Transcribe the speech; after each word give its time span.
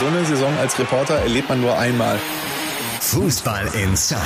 So 0.00 0.06
eine 0.06 0.24
Saison 0.24 0.56
als 0.58 0.78
Reporter 0.78 1.16
erlebt 1.16 1.50
man 1.50 1.60
nur 1.60 1.78
einmal. 1.78 2.18
Fußball 3.00 3.66
Inside, 3.82 4.20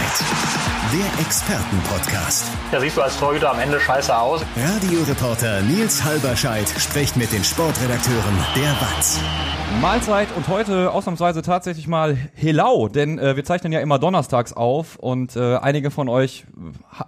der 0.92 1.20
Expertenpodcast. 1.20 2.46
Da 2.70 2.80
siehst 2.80 2.96
du 2.96 3.02
als 3.02 3.18
Torhüter 3.18 3.50
am 3.50 3.58
Ende 3.58 3.80
scheiße 3.80 4.16
aus. 4.16 4.42
Radioreporter 4.56 5.62
Nils 5.62 6.04
Halberscheid 6.04 6.68
spricht 6.78 7.16
mit 7.16 7.32
den 7.32 7.42
Sportredakteuren 7.42 8.36
der 8.54 8.70
WAZ. 8.80 9.20
Mahlzeit 9.80 10.28
und 10.36 10.46
heute 10.46 10.92
ausnahmsweise 10.92 11.42
tatsächlich 11.42 11.88
mal 11.88 12.16
Helau, 12.34 12.88
denn 12.88 13.18
äh, 13.18 13.34
wir 13.34 13.44
zeichnen 13.44 13.72
ja 13.72 13.80
immer 13.80 13.98
donnerstags 13.98 14.52
auf 14.52 14.96
und 14.96 15.34
äh, 15.34 15.56
einige 15.56 15.90
von 15.90 16.08
euch 16.08 16.44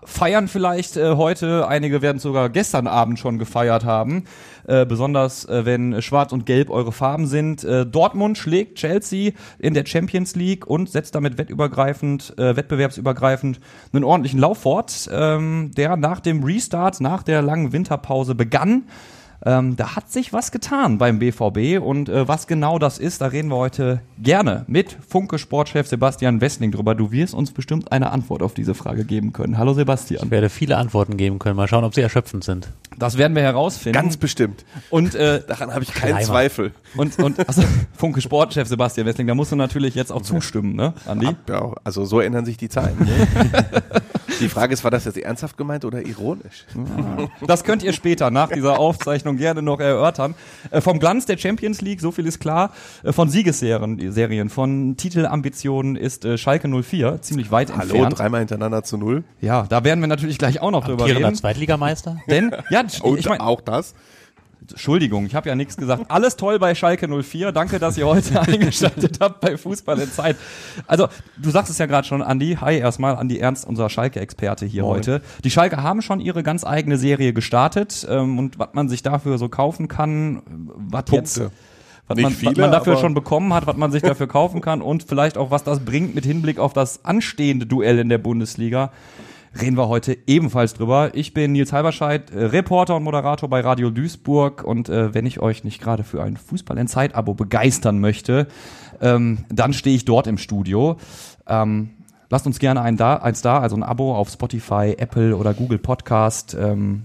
feiern 0.05 0.49
vielleicht 0.49 0.97
äh, 0.97 1.15
heute, 1.15 1.69
einige 1.69 2.03
werden 2.03 2.19
sogar 2.19 2.49
gestern 2.49 2.87
Abend 2.89 3.19
schon 3.19 3.39
gefeiert 3.39 3.85
haben, 3.85 4.25
äh, 4.67 4.85
besonders 4.87 5.45
äh, 5.47 5.65
wenn 5.65 6.03
Schwarz 6.03 6.33
und 6.33 6.47
Gelb 6.47 6.71
eure 6.71 6.93
Farben 6.93 7.27
sind. 7.27 7.65
Äh, 7.65 7.87
Dortmund 7.87 8.39
schlägt 8.39 8.79
Chelsea 8.79 9.33
in 9.59 9.75
der 9.75 9.87
Champions 9.87 10.37
League 10.37 10.67
und 10.67 10.91
setzt 10.91 11.15
damit 11.15 11.39
wettübergreifend, 11.39 12.35
äh, 12.39 12.57
wettbewerbsübergreifend 12.57 13.61
einen 13.93 14.05
ordentlichen 14.05 14.41
Lauf 14.41 14.59
fort, 14.59 15.09
ähm, 15.13 15.71
der 15.77 15.97
nach 15.97 16.21
dem 16.21 16.43
Restart, 16.43 17.01
nach 17.01 17.23
der 17.23 17.43
langen 17.43 17.73
Winterpause 17.73 18.35
begann. 18.35 18.85
Ähm, 19.45 19.77
da 19.77 19.97
hat 19.97 20.11
sich 20.11 20.33
was 20.33 20.51
getan 20.51 20.99
beim 20.99 21.19
BVB 21.19 21.81
und 21.81 22.09
äh, 22.09 22.27
was 22.27 22.47
genau 22.47 22.79
das 22.79 22.99
ist, 22.99 23.21
da 23.21 23.27
reden 23.27 23.49
wir 23.49 23.57
heute 23.57 24.01
gerne 24.19 24.65
mit 24.67 24.97
Funke 25.07 25.39
Sportchef 25.39 25.87
Sebastian 25.87 26.41
Wessling 26.41 26.73
drüber. 26.73 26.95
Du 26.95 27.13
wirst 27.13 27.35
uns 27.35 27.51
bestimmt 27.51 27.93
eine 27.93 28.11
Antwort 28.11 28.43
auf 28.43 28.55
diese 28.55 28.75
Frage 28.75 29.05
geben 29.05 29.33
können. 29.33 29.59
Hallo 29.59 29.75
Sebastian. 29.75 30.25
Ich 30.25 30.31
werde 30.31 30.49
viele 30.49 30.77
Antworten 30.77 31.17
geben 31.17 31.39
können. 31.39 31.57
Mal 31.57 31.69
schauen, 31.69 31.85
ob 31.85 31.95
sie 31.95 32.01
erschöpfend 32.01 32.45
sind. 32.45 32.69
Das 32.99 33.19
werden 33.19 33.37
wir 33.37 33.43
herausfinden. 33.43 33.95
Ganz 33.95 34.17
bestimmt. 34.17 34.65
Und 34.91 35.15
äh, 35.15 35.43
daran 35.47 35.73
habe 35.73 35.85
ich 35.85 35.93
keinen 35.93 36.13
Kleimer. 36.13 36.27
Zweifel. 36.27 36.73
Und, 36.97 37.19
und 37.19 37.47
also, 37.47 37.63
Funke 37.97 38.21
Sportchef 38.21 38.69
Sebastian 38.69 39.07
Wessling, 39.07 39.27
da 39.27 39.35
musst 39.35 39.53
du 39.53 39.57
natürlich 39.57 39.95
jetzt 39.95 40.11
auch 40.11 40.23
zustimmen, 40.23 40.75
ne, 40.77 40.95
Andi? 41.07 41.37
Ja, 41.49 41.73
also 41.85 42.05
so 42.05 42.21
ändern 42.21 42.47
sich 42.47 42.57
die 42.57 42.69
Zeiten. 42.69 43.05
Ne? 43.05 43.27
die 44.41 44.49
Frage 44.49 44.73
ist, 44.73 44.85
war 44.85 44.91
das 44.91 45.05
jetzt 45.05 45.19
ernsthaft 45.19 45.57
gemeint 45.57 45.85
oder 45.85 46.05
ironisch? 46.07 46.65
Das 47.47 47.65
könnt 47.65 47.83
ihr 47.83 47.93
später 47.93 48.31
nach 48.31 48.51
dieser 48.51 48.79
Aufzeichnung 48.79 49.26
gerne 49.35 49.63
noch 49.63 49.81
erörtern. 49.81 50.35
Äh, 50.71 50.81
vom 50.81 51.01
Glanz 51.01 51.27
der 51.27 51.37
Champions 51.37 51.81
League, 51.81 52.01
so 52.01 52.13
viel 52.13 52.27
ist 52.27 52.39
klar, 52.39 52.73
äh, 53.03 53.13
von 53.13 53.29
Siegesserien, 53.29 54.13
Serien, 54.13 54.49
von 54.49 54.97
Titelambitionen 54.97 55.97
ist 55.97 56.25
äh, 56.25 56.39
Schalke 56.39 56.69
04 56.69 57.21
ziemlich 57.23 57.51
weit 57.51 57.71
Hallo, 57.77 57.95
entfernt. 57.95 58.19
dreimal 58.19 58.41
hintereinander 58.41 58.85
zu 58.85 58.97
null. 58.97 59.25
Ja, 59.41 59.67
da 59.69 59.83
werden 59.85 60.01
wir 60.01 60.09
natürlich 60.09 60.39
gleich 60.39 60.63
auch 60.63 60.71
noch 60.71 60.85
drüber 60.85 61.03
Amtierender 61.03 61.29
reden. 61.29 61.37
Zweitligameister? 61.39 62.19
Denn, 62.29 62.53
ja, 62.71 62.85
Und 63.03 63.19
ich 63.19 63.29
meine, 63.29 63.43
auch 63.43 63.61
das. 63.61 63.95
Entschuldigung, 64.71 65.27
ich 65.27 65.35
habe 65.35 65.49
ja 65.49 65.55
nichts 65.55 65.77
gesagt. 65.77 66.05
Alles 66.09 66.37
toll 66.37 66.59
bei 66.59 66.75
Schalke 66.75 67.09
04. 67.09 67.53
Danke, 67.53 67.79
dass 67.79 67.97
ihr 67.97 68.07
heute 68.07 68.41
eingeschaltet 68.47 69.19
habt 69.21 69.41
bei 69.41 69.57
Fußball 69.57 69.99
in 69.99 70.11
Zeit. 70.11 70.37
Also, 70.87 71.09
du 71.37 71.51
sagst 71.51 71.71
es 71.71 71.79
ja 71.79 71.87
gerade 71.87 72.07
schon, 72.07 72.23
Andi. 72.23 72.59
Hi 72.61 72.79
erstmal, 72.79 73.17
Andi 73.17 73.39
Ernst, 73.39 73.67
unser 73.67 73.89
Schalke-Experte 73.89 74.67
hier 74.67 74.83
Moin. 74.83 74.97
heute. 74.97 75.23
Die 75.45 75.51
Schalke 75.51 75.83
haben 75.83 76.03
schon 76.03 76.21
ihre 76.21 76.43
ganz 76.43 76.65
eigene 76.65 76.99
Serie 76.99 77.33
gestartet 77.33 78.07
ähm, 78.09 78.39
und 78.39 78.59
was 78.59 78.71
man 78.73 78.89
sich 78.89 79.03
dafür 79.03 79.39
so 79.39 79.49
kaufen 79.49 79.89
kann, 79.89 80.43
was 80.47 81.05
jetzt 81.11 81.43
was 82.09 82.19
man, 82.19 82.33
viele, 82.33 82.53
was 82.53 82.59
man 82.59 82.71
dafür 82.71 82.97
schon 82.99 83.15
bekommen 83.15 83.53
hat, 83.53 83.67
was 83.67 83.77
man 83.77 83.91
sich 83.91 84.03
dafür 84.03 84.27
kaufen 84.29 84.61
kann 84.61 84.81
und 84.81 85.03
vielleicht 85.03 85.37
auch, 85.37 85.51
was 85.51 85.65
das 85.65 85.81
bringt 85.81 86.15
mit 86.15 86.25
Hinblick 86.25 86.59
auf 86.59 86.73
das 86.73 87.05
anstehende 87.05 87.67
Duell 87.67 87.99
in 87.99 88.09
der 88.09 88.19
Bundesliga. 88.19 88.93
Reden 89.59 89.77
wir 89.77 89.89
heute 89.89 90.19
ebenfalls 90.27 90.75
drüber. 90.75 91.13
Ich 91.15 91.33
bin 91.33 91.53
Nils 91.53 91.73
Halberscheid, 91.73 92.31
äh, 92.31 92.45
Reporter 92.45 92.97
und 92.97 93.05
Moderator 93.05 93.49
bei 93.49 93.61
Radio 93.61 93.91
Duisburg 93.91 94.63
und 94.63 94.89
äh, 94.89 95.15
wenn 95.15 95.25
ich 95.25 95.41
euch 95.41 95.65
nicht 95.65 95.81
gerade 95.81 96.05
für 96.05 96.23
ein 96.23 96.37
Fußball 96.37 96.77
in 96.77 96.89
Zeit-Abo 96.89 97.33
begeistern 97.33 97.99
möchte, 97.99 98.49
ähm, 99.01 99.47
dann 99.49 99.73
stehe 99.73 99.97
ich 99.97 100.05
dort 100.05 100.27
im 100.27 100.37
Studio. 100.37 100.97
Ähm, 101.47 101.91
lasst 102.29 102.47
uns 102.47 102.59
gerne 102.59 102.83
ein 102.83 102.99
da, 102.99 103.17
eins 103.17 103.41
da, 103.41 103.61
also 103.61 103.77
ein 103.77 103.83
Abo 103.83 104.15
auf 104.15 104.29
Spotify, 104.29 104.95
Apple 104.99 105.35
oder 105.35 105.55
Google 105.55 105.79
Podcast. 105.79 106.55
Ähm, 106.59 107.05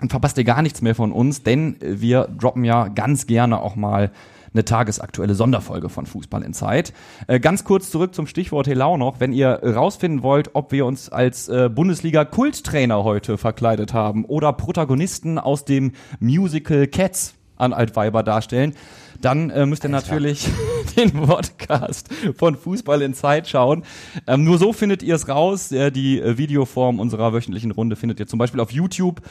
und 0.00 0.10
verpasst 0.10 0.36
ihr 0.36 0.44
gar 0.44 0.62
nichts 0.62 0.82
mehr 0.82 0.96
von 0.96 1.12
uns, 1.12 1.44
denn 1.44 1.76
wir 1.80 2.28
droppen 2.38 2.64
ja 2.64 2.88
ganz 2.88 3.28
gerne 3.28 3.62
auch 3.62 3.76
mal 3.76 4.10
eine 4.54 4.64
tagesaktuelle 4.64 5.34
Sonderfolge 5.34 5.88
von 5.88 6.06
Fußball 6.06 6.42
in 6.42 6.54
Zeit. 6.54 6.92
Äh, 7.26 7.40
ganz 7.40 7.64
kurz 7.64 7.90
zurück 7.90 8.14
zum 8.14 8.26
Stichwort 8.26 8.66
Helau 8.66 8.96
noch. 8.96 9.20
Wenn 9.20 9.32
ihr 9.32 9.60
rausfinden 9.62 10.22
wollt, 10.22 10.50
ob 10.54 10.72
wir 10.72 10.86
uns 10.86 11.08
als 11.10 11.48
äh, 11.48 11.68
Bundesliga-Kulttrainer 11.68 13.04
heute 13.04 13.36
verkleidet 13.36 13.92
haben 13.92 14.24
oder 14.24 14.52
Protagonisten 14.52 15.38
aus 15.38 15.64
dem 15.64 15.92
Musical 16.20 16.86
Cats 16.86 17.34
an 17.56 17.72
Altweiber 17.72 18.22
darstellen, 18.22 18.74
dann 19.20 19.50
äh, 19.50 19.66
müsst 19.66 19.84
ihr 19.84 19.90
natürlich 19.90 20.48
den 20.96 21.12
Podcast 21.12 22.08
von 22.36 22.56
Fußball 22.56 23.02
in 23.02 23.14
Zeit 23.14 23.48
schauen. 23.48 23.84
Ähm, 24.26 24.44
nur 24.44 24.58
so 24.58 24.72
findet 24.72 25.02
ihr 25.02 25.14
es 25.14 25.28
raus. 25.28 25.72
Äh, 25.72 25.90
die 25.90 26.20
äh, 26.20 26.36
Videoform 26.38 27.00
unserer 27.00 27.32
wöchentlichen 27.32 27.70
Runde 27.70 27.96
findet 27.96 28.20
ihr 28.20 28.26
zum 28.26 28.38
Beispiel 28.38 28.60
auf 28.60 28.70
YouTube. 28.70 29.22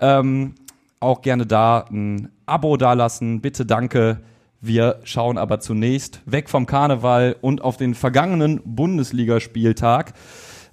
Ähm, 0.00 0.54
auch 1.00 1.22
gerne 1.22 1.46
da 1.46 1.86
ein 1.90 2.30
Abo 2.46 2.76
dalassen. 2.76 3.40
Bitte, 3.40 3.66
danke. 3.66 4.20
Wir 4.66 5.00
schauen 5.04 5.38
aber 5.38 5.60
zunächst 5.60 6.20
weg 6.26 6.48
vom 6.48 6.66
Karneval 6.66 7.36
und 7.40 7.62
auf 7.62 7.76
den 7.76 7.94
vergangenen 7.94 8.60
Bundesligaspieltag. 8.64 10.14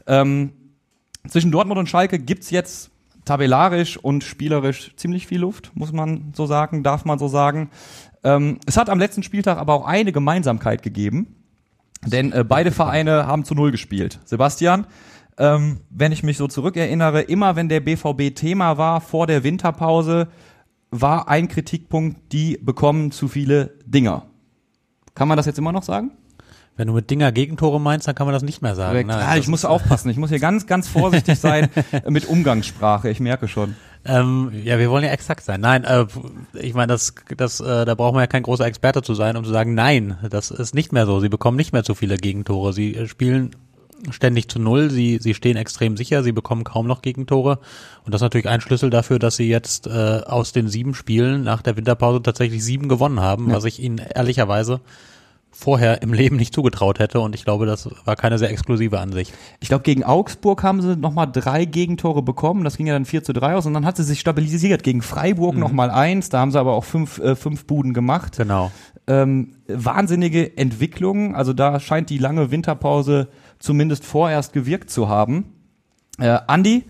Ähm, 0.07 0.53
zwischen 1.27 1.51
Dortmund 1.51 1.77
und 1.79 1.87
Schalke 1.87 2.17
gibt's 2.17 2.49
jetzt 2.49 2.89
tabellarisch 3.23 3.97
und 3.97 4.23
spielerisch 4.23 4.95
ziemlich 4.95 5.27
viel 5.27 5.41
Luft, 5.41 5.71
muss 5.75 5.93
man 5.93 6.33
so 6.35 6.47
sagen, 6.47 6.81
darf 6.81 7.05
man 7.05 7.19
so 7.19 7.27
sagen. 7.27 7.69
Ähm, 8.23 8.59
es 8.65 8.77
hat 8.77 8.89
am 8.89 8.97
letzten 8.97 9.21
Spieltag 9.21 9.59
aber 9.59 9.73
auch 9.73 9.85
eine 9.85 10.11
Gemeinsamkeit 10.11 10.81
gegeben, 10.81 11.35
denn 12.03 12.31
äh, 12.31 12.43
beide 12.43 12.71
Vereine 12.71 13.27
haben 13.27 13.45
zu 13.45 13.53
Null 13.53 13.71
gespielt. 13.71 14.19
Sebastian, 14.25 14.87
ähm, 15.37 15.81
wenn 15.91 16.11
ich 16.11 16.23
mich 16.23 16.37
so 16.37 16.47
zurückerinnere, 16.47 17.21
immer 17.21 17.55
wenn 17.55 17.69
der 17.69 17.79
BVB 17.79 18.33
Thema 18.35 18.79
war 18.79 19.01
vor 19.01 19.27
der 19.27 19.43
Winterpause, 19.43 20.29
war 21.01 21.27
ein 21.27 21.47
Kritikpunkt, 21.47 22.31
die 22.31 22.57
bekommen 22.61 23.11
zu 23.11 23.27
viele 23.27 23.73
Dinger. 23.85 24.25
Kann 25.15 25.27
man 25.27 25.37
das 25.37 25.45
jetzt 25.45 25.57
immer 25.59 25.71
noch 25.71 25.83
sagen? 25.83 26.11
Wenn 26.75 26.87
du 26.87 26.93
mit 26.93 27.09
Dinger 27.11 27.31
Gegentore 27.31 27.79
meinst, 27.79 28.07
dann 28.07 28.15
kann 28.15 28.25
man 28.25 28.33
das 28.33 28.41
nicht 28.41 28.61
mehr 28.63 28.73
sagen. 28.75 29.07
Nein, 29.07 29.17
ah, 29.19 29.35
das 29.35 29.43
ich 29.43 29.47
muss 29.47 29.59
ist- 29.61 29.65
aufpassen. 29.65 30.09
Ich 30.09 30.17
muss 30.17 30.29
hier 30.29 30.39
ganz, 30.39 30.65
ganz 30.65 30.87
vorsichtig 30.87 31.37
sein 31.39 31.69
mit 32.09 32.25
Umgangssprache. 32.27 33.09
Ich 33.09 33.19
merke 33.19 33.47
schon. 33.47 33.75
Ähm, 34.05 34.51
ja, 34.63 34.79
wir 34.79 34.89
wollen 34.89 35.03
ja 35.03 35.11
exakt 35.11 35.43
sein. 35.45 35.61
Nein, 35.61 35.83
äh, 35.83 36.05
ich 36.53 36.73
meine, 36.73 36.87
das, 36.87 37.13
das, 37.37 37.59
äh, 37.59 37.85
da 37.85 37.93
braucht 37.95 38.13
man 38.15 38.21
ja 38.23 38.27
kein 38.27 38.43
großer 38.43 38.65
Experte 38.65 39.01
zu 39.01 39.13
sein, 39.13 39.37
um 39.37 39.45
zu 39.45 39.51
sagen, 39.51 39.75
nein, 39.75 40.17
das 40.29 40.51
ist 40.51 40.73
nicht 40.75 40.91
mehr 40.91 41.05
so. 41.05 41.19
Sie 41.19 41.29
bekommen 41.29 41.57
nicht 41.57 41.73
mehr 41.73 41.83
zu 41.83 41.93
viele 41.95 42.17
Gegentore. 42.17 42.73
Sie 42.73 42.95
äh, 42.95 43.07
spielen 43.07 43.51
ständig 44.11 44.49
zu 44.49 44.59
null. 44.59 44.89
Sie, 44.89 45.19
sie 45.21 45.33
stehen 45.33 45.57
extrem 45.57 45.97
sicher. 45.97 46.23
Sie 46.23 46.31
bekommen 46.31 46.63
kaum 46.63 46.87
noch 46.87 47.01
Gegentore. 47.01 47.59
Und 48.05 48.13
das 48.13 48.19
ist 48.19 48.23
natürlich 48.23 48.49
ein 48.49 48.61
Schlüssel 48.61 48.89
dafür, 48.89 49.19
dass 49.19 49.35
sie 49.35 49.47
jetzt 49.47 49.87
äh, 49.87 50.21
aus 50.25 50.51
den 50.51 50.67
sieben 50.67 50.93
Spielen 50.93 51.43
nach 51.43 51.61
der 51.61 51.77
Winterpause 51.77 52.21
tatsächlich 52.21 52.63
sieben 52.63 52.89
gewonnen 52.89 53.19
haben, 53.19 53.51
was 53.51 53.65
ich 53.65 53.81
ihnen 53.81 53.99
ehrlicherweise 53.99 54.81
vorher 55.53 56.01
im 56.01 56.13
Leben 56.13 56.35
nicht 56.35 56.53
zugetraut 56.53 56.99
hätte. 56.99 57.19
Und 57.19 57.35
ich 57.35 57.45
glaube, 57.45 57.65
das 57.65 57.87
war 58.05 58.15
keine 58.15 58.39
sehr 58.39 58.49
exklusive 58.49 58.99
Ansicht. 58.99 59.33
Ich 59.59 59.69
glaube, 59.69 59.83
gegen 59.83 60.03
Augsburg 60.03 60.63
haben 60.63 60.81
sie 60.81 60.97
nochmal 60.97 61.31
drei 61.31 61.65
Gegentore 61.65 62.23
bekommen. 62.23 62.63
Das 62.63 62.75
ging 62.75 62.87
ja 62.87 62.93
dann 62.93 63.05
4 63.05 63.23
zu 63.23 63.33
3 63.33 63.55
aus. 63.55 63.65
Und 63.65 63.73
dann 63.73 63.85
hat 63.85 63.95
sie 63.95 64.03
sich 64.03 64.19
stabilisiert. 64.19 64.83
Gegen 64.83 65.01
Freiburg 65.01 65.55
noch 65.55 65.69
nochmal 65.69 65.91
eins. 65.91 66.29
Da 66.29 66.39
haben 66.39 66.51
sie 66.51 66.59
aber 66.59 66.73
auch 66.73 66.83
fünf, 66.83 67.19
äh, 67.19 67.35
fünf 67.35 67.65
Buden 67.65 67.93
gemacht. 67.93 68.37
Genau. 68.37 68.71
Ähm, 69.05 69.55
wahnsinnige 69.67 70.57
Entwicklung. 70.57 71.35
Also 71.35 71.53
da 71.53 71.79
scheint 71.79 72.09
die 72.09 72.17
lange 72.17 72.51
Winterpause 72.51 73.29
zumindest 73.63 74.03
vorerst 74.03 74.51
gewirkt 74.51 74.89
zu 74.89 75.07
haben. 75.07 75.45
Äh, 76.19 76.37
Andi, 76.47 76.83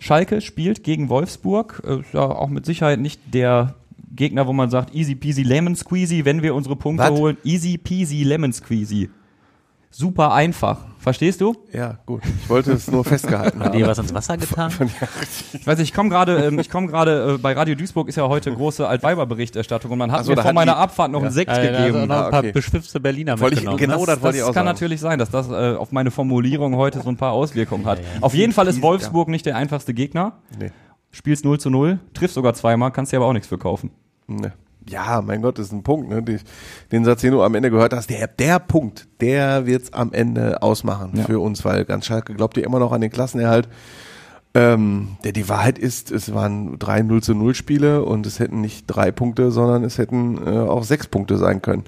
Schalke 0.00 0.40
spielt 0.40 0.82
gegen 0.82 1.08
Wolfsburg. 1.08 1.82
Äh, 1.86 1.98
ja 2.12 2.22
auch 2.22 2.48
mit 2.48 2.66
Sicherheit 2.66 2.98
nicht 2.98 3.20
der 3.32 3.76
Gegner, 4.10 4.48
wo 4.48 4.52
man 4.52 4.70
sagt, 4.70 4.92
easy 4.92 5.14
peasy 5.14 5.44
lemon 5.44 5.76
squeezy, 5.76 6.24
wenn 6.24 6.42
wir 6.42 6.56
unsere 6.56 6.74
Punkte 6.74 7.04
Was? 7.04 7.18
holen. 7.18 7.36
Easy 7.44 7.78
peasy 7.78 8.24
lemon 8.24 8.52
squeezy. 8.52 9.08
Super 9.90 10.32
einfach. 10.32 10.84
Verstehst 11.00 11.40
du? 11.40 11.54
Ja, 11.72 11.98
gut. 12.04 12.20
Ich 12.42 12.48
wollte 12.50 12.72
es 12.72 12.90
nur 12.90 13.04
festgehalten 13.04 13.60
Hat 13.64 13.72
dir 13.74 13.80
haben. 13.84 13.90
was 13.90 13.98
ins 13.98 14.12
Wasser 14.12 14.36
getan? 14.36 14.70
Ich 15.52 15.66
weiß 15.66 15.78
nicht, 15.78 15.88
ich 15.88 15.94
komme 15.94 16.10
gerade, 16.10 16.44
ähm, 16.44 16.58
ich 16.58 16.68
komme 16.68 16.86
gerade 16.88 17.34
äh, 17.36 17.38
bei 17.38 17.54
Radio 17.54 17.74
Duisburg 17.74 18.08
ist 18.08 18.16
ja 18.16 18.28
heute 18.28 18.52
große 18.52 18.86
Altweiber-Berichterstattung 18.86 19.90
und 19.92 19.98
man 19.98 20.12
hat 20.12 20.24
so, 20.24 20.32
mir 20.34 20.42
vor 20.42 20.52
meiner 20.52 20.72
die- 20.72 20.78
Abfahrt 20.78 21.10
noch 21.10 21.20
Ja. 21.20 21.26
einen 21.26 21.34
Sekt 21.34 21.50
Ja, 21.50 21.62
ja, 21.62 21.70
gegeben. 21.70 21.82
also 21.96 22.06
noch 22.06 22.14
ein 22.16 22.22
Ah, 22.24 22.30
paar 22.30 22.38
okay. 22.40 22.52
beschwipste 22.52 23.00
Berliner 23.00 23.40
Wollte 23.40 23.54
ich- 23.56 23.60
mitgenommen. 23.62 23.78
genau 23.78 24.06
das 24.06 24.20
wollte 24.22 24.36
ich 24.36 24.42
das 24.42 24.50
auch 24.50 24.54
kann 24.54 24.66
sagen. 24.66 24.74
natürlich 24.74 25.00
sein, 25.00 25.18
dass 25.18 25.30
das 25.30 25.48
äh, 25.50 25.74
auf 25.76 25.90
meine 25.92 26.10
Formulierung 26.10 26.76
heute 26.76 27.00
so 27.00 27.08
ein 27.08 27.16
paar 27.16 27.32
Auswirkungen 27.32 27.86
hat. 27.86 28.00
Auf 28.20 28.34
jeden 28.34 28.52
Fall 28.52 28.68
ist 28.68 28.82
Wolfsburg 28.82 29.28
nicht 29.28 29.46
der 29.46 29.56
einfachste 29.56 29.94
Gegner. 29.94 30.34
Nee. 30.58 30.70
Spielst 31.12 31.44
0 31.44 31.58
zu 31.58 31.70
0, 31.70 31.98
triffst 32.14 32.34
sogar 32.34 32.54
zweimal, 32.54 32.90
kannst 32.92 33.12
dir 33.12 33.16
aber 33.16 33.26
auch 33.26 33.32
nichts 33.32 33.48
für 33.48 33.58
kaufen. 33.58 33.90
Ne. 34.28 34.52
Ja, 34.90 35.22
mein 35.24 35.40
Gott, 35.42 35.58
das 35.58 35.66
ist 35.66 35.72
ein 35.72 35.82
Punkt, 35.82 36.08
ne? 36.08 36.22
Den 36.90 37.04
Satz, 37.04 37.20
den 37.20 37.32
du 37.32 37.42
am 37.42 37.54
Ende 37.54 37.70
gehört 37.70 37.94
hast, 37.94 38.10
der, 38.10 38.26
der 38.26 38.58
Punkt, 38.58 39.06
der 39.20 39.66
wird's 39.66 39.92
am 39.92 40.12
Ende 40.12 40.62
ausmachen 40.62 41.12
Ja. 41.14 41.24
für 41.24 41.38
uns, 41.38 41.64
weil 41.64 41.84
ganz 41.84 42.06
Schalke 42.06 42.34
glaubt 42.34 42.56
ihr 42.56 42.64
immer 42.64 42.78
noch 42.80 42.92
an 42.92 43.00
den 43.00 43.10
Klassenerhalt. 43.10 43.68
Ähm, 44.52 45.10
der 45.22 45.30
die 45.30 45.48
Wahrheit 45.48 45.78
ist, 45.78 46.10
es 46.10 46.34
waren 46.34 46.76
drei 46.80 47.02
0 47.02 47.22
zu 47.22 47.34
0 47.34 47.54
Spiele 47.54 48.02
und 48.04 48.26
es 48.26 48.40
hätten 48.40 48.60
nicht 48.60 48.84
drei 48.88 49.12
Punkte, 49.12 49.52
sondern 49.52 49.84
es 49.84 49.96
hätten 49.96 50.44
äh, 50.44 50.58
auch 50.58 50.82
sechs 50.82 51.06
Punkte 51.06 51.38
sein 51.38 51.62
können. 51.62 51.84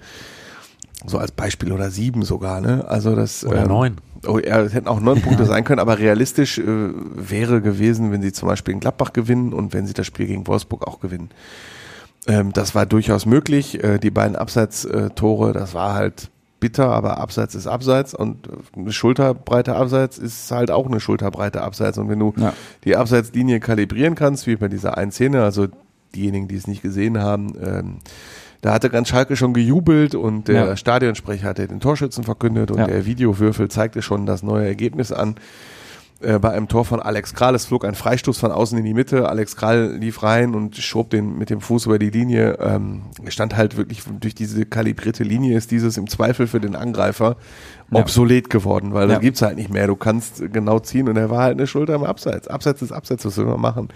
So 1.04 1.18
als 1.18 1.32
Beispiel 1.32 1.72
oder 1.72 1.90
sieben 1.90 2.22
sogar, 2.22 2.60
ne? 2.60 2.84
Also 2.86 3.16
das 3.16 3.44
Oder 3.44 3.62
ähm, 3.62 3.68
neun. 3.68 3.96
Oh, 4.28 4.38
ja, 4.38 4.60
es 4.60 4.72
hätten 4.74 4.86
auch 4.86 5.00
neun 5.00 5.20
Punkte 5.22 5.44
sein 5.44 5.64
können, 5.64 5.80
aber 5.80 5.98
realistisch 5.98 6.58
äh, 6.58 6.64
wäre 6.64 7.60
gewesen, 7.60 8.12
wenn 8.12 8.22
sie 8.22 8.32
zum 8.32 8.48
Beispiel 8.48 8.74
in 8.74 8.78
Gladbach 8.78 9.12
gewinnen 9.12 9.52
und 9.52 9.72
wenn 9.72 9.88
sie 9.88 9.94
das 9.94 10.06
Spiel 10.06 10.26
gegen 10.26 10.46
Wolfsburg 10.46 10.86
auch 10.86 11.00
gewinnen. 11.00 11.30
Ähm, 12.26 12.52
das 12.52 12.74
war 12.74 12.86
durchaus 12.86 13.26
möglich. 13.26 13.82
Äh, 13.82 13.98
die 13.98 14.10
beiden 14.10 14.36
Abseits-Tore, 14.36 15.52
das 15.52 15.74
war 15.74 15.94
halt 15.94 16.30
bitter, 16.60 16.90
aber 16.90 17.18
Abseits 17.18 17.56
ist 17.56 17.66
Abseits 17.66 18.14
und 18.14 18.48
eine 18.76 18.92
Schulterbreite 18.92 19.74
Abseits 19.74 20.18
ist 20.18 20.48
halt 20.52 20.70
auch 20.70 20.86
eine 20.86 21.00
Schulterbreite 21.00 21.60
Abseits. 21.62 21.98
Und 21.98 22.08
wenn 22.08 22.20
du 22.20 22.32
Ja. 22.36 22.52
die 22.84 22.96
Abseitslinie 22.96 23.58
kalibrieren 23.58 24.14
kannst, 24.14 24.46
wie 24.46 24.54
bei 24.54 24.68
dieser 24.68 24.96
einen 24.96 25.10
Szene, 25.10 25.42
also 25.42 25.66
diejenigen, 26.14 26.46
die 26.46 26.54
es 26.56 26.68
nicht 26.68 26.82
gesehen 26.82 27.18
haben, 27.18 27.54
ähm, 27.60 27.96
da 28.60 28.72
hatte 28.74 28.90
ganz 28.90 29.08
Schalke 29.08 29.34
schon 29.34 29.54
gejubelt 29.54 30.14
und 30.14 30.46
der 30.46 30.66
Ja. 30.66 30.76
Stadionsprecher 30.76 31.48
hatte 31.48 31.66
den 31.66 31.80
Torschützen 31.80 32.22
verkündet 32.22 32.70
und 32.70 32.78
Ja. 32.78 32.86
der 32.86 33.06
Videowürfel 33.06 33.68
zeigte 33.68 34.00
schon 34.02 34.24
das 34.26 34.44
neue 34.44 34.64
Ergebnis 34.64 35.10
an. 35.10 35.34
Äh, 36.22 36.38
bei 36.38 36.50
einem 36.50 36.68
Tor 36.68 36.84
von 36.84 37.00
Alex 37.00 37.34
Kral, 37.34 37.54
es 37.54 37.66
flog 37.66 37.84
ein 37.84 37.94
Freistoß 37.94 38.38
von 38.38 38.52
außen 38.52 38.78
in 38.78 38.84
die 38.84 38.94
Mitte, 38.94 39.28
Alex 39.28 39.56
Kral 39.56 39.96
lief 39.96 40.22
rein 40.22 40.54
und 40.54 40.76
schob 40.76 41.10
den 41.10 41.36
mit 41.36 41.50
dem 41.50 41.60
Fuß 41.60 41.86
über 41.86 41.98
die 41.98 42.10
Linie, 42.10 42.58
ähm, 42.60 43.02
stand 43.28 43.56
halt 43.56 43.76
wirklich 43.76 44.02
durch 44.20 44.34
diese 44.34 44.64
kalibrierte 44.64 45.24
Linie 45.24 45.56
ist 45.56 45.70
dieses 45.70 45.96
im 45.96 46.08
Zweifel 46.08 46.46
für 46.46 46.60
den 46.60 46.76
Angreifer 46.76 47.36
Ja. 47.90 47.98
obsolet 48.00 48.50
geworden, 48.50 48.94
weil 48.94 49.08
Ja. 49.08 49.14
das 49.14 49.20
gibt's 49.22 49.42
halt 49.42 49.56
nicht 49.56 49.70
mehr. 49.70 49.86
Du 49.86 49.96
kannst 49.96 50.42
genau 50.52 50.78
ziehen 50.78 51.08
und 51.08 51.16
er 51.16 51.28
war 51.30 51.42
halt 51.42 51.58
eine 51.58 51.66
Schulter 51.66 51.94
im 51.94 52.04
Abseits. 52.04 52.46
Abseits 52.48 52.82
ist 52.82 52.92
Abseits, 52.92 53.24
was 53.24 53.36
will 53.36 53.46
man 53.46 53.60
machen? 53.60 53.88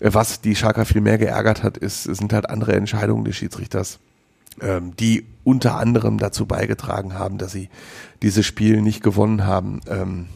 Äh, 0.00 0.10
Was 0.12 0.42
die 0.42 0.54
Schalker 0.56 0.84
viel 0.84 1.00
mehr 1.00 1.16
geärgert 1.16 1.62
hat, 1.62 1.78
ist, 1.78 2.02
sind 2.04 2.32
halt 2.34 2.50
andere 2.50 2.74
Entscheidungen 2.74 3.24
des 3.24 3.34
Schiedsrichters, 3.36 3.98
ähm, 4.60 4.94
die 5.00 5.24
unter 5.42 5.76
anderem 5.76 6.18
dazu 6.18 6.44
beigetragen 6.44 7.14
haben, 7.18 7.38
dass 7.38 7.52
sie 7.52 7.70
dieses 8.22 8.44
Spiel 8.44 8.82
nicht 8.82 9.02
gewonnen 9.02 9.46
haben. 9.46 9.80
Ähm, 9.88 10.26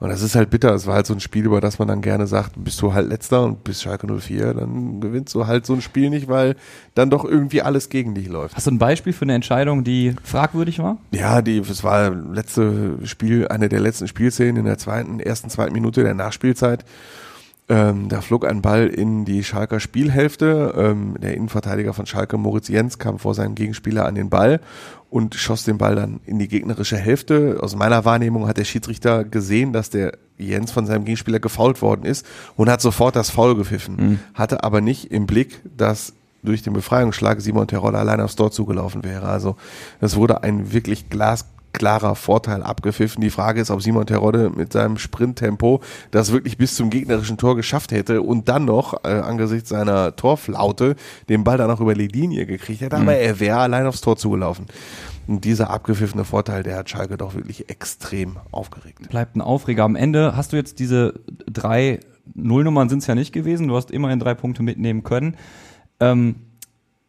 und 0.00 0.10
das 0.10 0.22
ist 0.22 0.36
halt 0.36 0.50
bitter. 0.50 0.72
Es 0.74 0.86
war 0.86 0.94
halt 0.94 1.06
so 1.06 1.14
ein 1.14 1.20
Spiel, 1.20 1.44
über 1.44 1.60
das 1.60 1.78
man 1.78 1.88
dann 1.88 2.02
gerne 2.02 2.26
sagt, 2.26 2.52
bist 2.56 2.80
du 2.82 2.92
halt 2.92 3.08
letzter 3.08 3.44
und 3.44 3.64
bist 3.64 3.82
Schalke 3.82 4.06
04, 4.06 4.54
dann 4.54 5.00
gewinnst 5.00 5.34
du 5.34 5.46
halt 5.46 5.66
so 5.66 5.74
ein 5.74 5.82
Spiel 5.82 6.10
nicht, 6.10 6.28
weil 6.28 6.54
dann 6.94 7.10
doch 7.10 7.24
irgendwie 7.24 7.62
alles 7.62 7.88
gegen 7.88 8.14
dich 8.14 8.28
läuft. 8.28 8.54
Hast 8.56 8.66
du 8.66 8.70
ein 8.70 8.78
Beispiel 8.78 9.12
für 9.12 9.22
eine 9.22 9.34
Entscheidung, 9.34 9.82
die 9.82 10.14
fragwürdig 10.22 10.78
war? 10.78 10.98
Ja, 11.10 11.42
die, 11.42 11.58
es 11.58 11.82
war 11.82 12.10
letzte 12.10 12.98
Spiel, 13.04 13.48
eine 13.48 13.68
der 13.68 13.80
letzten 13.80 14.06
Spielszenen 14.06 14.56
in 14.56 14.64
der 14.66 14.78
zweiten, 14.78 15.18
ersten, 15.18 15.50
zweiten 15.50 15.72
Minute 15.72 16.04
der 16.04 16.14
Nachspielzeit. 16.14 16.84
Ähm, 17.70 18.08
da 18.08 18.22
flog 18.22 18.46
ein 18.46 18.62
Ball 18.62 18.86
in 18.86 19.24
die 19.26 19.44
Schalker 19.44 19.78
Spielhälfte. 19.78 20.74
Ähm, 20.76 21.16
der 21.20 21.34
Innenverteidiger 21.34 21.92
von 21.92 22.06
Schalke, 22.06 22.38
Moritz 22.38 22.68
Jens, 22.68 22.98
kam 22.98 23.18
vor 23.18 23.34
seinem 23.34 23.54
Gegenspieler 23.54 24.06
an 24.06 24.14
den 24.14 24.30
Ball 24.30 24.60
und 25.10 25.34
schoss 25.34 25.64
den 25.64 25.76
Ball 25.76 25.94
dann 25.94 26.20
in 26.24 26.38
die 26.38 26.48
gegnerische 26.48 26.96
Hälfte. 26.96 27.58
Aus 27.60 27.76
meiner 27.76 28.04
Wahrnehmung 28.04 28.48
hat 28.48 28.56
der 28.56 28.64
Schiedsrichter 28.64 29.24
gesehen, 29.24 29.72
dass 29.72 29.90
der 29.90 30.12
Jens 30.38 30.72
von 30.72 30.86
seinem 30.86 31.04
Gegenspieler 31.04 31.40
gefault 31.40 31.82
worden 31.82 32.04
ist 32.04 32.24
und 32.56 32.70
hat 32.70 32.80
sofort 32.80 33.16
das 33.16 33.30
Foul 33.30 33.54
gepfiffen. 33.54 33.96
Hatte 34.34 34.64
aber 34.64 34.80
nicht 34.80 35.10
im 35.10 35.26
Blick, 35.26 35.60
dass 35.76 36.14
durch 36.42 36.62
den 36.62 36.72
Befreiungsschlag 36.72 37.40
Simon 37.40 37.66
Terodde 37.66 37.98
allein 37.98 38.20
aufs 38.20 38.36
Tor 38.36 38.50
zugelaufen 38.50 39.04
wäre. 39.04 39.28
Also 39.28 39.56
das 40.00 40.16
wurde 40.16 40.42
ein 40.42 40.72
wirklich 40.72 41.10
glasklarer 41.78 42.14
Vorteil 42.14 42.62
abgepfiffen. 42.62 43.22
Die 43.22 43.30
Frage 43.30 43.60
ist, 43.60 43.70
ob 43.70 43.82
Simon 43.82 44.06
Terodde 44.06 44.50
mit 44.50 44.72
seinem 44.72 44.98
Sprinttempo 44.98 45.80
das 46.10 46.32
wirklich 46.32 46.58
bis 46.58 46.74
zum 46.74 46.90
gegnerischen 46.90 47.38
Tor 47.38 47.56
geschafft 47.56 47.92
hätte 47.92 48.22
und 48.22 48.48
dann 48.48 48.64
noch 48.64 49.04
äh, 49.04 49.08
angesichts 49.08 49.70
seiner 49.70 50.14
Torflaute 50.16 50.96
den 51.28 51.44
Ball 51.44 51.56
dann 51.56 51.68
noch 51.68 51.80
über 51.80 51.94
die 51.94 52.08
Linie 52.08 52.46
gekriegt 52.46 52.80
hätte. 52.80 52.96
Aber 52.96 53.14
er 53.14 53.40
wäre 53.40 53.58
allein 53.58 53.86
aufs 53.86 54.00
Tor 54.00 54.16
zugelaufen. 54.16 54.66
Und 55.26 55.44
dieser 55.44 55.70
abgepfiffene 55.70 56.24
Vorteil, 56.24 56.62
der 56.62 56.78
hat 56.78 56.90
Schalke 56.90 57.16
doch 57.16 57.34
wirklich 57.34 57.68
extrem 57.68 58.36
aufgeregt. 58.50 59.08
Bleibt 59.10 59.36
ein 59.36 59.40
Aufreger. 59.40 59.84
Am 59.84 59.96
Ende 59.96 60.36
hast 60.36 60.52
du 60.52 60.56
jetzt 60.56 60.78
diese 60.78 61.14
drei 61.50 62.00
Nullnummern 62.34 62.88
sind 62.88 62.98
es 62.98 63.06
ja 63.06 63.14
nicht 63.14 63.32
gewesen. 63.32 63.68
Du 63.68 63.76
hast 63.76 63.90
immerhin 63.90 64.18
drei 64.18 64.34
Punkte 64.34 64.62
mitnehmen 64.62 65.02
können. 65.02 65.36
Ähm, 66.00 66.36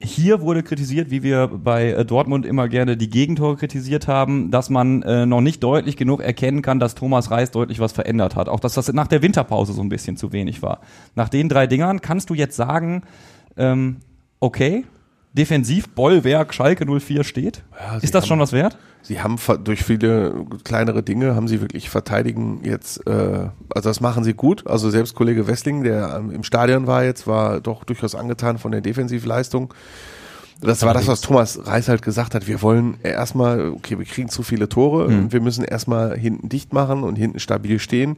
hier 0.01 0.39
wurde 0.39 0.63
kritisiert, 0.63 1.11
wie 1.11 1.23
wir 1.23 1.47
bei 1.47 1.91
äh, 1.91 2.05
Dortmund 2.05 2.45
immer 2.45 2.69
gerne 2.69 2.95
die 2.95 3.09
Gegentore 3.09 3.57
kritisiert 3.57 4.07
haben, 4.07 4.49
dass 4.49 4.69
man 4.69 5.01
äh, 5.01 5.25
noch 5.25 5.41
nicht 5.41 5.61
deutlich 5.61 5.97
genug 5.97 6.21
erkennen 6.21 6.61
kann, 6.61 6.79
dass 6.79 6.95
Thomas 6.95 7.31
Reis 7.31 7.51
deutlich 7.51 7.79
was 7.79 7.91
verändert 7.91 8.35
hat. 8.37 8.47
Auch 8.47 8.61
dass 8.61 8.73
das 8.75 8.91
nach 8.93 9.07
der 9.07 9.21
Winterpause 9.21 9.73
so 9.73 9.81
ein 9.81 9.89
bisschen 9.89 10.15
zu 10.15 10.31
wenig 10.31 10.61
war. 10.61 10.79
Nach 11.15 11.27
den 11.27 11.49
drei 11.49 11.67
Dingern 11.67 11.99
kannst 11.99 12.29
du 12.29 12.33
jetzt 12.33 12.55
sagen, 12.55 13.03
ähm, 13.57 13.97
okay, 14.39 14.85
defensiv 15.33 15.89
Bollwerk 15.89 16.53
Schalke 16.53 16.85
04 16.85 17.23
steht. 17.23 17.63
Ja, 17.79 17.97
Ist 17.97 18.13
das 18.15 18.23
haben- 18.23 18.27
schon 18.27 18.39
was 18.39 18.51
wert? 18.51 18.77
Sie 19.01 19.21
haben 19.21 19.37
durch 19.63 19.83
viele 19.83 20.45
kleinere 20.65 21.03
Dinge 21.03 21.33
haben 21.33 21.47
sie 21.47 21.61
wirklich 21.61 21.89
verteidigen 21.89 22.59
jetzt, 22.65 23.07
äh, 23.07 23.47
also 23.73 23.89
das 23.89 24.01
machen 24.01 24.25
sie 24.25 24.33
gut. 24.33 24.67
Also 24.67 24.89
selbst 24.89 25.15
Kollege 25.15 25.47
Wessling, 25.47 25.83
der 25.83 26.17
ähm, 26.19 26.31
im 26.31 26.43
Stadion 26.43 26.85
war 26.85 27.05
jetzt, 27.05 27.25
war 27.25 27.61
doch 27.61 27.85
durchaus 27.85 28.13
angetan 28.13 28.57
von 28.57 28.71
der 28.73 28.81
Defensivleistung. 28.81 29.73
Das 30.61 30.81
war 30.83 30.93
das, 30.93 31.07
was 31.07 31.21
Thomas 31.21 31.65
Reis 31.65 31.87
halt 31.87 32.01
gesagt 32.01 32.35
hat. 32.35 32.45
Wir 32.45 32.61
wollen 32.61 32.97
erstmal, 33.01 33.69
okay, 33.69 33.97
wir 33.97 34.03
kriegen 34.05 34.27
zu 34.27 34.43
viele 34.43 34.67
Tore 34.67 35.05
und 35.05 35.31
wir 35.31 35.39
müssen 35.39 35.63
erstmal 35.63 36.17
hinten 36.17 36.49
dicht 36.49 36.73
machen 36.73 37.03
und 37.03 37.15
hinten 37.15 37.39
stabil 37.39 37.79
stehen. 37.79 38.17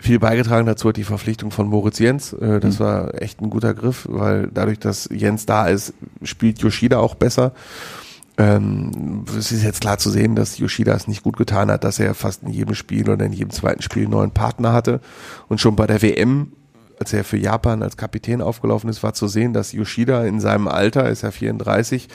Viel 0.00 0.18
beigetragen 0.18 0.66
dazu 0.66 0.88
hat 0.88 0.96
die 0.96 1.04
Verpflichtung 1.04 1.50
von 1.50 1.68
Moritz 1.68 1.98
Jens. 1.98 2.32
Äh, 2.32 2.58
Das 2.60 2.80
war 2.80 3.20
echt 3.20 3.40
ein 3.42 3.50
guter 3.50 3.74
Griff, 3.74 4.06
weil 4.10 4.48
dadurch, 4.52 4.78
dass 4.78 5.08
Jens 5.12 5.44
da 5.46 5.66
ist, 5.66 5.92
spielt 6.22 6.60
Yoshida 6.60 6.98
auch 6.98 7.14
besser. 7.14 7.52
Ähm, 8.38 9.24
es 9.36 9.52
ist 9.52 9.62
jetzt 9.62 9.82
klar 9.82 9.98
zu 9.98 10.08
sehen, 10.08 10.34
dass 10.34 10.56
Yoshida 10.56 10.94
es 10.94 11.06
nicht 11.06 11.22
gut 11.22 11.36
getan 11.36 11.70
hat, 11.70 11.84
dass 11.84 11.98
er 11.98 12.14
fast 12.14 12.42
in 12.42 12.48
jedem 12.48 12.74
Spiel 12.74 13.10
oder 13.10 13.26
in 13.26 13.34
jedem 13.34 13.50
zweiten 13.50 13.82
Spiel 13.82 14.04
einen 14.04 14.12
neuen 14.12 14.30
Partner 14.30 14.72
hatte. 14.72 15.00
Und 15.48 15.60
schon 15.60 15.76
bei 15.76 15.86
der 15.86 16.00
WM, 16.00 16.52
als 17.00 17.14
er 17.14 17.24
für 17.24 17.38
Japan 17.38 17.82
als 17.82 17.96
Kapitän 17.96 18.42
aufgelaufen 18.42 18.90
ist, 18.90 19.02
war 19.02 19.14
zu 19.14 19.26
sehen, 19.26 19.54
dass 19.54 19.72
Yoshida 19.72 20.24
in 20.24 20.38
seinem 20.38 20.68
Alter, 20.68 21.08
ist 21.08 21.22
er 21.22 21.32
34, 21.32 22.08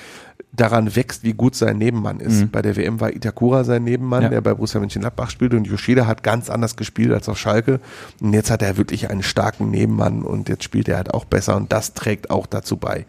daran 0.54 0.96
wächst, 0.96 1.24
wie 1.24 1.34
gut 1.34 1.56
sein 1.56 1.80
Nebenmann 1.80 2.20
ist. 2.20 2.52
Bei 2.52 2.62
der 2.62 2.76
WM 2.78 3.02
war 3.02 3.12
Itakura 3.14 3.64
sein 3.64 3.84
Nebenmann, 3.84 4.24
Ja. 4.24 4.30
der 4.30 4.42
bei 4.42 4.54
Borussia 4.54 4.80
Mönchengladbach 4.80 5.30
spielt 5.32 5.54
und 5.56 5.66
Yoshida 5.66 6.06
hat 6.06 6.22
ganz 6.24 6.50
anders 6.52 6.76
gespielt 6.76 7.12
als 7.12 7.28
auf 7.28 7.38
Schalke. 7.40 7.80
Und 8.22 8.34
jetzt 8.34 8.52
hat 8.52 8.62
er 8.62 8.78
wirklich 8.78 9.10
einen 9.10 9.24
starken 9.24 9.72
Nebenmann 9.72 10.22
und 10.22 10.48
jetzt 10.50 10.64
spielt 10.64 10.88
er 10.88 10.98
halt 10.98 11.14
auch 11.14 11.26
besser 11.26 11.56
und 11.58 11.74
das 11.74 11.94
trägt 11.94 12.30
auch 12.30 12.46
dazu 12.46 12.78
bei 12.78 13.06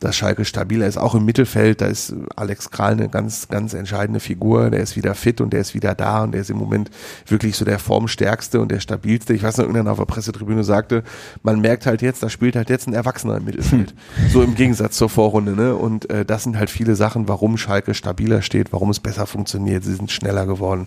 dass 0.00 0.16
Schalke 0.16 0.44
stabiler 0.44 0.86
ist. 0.86 0.98
Auch 0.98 1.14
im 1.14 1.24
Mittelfeld, 1.24 1.80
da 1.80 1.86
ist 1.86 2.14
Alex 2.36 2.70
Kral 2.70 2.92
eine 2.92 3.08
ganz, 3.08 3.48
ganz 3.48 3.74
entscheidende 3.74 4.20
Figur. 4.20 4.70
Der 4.70 4.80
ist 4.80 4.96
wieder 4.96 5.14
fit 5.14 5.40
und 5.40 5.52
der 5.52 5.60
ist 5.60 5.74
wieder 5.74 5.94
da 5.94 6.22
und 6.24 6.32
der 6.32 6.40
ist 6.42 6.50
im 6.50 6.58
Moment 6.58 6.90
wirklich 7.26 7.56
so 7.56 7.64
der 7.64 7.78
formstärkste 7.78 8.60
und 8.60 8.70
der 8.70 8.80
stabilste. 8.80 9.32
Ich 9.34 9.42
weiß 9.42 9.56
noch, 9.56 9.64
irgendeiner 9.64 9.92
auf 9.92 9.98
der 9.98 10.04
Pressetribüne 10.04 10.64
sagte, 10.64 11.02
man 11.42 11.60
merkt 11.60 11.86
halt 11.86 12.02
jetzt, 12.02 12.22
da 12.22 12.28
spielt 12.28 12.56
halt 12.56 12.68
jetzt 12.70 12.86
ein 12.86 12.94
Erwachsener 12.94 13.36
im 13.38 13.44
Mittelfeld. 13.44 13.94
So 14.32 14.42
im 14.42 14.54
Gegensatz 14.54 14.96
zur 14.96 15.08
Vorrunde. 15.08 15.52
Ne? 15.52 15.74
Und 15.74 16.10
äh, 16.10 16.24
das 16.24 16.42
sind 16.42 16.58
halt 16.58 16.68
viele 16.68 16.94
Sachen, 16.96 17.28
warum 17.28 17.56
Schalke 17.56 17.94
stabiler 17.94 18.42
steht, 18.42 18.72
warum 18.72 18.90
es 18.90 19.00
besser 19.00 19.26
funktioniert. 19.26 19.84
Sie 19.84 19.94
sind 19.94 20.10
schneller 20.10 20.46
geworden. 20.46 20.86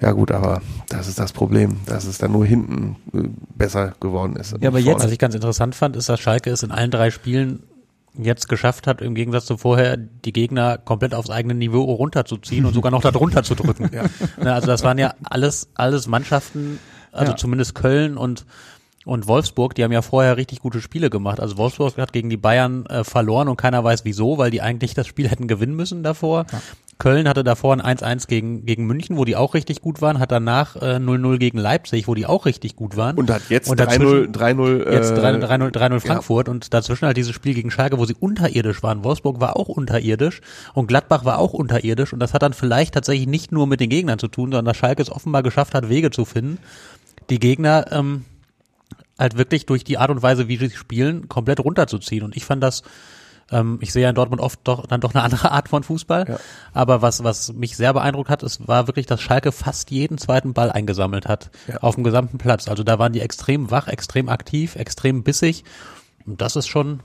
Ja 0.00 0.12
gut, 0.12 0.30
aber 0.30 0.62
das 0.88 1.08
ist 1.08 1.18
das 1.18 1.32
Problem, 1.32 1.76
dass 1.86 2.04
es 2.06 2.18
dann 2.18 2.32
nur 2.32 2.46
hinten 2.46 2.96
äh, 3.12 3.28
besser 3.56 3.92
geworden 4.00 4.36
ist. 4.36 4.52
Ja, 4.60 4.68
aber 4.68 4.78
Vorne. 4.78 4.90
jetzt- 4.92 5.04
Was 5.04 5.10
ich 5.12 5.18
ganz 5.18 5.34
interessant 5.34 5.74
fand, 5.74 5.96
ist, 5.96 6.08
dass 6.08 6.20
Schalke 6.20 6.50
es 6.50 6.62
in 6.62 6.70
allen 6.70 6.90
drei 6.90 7.10
Spielen 7.10 7.62
jetzt 8.18 8.48
geschafft 8.48 8.86
hat, 8.86 9.00
im 9.02 9.14
Gegensatz 9.14 9.46
zu 9.46 9.56
vorher, 9.56 9.96
die 9.96 10.32
Gegner 10.32 10.78
komplett 10.78 11.14
aufs 11.14 11.30
eigene 11.30 11.54
Niveau 11.54 11.82
runterzuziehen 11.82 12.64
und 12.64 12.74
sogar 12.74 12.90
noch 12.90 13.02
darunter 13.02 13.42
zu 13.42 13.54
drücken. 13.54 13.90
Ne, 14.42 14.52
Also 14.54 14.66
das 14.66 14.82
waren 14.82 14.98
ja 14.98 15.14
alles, 15.24 15.68
alles 15.74 16.06
Mannschaften, 16.06 16.78
also 17.12 17.32
Ja. 17.32 17.36
zumindest 17.36 17.74
Köln 17.74 18.16
und 18.16 18.44
und 19.06 19.28
Wolfsburg, 19.28 19.74
die 19.76 19.84
haben 19.84 19.92
ja 19.92 20.02
vorher 20.02 20.36
richtig 20.36 20.58
gute 20.60 20.80
Spiele 20.82 21.08
gemacht. 21.10 21.38
Also 21.40 21.56
Wolfsburg 21.56 21.96
hat 21.96 22.12
gegen 22.12 22.28
die 22.28 22.36
Bayern 22.36 22.84
äh, 22.86 23.04
verloren 23.04 23.48
und 23.48 23.56
keiner 23.56 23.82
weiß 23.84 24.04
wieso, 24.04 24.36
weil 24.36 24.50
die 24.50 24.60
eigentlich 24.60 24.94
das 24.94 25.06
Spiel 25.06 25.28
hätten 25.28 25.46
gewinnen 25.46 25.76
müssen 25.76 26.02
davor. 26.02 26.44
Köln 26.98 27.28
hatte 27.28 27.44
davor 27.44 27.74
ein 27.78 27.98
1-1 27.98 28.26
gegen, 28.26 28.64
gegen 28.66 28.86
München, 28.86 29.16
wo 29.18 29.24
die 29.26 29.36
auch 29.36 29.54
richtig 29.54 29.80
gut 29.82 30.00
waren, 30.00 30.18
hat 30.18 30.32
danach 30.32 30.76
äh, 30.76 30.96
0-0 30.96 31.36
gegen 31.38 31.58
Leipzig, 31.58 32.08
wo 32.08 32.14
die 32.14 32.26
auch 32.26 32.46
richtig 32.46 32.74
gut 32.74 32.96
waren. 32.96 33.16
und 33.16 33.30
hat 33.30 33.42
jetzt 33.48 33.68
Und 33.70 33.78
3-0 33.80 33.84
dazwischen- 33.84 34.32
3-0 34.32 34.90
Jetzt 34.92 35.10
äh, 35.12 35.20
3-0 35.20 35.70
3-0 35.72 36.00
Frankfurt 36.00 36.48
und 36.48 36.74
dazwischen 36.74 37.06
halt 37.06 37.16
dieses 37.16 37.34
Spiel 37.34 37.54
gegen 37.54 37.70
Schalke, 37.70 37.98
wo 37.98 38.06
sie 38.06 38.16
unterirdisch 38.18 38.82
waren. 38.82 39.04
Wolfsburg 39.04 39.40
war 39.40 39.56
auch 39.56 39.68
unterirdisch 39.68 40.40
und 40.74 40.88
Gladbach 40.88 41.24
war 41.24 41.38
auch 41.38 41.52
unterirdisch 41.52 42.12
und 42.12 42.18
das 42.18 42.34
hat 42.34 42.42
dann 42.42 42.54
vielleicht 42.54 42.94
tatsächlich 42.94 43.28
nicht 43.28 43.52
nur 43.52 43.66
mit 43.68 43.78
den 43.80 43.90
Gegnern 43.90 44.18
zu 44.18 44.26
tun, 44.28 44.50
sondern 44.50 44.64
dass 44.64 44.78
Schalke 44.78 45.02
es 45.02 45.12
offenbar 45.12 45.42
geschafft 45.44 45.74
hat, 45.74 45.88
Wege 45.90 46.10
zu 46.10 46.24
finden, 46.24 46.58
die 47.30 47.38
Gegner 47.38 47.92
ähm, 47.92 48.24
halt 49.18 49.36
wirklich 49.38 49.66
durch 49.66 49.84
die 49.84 49.98
Art 49.98 50.10
und 50.10 50.22
Weise, 50.22 50.48
wie 50.48 50.56
sie 50.56 50.70
spielen, 50.70 51.28
komplett 51.28 51.60
runterzuziehen. 51.60 52.22
Und 52.24 52.36
ich 52.36 52.44
fand 52.44 52.62
das, 52.62 52.82
ähm, 53.50 53.78
ich 53.80 53.92
sehe 53.92 54.02
ja 54.02 54.08
in 54.10 54.14
Dortmund 54.14 54.42
oft 54.42 54.60
doch 54.64 54.86
dann 54.86 55.00
doch 55.00 55.14
eine 55.14 55.22
andere 55.22 55.50
Art 55.52 55.68
von 55.68 55.82
Fußball. 55.82 56.26
Ja. 56.28 56.38
Aber 56.72 57.00
was, 57.02 57.24
was 57.24 57.52
mich 57.52 57.76
sehr 57.76 57.92
beeindruckt 57.94 58.28
hat, 58.30 58.42
es 58.42 58.66
war 58.68 58.86
wirklich, 58.88 59.06
dass 59.06 59.20
Schalke 59.22 59.52
fast 59.52 59.90
jeden 59.90 60.18
zweiten 60.18 60.52
Ball 60.52 60.70
eingesammelt 60.70 61.26
hat 61.28 61.50
Ja. 61.68 61.78
auf 61.78 61.94
dem 61.94 62.04
gesamten 62.04 62.38
Platz. 62.38 62.68
Also 62.68 62.82
da 62.82 62.98
waren 62.98 63.12
die 63.12 63.20
extrem 63.20 63.70
wach, 63.70 63.88
extrem 63.88 64.28
aktiv, 64.28 64.76
extrem 64.76 65.22
bissig. 65.22 65.64
Und 66.26 66.40
das 66.40 66.56
ist 66.56 66.66
schon, 66.66 67.00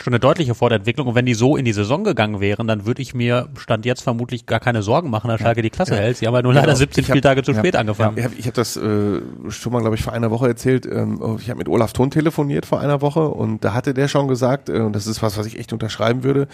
schon 0.00 0.12
eine 0.12 0.20
deutliche 0.20 0.54
Fortentwicklung. 0.54 1.06
Und 1.08 1.14
wenn 1.14 1.26
die 1.26 1.34
so 1.34 1.56
in 1.56 1.64
die 1.64 1.72
Saison 1.72 2.04
gegangen 2.04 2.40
wären, 2.40 2.66
dann 2.66 2.86
würde 2.86 3.02
ich 3.02 3.14
mir 3.14 3.48
Stand 3.58 3.84
jetzt 3.84 4.02
vermutlich 4.02 4.46
gar 4.46 4.60
keine 4.60 4.82
Sorgen 4.82 5.10
machen, 5.10 5.28
dass 5.28 5.40
Schalke 5.40 5.62
die 5.62 5.70
Klasse 5.70 5.96
hält. 5.96 6.16
Sie 6.16 6.26
haben 6.26 6.34
halt 6.34 6.44
nur 6.44 6.54
leider 6.54 6.66
Genau. 6.68 6.78
17 6.78 7.02
Ich 7.02 7.08
hab- 7.10 7.14
Spieltage 7.16 7.42
zu 7.42 7.54
spät 7.54 7.76
angefangen. 7.76 8.16
Ich 8.18 8.24
habe 8.24 8.34
hab 8.36 8.54
das 8.54 8.76
äh, 8.76 9.20
schon 9.48 9.72
mal, 9.72 9.80
glaube 9.80 9.96
ich, 9.96 10.02
vor 10.02 10.12
einer 10.12 10.30
Woche 10.30 10.48
erzählt. 10.48 10.86
Ähm, 10.86 11.20
ich 11.40 11.48
habe 11.50 11.58
mit 11.58 11.68
Olaf 11.68 11.92
Thon 11.92 12.10
telefoniert 12.10 12.66
vor 12.66 12.80
einer 12.80 13.00
Woche 13.00 13.28
und 13.28 13.64
da 13.64 13.74
hatte 13.74 13.94
der 13.94 14.08
schon 14.08 14.28
gesagt, 14.28 14.68
äh, 14.68 14.80
und 14.80 14.94
das 14.94 15.06
ist 15.06 15.22
was, 15.22 15.36
was 15.38 15.46
ich 15.46 15.58
echt 15.58 15.72
unterschreiben 15.72 16.22
würde, 16.24 16.48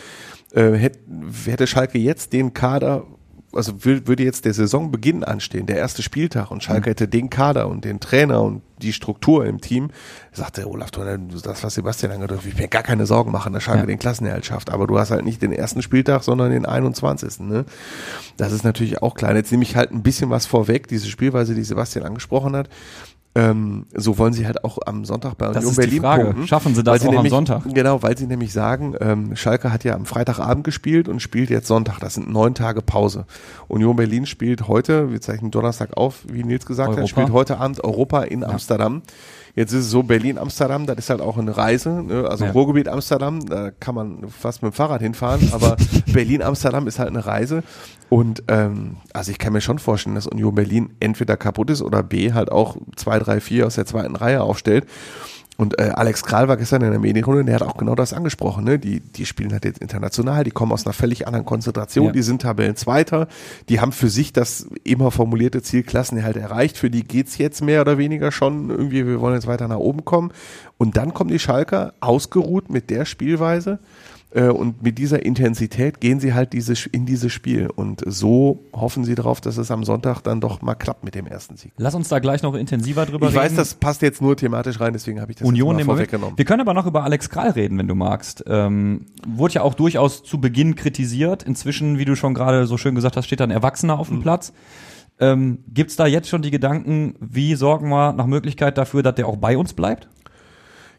äh, 0.52 0.72
hätte, 0.72 0.98
hätte 1.46 1.66
Schalke 1.66 1.98
jetzt 1.98 2.32
den 2.32 2.54
Kader, 2.54 3.04
also 3.52 3.72
wür- 3.72 4.06
würde 4.06 4.24
jetzt 4.24 4.44
der 4.44 4.52
Saisonbeginn 4.54 5.24
anstehen, 5.24 5.66
der 5.66 5.76
erste 5.78 6.02
Spieltag 6.02 6.50
und 6.50 6.62
Schalke 6.62 6.90
hätte 6.90 7.08
den 7.08 7.30
Kader 7.30 7.68
und 7.68 7.84
den 7.84 7.98
Trainer 8.00 8.42
und 8.42 8.62
die 8.82 8.92
Struktur 8.92 9.46
im 9.46 9.60
Team, 9.60 9.90
sagte 10.32 10.68
Olaf 10.68 10.90
Thon, 10.90 11.28
das, 11.42 11.64
was 11.64 11.74
Sebastian 11.74 12.12
angedeutet 12.12 12.46
ich 12.46 12.56
mir 12.56 12.68
gar 12.68 12.82
keine 12.82 13.06
Sorgen 13.06 13.32
machen, 13.32 13.52
dass 13.52 13.62
Schalke 13.62 13.80
Ja. 13.80 13.86
den 13.86 13.98
Klassenerhalt 13.98 14.44
schafft. 14.46 14.70
Aber 14.70 14.86
du 14.86 14.98
hast 14.98 15.10
halt 15.10 15.24
nicht 15.24 15.42
den 15.42 15.52
ersten 15.52 15.82
Spieltag, 15.82 16.22
sondern 16.24 16.50
den 16.50 16.66
21. 16.66 17.40
Ne? 17.40 17.64
Das 18.36 18.52
ist 18.52 18.64
natürlich 18.64 19.02
auch 19.02 19.14
klar. 19.14 19.34
Jetzt 19.34 19.50
nehme 19.50 19.64
ich 19.64 19.74
halt 19.76 19.90
ein 19.92 20.02
bisschen 20.02 20.30
was 20.30 20.46
vorweg, 20.46 20.86
diese 20.86 21.08
Spielweise, 21.08 21.54
die 21.54 21.64
Sebastian 21.64 22.04
angesprochen 22.04 22.54
hat. 22.54 22.68
Ähm, 23.38 23.86
so 23.94 24.18
wollen 24.18 24.32
sie 24.32 24.46
halt 24.46 24.64
auch 24.64 24.78
am 24.84 25.04
Sonntag 25.04 25.38
bei 25.38 25.46
Das 25.46 25.58
Union 25.58 25.70
ist 25.70 25.76
die 25.76 25.80
Berlin 25.82 26.00
Frage. 26.02 26.24
punkten. 26.24 26.46
Schaffen 26.48 26.74
sie 26.74 26.82
das 26.82 27.00
weil 27.00 27.08
auch 27.08 27.10
am 27.10 27.14
nämlich, 27.16 27.30
Sonntag? 27.30 27.62
Genau, 27.72 28.02
weil 28.02 28.18
sie 28.18 28.26
nämlich 28.26 28.52
sagen, 28.52 28.96
ähm, 29.00 29.36
Schalke 29.36 29.72
hat 29.72 29.84
ja 29.84 29.94
am 29.94 30.06
Freitagabend 30.06 30.64
gespielt 30.64 31.08
und 31.08 31.20
spielt 31.20 31.48
jetzt 31.48 31.68
Sonntag. 31.68 32.00
Das 32.00 32.14
sind 32.14 32.28
neun 32.32 32.54
Tage 32.54 32.82
Pause. 32.82 33.26
Union 33.68 33.94
Berlin 33.94 34.26
spielt 34.26 34.66
heute, 34.66 35.12
wir 35.12 35.20
zeichnen 35.20 35.52
Donnerstag 35.52 35.96
auf, 35.96 36.20
wie 36.26 36.42
Nils 36.42 36.66
gesagt 36.66 36.88
Europa. 36.88 37.02
hat, 37.02 37.08
spielt 37.08 37.30
heute 37.30 37.58
Abend 37.58 37.84
Europa 37.84 38.22
in 38.22 38.42
Amsterdam. 38.42 39.02
Jetzt 39.58 39.72
ist 39.72 39.86
es 39.86 39.90
so, 39.90 40.04
Berlin-Amsterdam, 40.04 40.86
das 40.86 40.98
ist 40.98 41.10
halt 41.10 41.20
auch 41.20 41.36
eine 41.36 41.56
Reise, 41.56 42.04
ne? 42.04 42.28
also 42.30 42.44
Ja. 42.44 42.52
Ruhrgebiet 42.52 42.86
Amsterdam, 42.86 43.44
da 43.44 43.72
kann 43.72 43.92
man 43.92 44.28
fast 44.28 44.62
mit 44.62 44.72
dem 44.72 44.74
Fahrrad 44.74 45.02
hinfahren, 45.02 45.50
aber 45.52 45.76
Berlin-Amsterdam 46.12 46.86
ist 46.86 47.00
halt 47.00 47.08
eine 47.08 47.26
Reise 47.26 47.64
und 48.08 48.44
ähm, 48.46 48.98
also 49.12 49.32
ich 49.32 49.38
kann 49.38 49.52
mir 49.52 49.60
schon 49.60 49.80
vorstellen, 49.80 50.14
dass 50.14 50.28
Union 50.28 50.54
Berlin 50.54 50.90
entweder 51.00 51.36
kaputt 51.36 51.70
ist 51.70 51.82
oder 51.82 52.04
B 52.04 52.34
halt 52.34 52.52
auch 52.52 52.76
zwei, 52.94 53.18
drei, 53.18 53.40
vier 53.40 53.66
aus 53.66 53.74
der 53.74 53.84
zweiten 53.84 54.14
Reihe 54.14 54.44
aufstellt. 54.44 54.86
Und 55.60 55.76
äh, 55.80 55.90
Alex 55.92 56.22
Kral 56.22 56.46
war 56.46 56.56
gestern 56.56 56.82
in 56.82 56.92
der 56.92 57.00
Medienrunde, 57.00 57.44
der 57.44 57.56
hat 57.56 57.62
auch 57.62 57.76
genau 57.76 57.96
das 57.96 58.12
angesprochen. 58.12 58.62
Ne? 58.62 58.78
Die, 58.78 59.00
die 59.00 59.26
spielen 59.26 59.52
halt 59.52 59.64
jetzt 59.64 59.80
international, 59.80 60.44
die 60.44 60.52
kommen 60.52 60.70
aus 60.70 60.86
einer 60.86 60.92
völlig 60.92 61.26
anderen 61.26 61.44
Konzentration, 61.44 62.06
Ja. 62.06 62.12
die 62.12 62.22
sind 62.22 62.42
Tabellenzweiter, 62.42 63.26
die 63.68 63.80
haben 63.80 63.90
für 63.90 64.08
sich 64.08 64.32
das 64.32 64.68
immer 64.84 65.10
formulierte 65.10 65.60
Ziel 65.60 65.82
Klassenerhalt 65.82 66.36
erreicht. 66.36 66.78
Für 66.78 66.90
die 66.90 67.02
geht's 67.02 67.38
jetzt 67.38 67.60
mehr 67.60 67.80
oder 67.80 67.98
weniger 67.98 68.30
schon 68.30 68.70
irgendwie, 68.70 69.04
wir 69.04 69.20
wollen 69.20 69.34
jetzt 69.34 69.48
weiter 69.48 69.66
nach 69.66 69.78
oben 69.78 70.04
kommen. 70.04 70.30
Und 70.76 70.96
dann 70.96 71.12
kommen 71.12 71.30
die 71.30 71.40
Schalker 71.40 71.92
ausgeruht 71.98 72.70
mit 72.70 72.88
der 72.88 73.04
Spielweise 73.04 73.80
und 74.30 74.82
mit 74.82 74.98
dieser 74.98 75.24
Intensität 75.24 76.00
gehen 76.00 76.20
sie 76.20 76.34
halt 76.34 76.52
diese, 76.52 76.74
in 76.92 77.06
dieses 77.06 77.32
Spiel. 77.32 77.70
Und 77.74 78.02
so 78.06 78.60
hoffen 78.74 79.04
sie 79.04 79.14
darauf, 79.14 79.40
dass 79.40 79.56
es 79.56 79.70
am 79.70 79.84
Sonntag 79.84 80.20
dann 80.20 80.40
doch 80.40 80.60
mal 80.60 80.74
klappt 80.74 81.02
mit 81.02 81.14
dem 81.14 81.26
ersten 81.26 81.56
Sieg. 81.56 81.72
Lass 81.78 81.94
uns 81.94 82.08
da 82.08 82.18
gleich 82.18 82.42
noch 82.42 82.54
intensiver 82.54 83.06
drüber 83.06 83.28
Ich 83.28 83.32
reden. 83.34 83.44
weiß, 83.44 83.54
das 83.54 83.74
passt 83.74 84.02
jetzt 84.02 84.20
nur 84.20 84.36
thematisch 84.36 84.80
rein, 84.80 84.92
deswegen 84.92 85.20
habe 85.20 85.32
ich 85.32 85.38
das 85.38 85.48
Union 85.48 85.78
jetzt 85.78 85.86
mal 85.86 85.94
vorweggenommen. 85.94 86.36
Wir 86.36 86.44
können 86.44 86.60
aber 86.60 86.74
noch 86.74 86.86
über 86.86 87.04
Alex 87.04 87.30
Kral 87.30 87.50
reden, 87.50 87.78
wenn 87.78 87.88
du 87.88 87.94
magst. 87.94 88.44
Ähm, 88.46 89.06
wurde 89.26 89.54
ja 89.54 89.62
auch 89.62 89.74
durchaus 89.74 90.22
zu 90.24 90.40
Beginn 90.40 90.74
kritisiert. 90.74 91.42
Inzwischen, 91.44 91.98
wie 91.98 92.04
du 92.04 92.14
schon 92.14 92.34
gerade 92.34 92.66
so 92.66 92.76
schön 92.76 92.94
gesagt 92.94 93.16
hast, 93.16 93.24
steht 93.26 93.40
da 93.40 93.44
ein 93.44 93.50
Erwachsener 93.50 93.98
auf 93.98 94.08
dem 94.08 94.20
Platz. 94.20 94.52
Ähm, 95.20 95.64
Gibt 95.72 95.90
es 95.90 95.96
da 95.96 96.06
jetzt 96.06 96.28
schon 96.28 96.42
die 96.42 96.50
Gedanken, 96.50 97.14
wie 97.18 97.54
sorgen 97.54 97.88
wir 97.88 98.12
nach 98.12 98.26
Möglichkeit 98.26 98.78
dafür, 98.78 99.02
dass 99.02 99.14
der 99.16 99.26
auch 99.26 99.36
bei 99.36 99.56
uns 99.58 99.72
bleibt? 99.72 100.08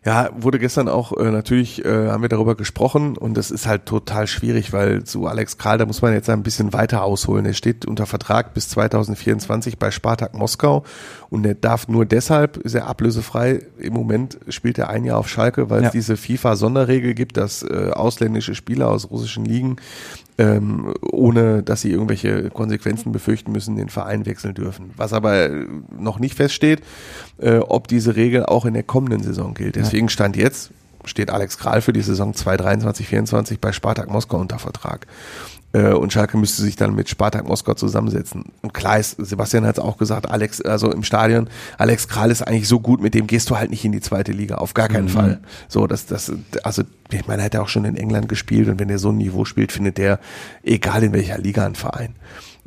Ja, 0.09 0.29
wurde 0.35 0.57
gestern 0.57 0.87
auch 0.89 1.15
äh, 1.17 1.29
natürlich, 1.29 1.85
äh, 1.85 2.07
haben 2.09 2.23
wir 2.23 2.29
darüber 2.29 2.55
gesprochen 2.55 3.15
und 3.15 3.35
das 3.37 3.51
ist 3.51 3.67
halt 3.67 3.85
total 3.85 4.25
schwierig, 4.25 4.73
weil 4.73 5.03
zu 5.03 5.27
Alex 5.27 5.59
Kral, 5.59 5.77
da 5.77 5.85
muss 5.85 6.01
man 6.01 6.13
jetzt 6.13 6.27
ein 6.31 6.41
bisschen 6.41 6.73
weiter 6.73 7.03
ausholen. 7.03 7.45
Er 7.45 7.53
steht 7.53 7.85
unter 7.85 8.07
Vertrag 8.07 8.55
bis 8.55 8.69
2024 8.69 9.77
bei 9.77 9.91
Spartak 9.91 10.33
Moskau 10.33 10.83
und 11.29 11.45
er 11.45 11.53
darf 11.53 11.87
nur 11.87 12.07
deshalb, 12.07 12.57
ist 12.57 12.73
er 12.73 12.87
ablösefrei. 12.87 13.59
Im 13.77 13.93
Moment 13.93 14.39
spielt 14.49 14.79
er 14.79 14.89
ein 14.89 15.03
Jahr 15.05 15.19
auf 15.19 15.29
Schalke, 15.29 15.69
weil 15.69 15.81
Ja. 15.83 15.87
es 15.89 15.91
diese 15.93 16.17
FIFA-Sonderregel 16.17 17.13
gibt, 17.13 17.37
dass 17.37 17.61
äh, 17.61 17.91
ausländische 17.93 18.55
Spieler 18.55 18.89
aus 18.89 19.11
russischen 19.11 19.45
Ligen 19.45 19.75
ähm, 20.39 20.93
ohne 21.11 21.63
dass 21.63 21.81
sie 21.81 21.91
irgendwelche 21.91 22.49
Konsequenzen 22.49 23.11
befürchten 23.11 23.51
müssen, 23.51 23.75
den 23.75 23.89
Verein 23.89 24.25
wechseln 24.25 24.53
dürfen. 24.53 24.91
Was 24.95 25.11
aber 25.11 25.49
äh, 25.49 25.65
noch 25.97 26.17
nicht 26.17 26.35
feststeht, 26.35 26.81
äh, 27.39 27.57
ob 27.57 27.89
diese 27.89 28.15
Regel 28.15 28.45
auch 28.45 28.65
in 28.65 28.73
der 28.73 28.83
kommenden 28.83 29.21
Saison 29.21 29.53
gilt. 29.53 29.75
Deswegen 29.75 30.07
stand 30.07 30.37
jetzt, 30.37 30.71
steht 31.03 31.29
Alex 31.29 31.57
Kral 31.57 31.81
für 31.81 31.91
die 31.91 32.01
Saison 32.01 32.33
2023, 32.33 33.05
24 33.05 33.59
bei 33.59 33.73
Spartak 33.73 34.09
Moskau 34.09 34.37
unter 34.37 34.59
Vertrag. 34.59 35.07
Äh, 35.71 35.93
und 35.93 36.11
Schalke 36.11 36.37
müsste 36.37 36.61
sich 36.61 36.75
dann 36.75 36.95
mit 36.95 37.09
Spartak 37.09 37.47
Moskau 37.47 37.73
zusammensetzen. 37.73 38.45
Und 38.61 38.73
klar 38.73 38.99
ist, 38.99 39.17
Sebastian 39.17 39.65
hat 39.65 39.77
es 39.77 39.83
auch 39.83 39.97
gesagt, 39.97 40.29
Alex, 40.29 40.61
also 40.61 40.91
im 40.91 41.03
Stadion, 41.03 41.49
Alex 41.77 42.07
Kral 42.07 42.31
ist 42.31 42.41
eigentlich 42.41 42.67
so 42.67 42.79
gut, 42.79 43.01
mit 43.01 43.13
dem 43.13 43.27
gehst 43.27 43.49
du 43.49 43.57
halt 43.57 43.69
nicht 43.69 43.85
in 43.85 43.91
die 43.91 44.01
zweite 44.01 44.31
Liga, 44.31 44.55
auf 44.55 44.73
gar 44.73 44.87
keinen 44.87 45.09
Fall. 45.09 45.41
So, 45.67 45.85
das, 45.85 46.05
das, 46.05 46.31
also, 46.63 46.83
ich 47.11 47.27
meine, 47.27 47.43
er 47.43 47.45
hat 47.45 47.53
ja 47.53 47.61
auch 47.61 47.67
schon 47.67 47.85
in 47.85 47.97
England 47.97 48.29
gespielt 48.29 48.67
und 48.67 48.79
wenn 48.79 48.87
der 48.87 48.99
so 48.99 49.09
ein 49.09 49.17
Niveau 49.17 49.45
spielt, 49.45 49.71
findet 49.71 49.97
der, 49.97 50.19
egal 50.63 51.03
in 51.03 51.13
welcher 51.13 51.37
Liga, 51.37 51.65
einen 51.65 51.75
Verein. 51.75 52.15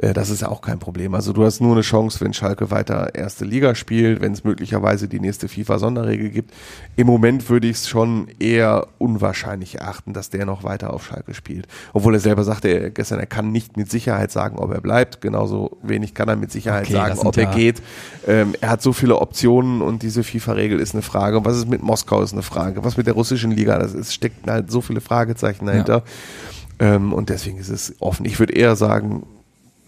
Äh, 0.02 0.12
Das 0.12 0.28
ist 0.28 0.42
ja 0.42 0.48
auch 0.48 0.60
kein 0.60 0.78
Problem. 0.78 1.14
Also 1.14 1.32
du 1.32 1.44
hast 1.44 1.60
nur 1.60 1.72
eine 1.72 1.80
Chance, 1.80 2.20
wenn 2.20 2.34
Schalke 2.34 2.70
weiter 2.70 3.14
erste 3.14 3.44
Liga 3.46 3.74
spielt, 3.74 4.20
wenn 4.20 4.32
es 4.32 4.44
möglicherweise 4.44 5.08
die 5.08 5.20
nächste 5.20 5.48
FIFA-Sonderregel 5.48 6.28
gibt. 6.28 6.52
Im 6.96 7.06
Moment 7.06 7.48
würde 7.48 7.68
ich 7.68 7.76
es 7.76 7.88
schon 7.88 8.26
eher 8.38 8.88
unwahrscheinlich 8.98 9.76
erachten, 9.78 10.12
dass 10.12 10.28
der 10.28 10.44
noch 10.44 10.64
weiter 10.64 10.92
auf 10.92 11.06
Schalke 11.06 11.32
spielt. 11.34 11.66
Obwohl 11.94 12.14
er 12.14 12.20
selber 12.20 12.44
sagte 12.44 12.68
er 12.68 12.90
gestern, 12.90 13.20
er 13.20 13.26
kann 13.26 13.52
nicht 13.52 13.76
mit 13.76 13.90
Sicherheit 13.90 14.30
sagen, 14.32 14.58
ob 14.58 14.72
er 14.74 14.80
bleibt. 14.80 15.20
Genauso 15.20 15.78
wenig 15.82 16.14
kann 16.14 16.28
er 16.28 16.36
mit 16.36 16.50
Sicherheit 16.52 16.84
Okay, 16.84 16.92
sagen, 16.94 17.18
ob 17.20 17.36
er 17.36 17.44
ja- 17.44 17.54
geht. 17.54 17.80
Ähm, 18.26 18.54
er 18.60 18.70
hat 18.70 18.82
so 18.82 18.92
viele 18.92 19.16
Optionen 19.18 19.80
und 19.82 20.02
diese 20.02 20.24
FIFA-Regel 20.24 20.80
ist 20.80 20.94
eine 20.94 21.02
Frage. 21.02 21.38
Und 21.38 21.44
was 21.46 21.56
ist 21.56 21.68
mit 21.68 21.82
Moskau 21.82 22.22
ist 22.22 22.32
eine 22.32 22.42
Frage. 22.42 22.84
Was 22.84 22.96
mit 22.96 23.06
der 23.06 23.14
russischen 23.14 23.52
Liga? 23.52 23.78
Das 23.78 23.94
ist, 23.94 24.12
steckt 24.12 24.48
halt 24.50 24.70
so 24.70 24.80
viele 24.80 25.00
Fragezeichen 25.00 25.66
dahinter. 25.66 26.02
Ähm, 26.80 27.12
und 27.12 27.28
deswegen 27.28 27.58
ist 27.58 27.68
es 27.68 27.94
offen. 28.00 28.26
Ich 28.26 28.38
würde 28.40 28.54
eher 28.54 28.74
sagen, 28.74 29.22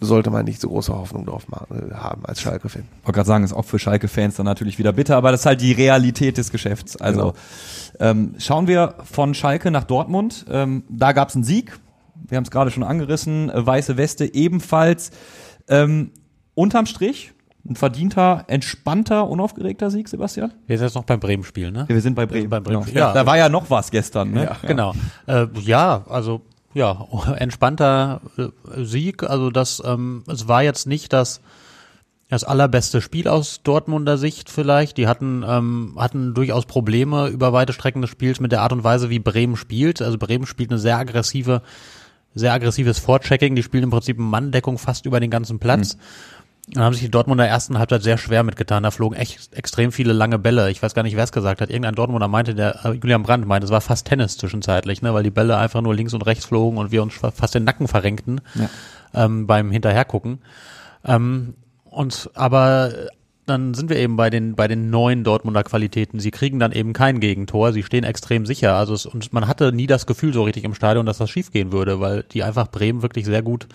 sollte 0.00 0.30
man 0.30 0.44
nicht 0.44 0.60
so 0.60 0.68
große 0.68 0.92
Hoffnung 0.92 1.24
drauf 1.26 1.48
machen, 1.48 1.90
äh, 1.90 1.94
haben 1.94 2.24
als 2.26 2.40
Schalke-Fan. 2.40 2.84
wollte 3.04 3.12
gerade 3.16 3.26
sagen, 3.26 3.44
ist 3.44 3.52
auch 3.52 3.64
für 3.64 3.78
Schalke-Fans 3.78 4.36
dann 4.36 4.46
natürlich 4.46 4.78
wieder 4.78 4.92
bitter, 4.92 5.16
aber 5.16 5.30
das 5.30 5.40
ist 5.40 5.46
halt 5.46 5.60
die 5.60 5.72
Realität 5.72 6.36
des 6.36 6.50
Geschäfts. 6.50 6.96
Also 6.96 7.20
Genau. 7.20 8.10
ähm, 8.10 8.34
schauen 8.38 8.66
wir 8.66 8.96
von 9.04 9.34
Schalke 9.34 9.70
nach 9.70 9.84
Dortmund. 9.84 10.44
Ähm, 10.50 10.84
da 10.88 11.12
gab 11.12 11.28
es 11.30 11.34
einen 11.36 11.44
Sieg. 11.44 11.78
Wir 12.28 12.36
haben 12.36 12.44
es 12.44 12.50
gerade 12.50 12.70
schon 12.70 12.82
angerissen. 12.82 13.50
Äh, 13.50 13.66
Weiße 13.66 13.96
Weste 13.96 14.34
ebenfalls. 14.34 15.10
Ähm, 15.68 16.10
unterm 16.54 16.86
Strich 16.86 17.32
ein 17.66 17.76
verdienter, 17.76 18.44
entspannter, 18.48 19.26
unaufgeregter 19.26 19.90
Sieg, 19.90 20.06
Sebastian? 20.08 20.52
Wir 20.66 20.76
sind 20.76 20.86
jetzt 20.86 20.94
noch 20.96 21.04
beim 21.04 21.18
Bremen-Spiel, 21.18 21.70
ne? 21.70 21.86
Wir 21.88 21.98
sind 22.02 22.14
bei 22.14 22.26
Bremen. 22.26 22.50
beim 22.50 22.62
Bremen. 22.62 22.84
Genau. 22.84 22.98
Ja. 22.98 23.12
Da 23.14 23.24
war 23.24 23.38
ja 23.38 23.48
noch 23.48 23.70
was 23.70 23.90
gestern. 23.90 24.32
Ne? 24.32 24.44
Ja. 24.44 24.56
Genau. 24.68 24.92
Äh, 25.26 25.46
ja, 25.62 26.04
also 26.10 26.42
ja, 26.74 27.06
entspannter 27.36 28.20
äh, 28.36 28.84
Sieg. 28.84 29.22
Also 29.22 29.50
das, 29.50 29.82
ähm, 29.84 30.24
es 30.28 30.48
war 30.48 30.62
jetzt 30.62 30.86
nicht 30.86 31.12
das 31.12 31.40
das 32.30 32.42
allerbeste 32.42 33.00
Spiel 33.00 33.28
aus 33.28 33.62
Dortmunder 33.62 34.18
Sicht 34.18 34.50
vielleicht. 34.50 34.96
Die 34.96 35.06
hatten 35.06 35.44
ähm, 35.46 35.94
hatten 35.96 36.34
durchaus 36.34 36.66
Probleme 36.66 37.28
über 37.28 37.52
weite 37.52 37.72
Strecken 37.72 38.00
des 38.00 38.10
Spiels 38.10 38.40
mit 38.40 38.50
der 38.50 38.62
Art 38.62 38.72
und 38.72 38.82
Weise, 38.82 39.10
wie 39.10 39.18
Bremen 39.18 39.56
spielt. 39.56 40.02
Also 40.02 40.18
Bremen 40.18 40.46
spielt 40.46 40.70
eine 40.70 40.80
sehr 40.80 40.98
aggressive, 40.98 41.62
sehr 42.34 42.52
aggressives 42.52 42.98
Vorchecking. 42.98 43.54
Die 43.54 43.62
spielen 43.62 43.84
im 43.84 43.90
Prinzip 43.90 44.18
Manndeckung 44.18 44.78
fast 44.78 45.06
über 45.06 45.20
den 45.20 45.30
ganzen 45.30 45.58
Platz. 45.58 45.96
Dann 46.72 46.82
haben 46.82 46.94
sich 46.94 47.02
die 47.02 47.10
Dortmunder 47.10 47.46
ersten 47.46 47.78
Halbzeit 47.78 48.02
sehr 48.02 48.16
schwer 48.16 48.42
mitgetan. 48.42 48.84
Da 48.84 48.90
flogen 48.90 49.14
echt 49.16 49.54
extrem 49.54 49.92
viele 49.92 50.14
lange 50.14 50.38
Bälle. 50.38 50.70
Ich 50.70 50.82
weiß 50.82 50.94
gar 50.94 51.02
nicht, 51.02 51.14
wer 51.14 51.24
es 51.24 51.32
gesagt 51.32 51.60
hat. 51.60 51.68
Irgendein 51.68 51.94
Dortmunder 51.94 52.26
meinte, 52.26 52.54
der 52.54 52.86
äh, 52.86 52.92
Julian 52.92 53.22
Brandt 53.22 53.46
meinte, 53.46 53.66
es 53.66 53.70
war 53.70 53.82
fast 53.82 54.06
Tennis 54.06 54.38
zwischenzeitlich, 54.38 55.02
ne, 55.02 55.12
weil 55.12 55.22
die 55.22 55.30
Bälle 55.30 55.58
einfach 55.58 55.82
nur 55.82 55.94
links 55.94 56.14
und 56.14 56.24
rechts 56.24 56.46
flogen 56.46 56.78
und 56.78 56.90
wir 56.90 57.02
uns 57.02 57.14
fa- 57.14 57.32
fast 57.32 57.54
den 57.54 57.64
Nacken 57.64 57.86
verrenkten 57.86 58.40
ähm, 59.12 59.46
beim 59.46 59.70
Hinterhergucken. 59.70 60.38
Ähm, 61.04 61.52
und 61.84 62.30
aber 62.32 62.92
äh, 62.94 63.06
dann 63.44 63.74
sind 63.74 63.90
wir 63.90 63.98
eben 63.98 64.16
bei 64.16 64.30
den 64.30 64.54
bei 64.54 64.66
den 64.66 64.88
neuen 64.88 65.22
Dortmunder 65.22 65.64
Qualitäten. 65.64 66.18
Sie 66.18 66.30
kriegen 66.30 66.58
dann 66.58 66.72
eben 66.72 66.94
kein 66.94 67.20
Gegentor. 67.20 67.74
Sie 67.74 67.82
stehen 67.82 68.04
extrem 68.04 68.46
sicher. 68.46 68.72
Also 68.72 68.94
es, 68.94 69.04
und 69.04 69.34
man 69.34 69.46
hatte 69.46 69.70
nie 69.70 69.86
das 69.86 70.06
Gefühl 70.06 70.32
so 70.32 70.44
richtig 70.44 70.64
im 70.64 70.72
Stadion, 70.72 71.04
dass 71.04 71.18
das 71.18 71.28
schiefgehen 71.28 71.72
würde, 71.72 72.00
weil 72.00 72.22
die 72.22 72.42
einfach 72.42 72.68
Bremen 72.70 73.02
wirklich 73.02 73.26
sehr 73.26 73.42
gut 73.42 73.66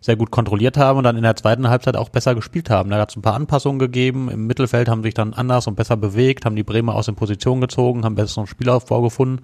sehr 0.00 0.16
gut 0.16 0.30
kontrolliert 0.30 0.76
haben 0.76 0.98
und 0.98 1.04
dann 1.04 1.16
in 1.16 1.22
der 1.22 1.36
zweiten 1.36 1.68
Halbzeit 1.68 1.96
auch 1.96 2.08
besser 2.08 2.34
gespielt 2.34 2.70
haben. 2.70 2.90
Da 2.90 2.98
hat 2.98 3.10
es 3.10 3.16
ein 3.16 3.22
paar 3.22 3.34
Anpassungen 3.34 3.78
gegeben. 3.78 4.30
Im 4.30 4.46
Mittelfeld 4.46 4.88
haben 4.88 5.02
sich 5.02 5.14
dann 5.14 5.34
anders 5.34 5.66
und 5.66 5.74
besser 5.74 5.96
bewegt, 5.96 6.44
haben 6.44 6.56
die 6.56 6.62
Bremer 6.62 6.94
aus 6.94 7.06
den 7.06 7.16
Positionen 7.16 7.60
gezogen, 7.60 8.04
haben 8.04 8.14
besseren 8.14 8.46
Spielaufbau 8.46 9.02
gefunden 9.02 9.42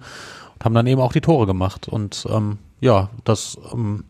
und 0.55 0.65
haben 0.65 0.73
dann 0.73 0.87
eben 0.87 1.01
auch 1.01 1.13
die 1.13 1.21
Tore 1.21 1.45
gemacht. 1.45 1.87
Und 1.87 2.25
ähm, 2.29 2.59
ja, 2.79 3.09
das, 3.23 3.57
ähm, 3.73 4.05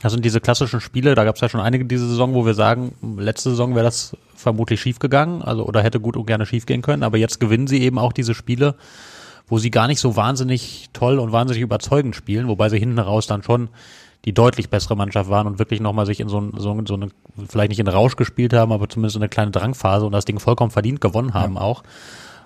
das 0.00 0.12
sind 0.12 0.24
diese 0.24 0.40
klassischen 0.40 0.80
Spiele, 0.80 1.14
da 1.14 1.24
gab 1.24 1.36
es 1.36 1.40
ja 1.40 1.48
schon 1.48 1.60
einige 1.60 1.84
diese 1.84 2.08
Saison, 2.08 2.34
wo 2.34 2.46
wir 2.46 2.54
sagen, 2.54 2.94
letzte 3.18 3.50
Saison 3.50 3.74
wäre 3.74 3.84
das 3.84 4.16
vermutlich 4.34 4.80
schief 4.80 4.98
gegangen, 4.98 5.42
also 5.42 5.64
oder 5.66 5.82
hätte 5.82 6.00
gut 6.00 6.16
und 6.16 6.26
gerne 6.26 6.46
schief 6.46 6.66
gehen 6.66 6.82
können, 6.82 7.02
aber 7.02 7.18
jetzt 7.18 7.40
gewinnen 7.40 7.66
sie 7.66 7.82
eben 7.82 7.98
auch 7.98 8.12
diese 8.12 8.34
Spiele, 8.34 8.74
wo 9.48 9.58
sie 9.58 9.70
gar 9.70 9.86
nicht 9.86 10.00
so 10.00 10.16
wahnsinnig 10.16 10.88
toll 10.92 11.18
und 11.18 11.30
wahnsinnig 11.30 11.62
überzeugend 11.62 12.16
spielen, 12.16 12.48
wobei 12.48 12.70
sie 12.70 12.78
hinten 12.78 12.98
raus 12.98 13.26
dann 13.26 13.42
schon 13.42 13.68
die 14.24 14.32
deutlich 14.32 14.70
bessere 14.70 14.96
Mannschaft 14.96 15.28
waren 15.30 15.46
und 15.46 15.58
wirklich 15.58 15.80
nochmal 15.80 16.06
sich 16.06 16.20
in 16.20 16.28
so, 16.28 16.40
ein- 16.40 16.52
so, 16.56 16.80
so 16.86 16.94
eine, 16.94 17.08
vielleicht 17.48 17.70
nicht 17.70 17.80
in 17.80 17.88
Rausch 17.88 18.16
gespielt 18.16 18.52
haben, 18.52 18.70
aber 18.72 18.88
zumindest 18.88 19.16
in 19.16 19.22
eine 19.22 19.28
kleine 19.28 19.50
Drangphase 19.50 20.06
und 20.06 20.12
das 20.12 20.24
Ding 20.24 20.38
vollkommen 20.38 20.70
verdient 20.70 21.00
gewonnen 21.00 21.34
haben 21.34 21.58
auch. 21.58 21.82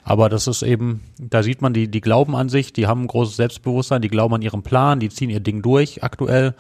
Aber 0.04 0.28
das 0.28 0.46
ist 0.46 0.62
eben, 0.62 1.00
da 1.18 1.42
sieht 1.42 1.62
man, 1.62 1.72
die, 1.74 1.88
die 1.88 2.00
glauben 2.00 2.36
an 2.36 2.48
sich, 2.48 2.72
die 2.72 2.86
haben 2.86 3.02
ein 3.02 3.06
großes 3.08 3.36
Selbstbewusstsein, 3.36 4.00
die 4.02 4.08
glauben 4.08 4.34
an 4.34 4.42
ihren 4.42 4.62
Plan, 4.62 5.00
die 5.00 5.08
ziehen 5.08 5.30
ihr 5.30 5.40
Ding 5.40 5.62
durch 5.62 6.04
aktuell 6.04 6.54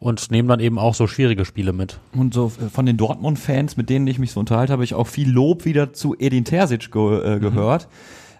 und 0.00 0.30
nehmen 0.30 0.48
dann 0.48 0.60
eben 0.60 0.78
auch 0.78 0.94
so 0.94 1.06
schwierige 1.06 1.44
Spiele 1.44 1.72
mit. 1.72 1.98
Und 2.14 2.34
so 2.34 2.52
äh, 2.64 2.68
von 2.68 2.86
den 2.86 2.96
Dortmund-Fans, 2.98 3.76
mit 3.76 3.88
denen 3.90 4.06
ich 4.06 4.18
mich 4.18 4.32
so 4.32 4.40
unterhalte, 4.40 4.72
habe 4.74 4.84
ich 4.84 4.94
auch 4.94 5.06
viel 5.06 5.30
Lob 5.30 5.64
wieder 5.64 5.92
zu 5.94 6.14
Edin 6.18 6.44
Terzic 6.44 6.92
ge 6.92 7.36
äh, 7.36 7.38
gehört. 7.40 7.88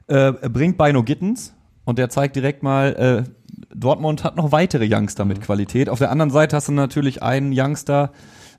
Äh, 0.09 0.15
er 0.15 0.49
bringt 0.51 0.77
Beino 0.77 1.03
Gittens 1.03 1.55
und 1.85 1.99
der 1.99 2.11
zeigt 2.11 2.37
direkt 2.37 2.63
mal, 2.63 3.25
äh, 3.27 3.31
Dortmund 3.75 4.25
hat 4.25 4.37
noch 4.37 4.53
weitere 4.53 4.89
Youngster 4.91 5.25
mit 5.25 5.41
Qualität. 5.43 5.89
Auf 5.89 5.99
der 5.99 6.11
anderen 6.11 6.31
Seite 6.31 6.57
hast 6.57 6.69
du 6.69 6.73
natürlich 6.73 7.23
einen 7.23 7.53
Youngster 7.55 8.11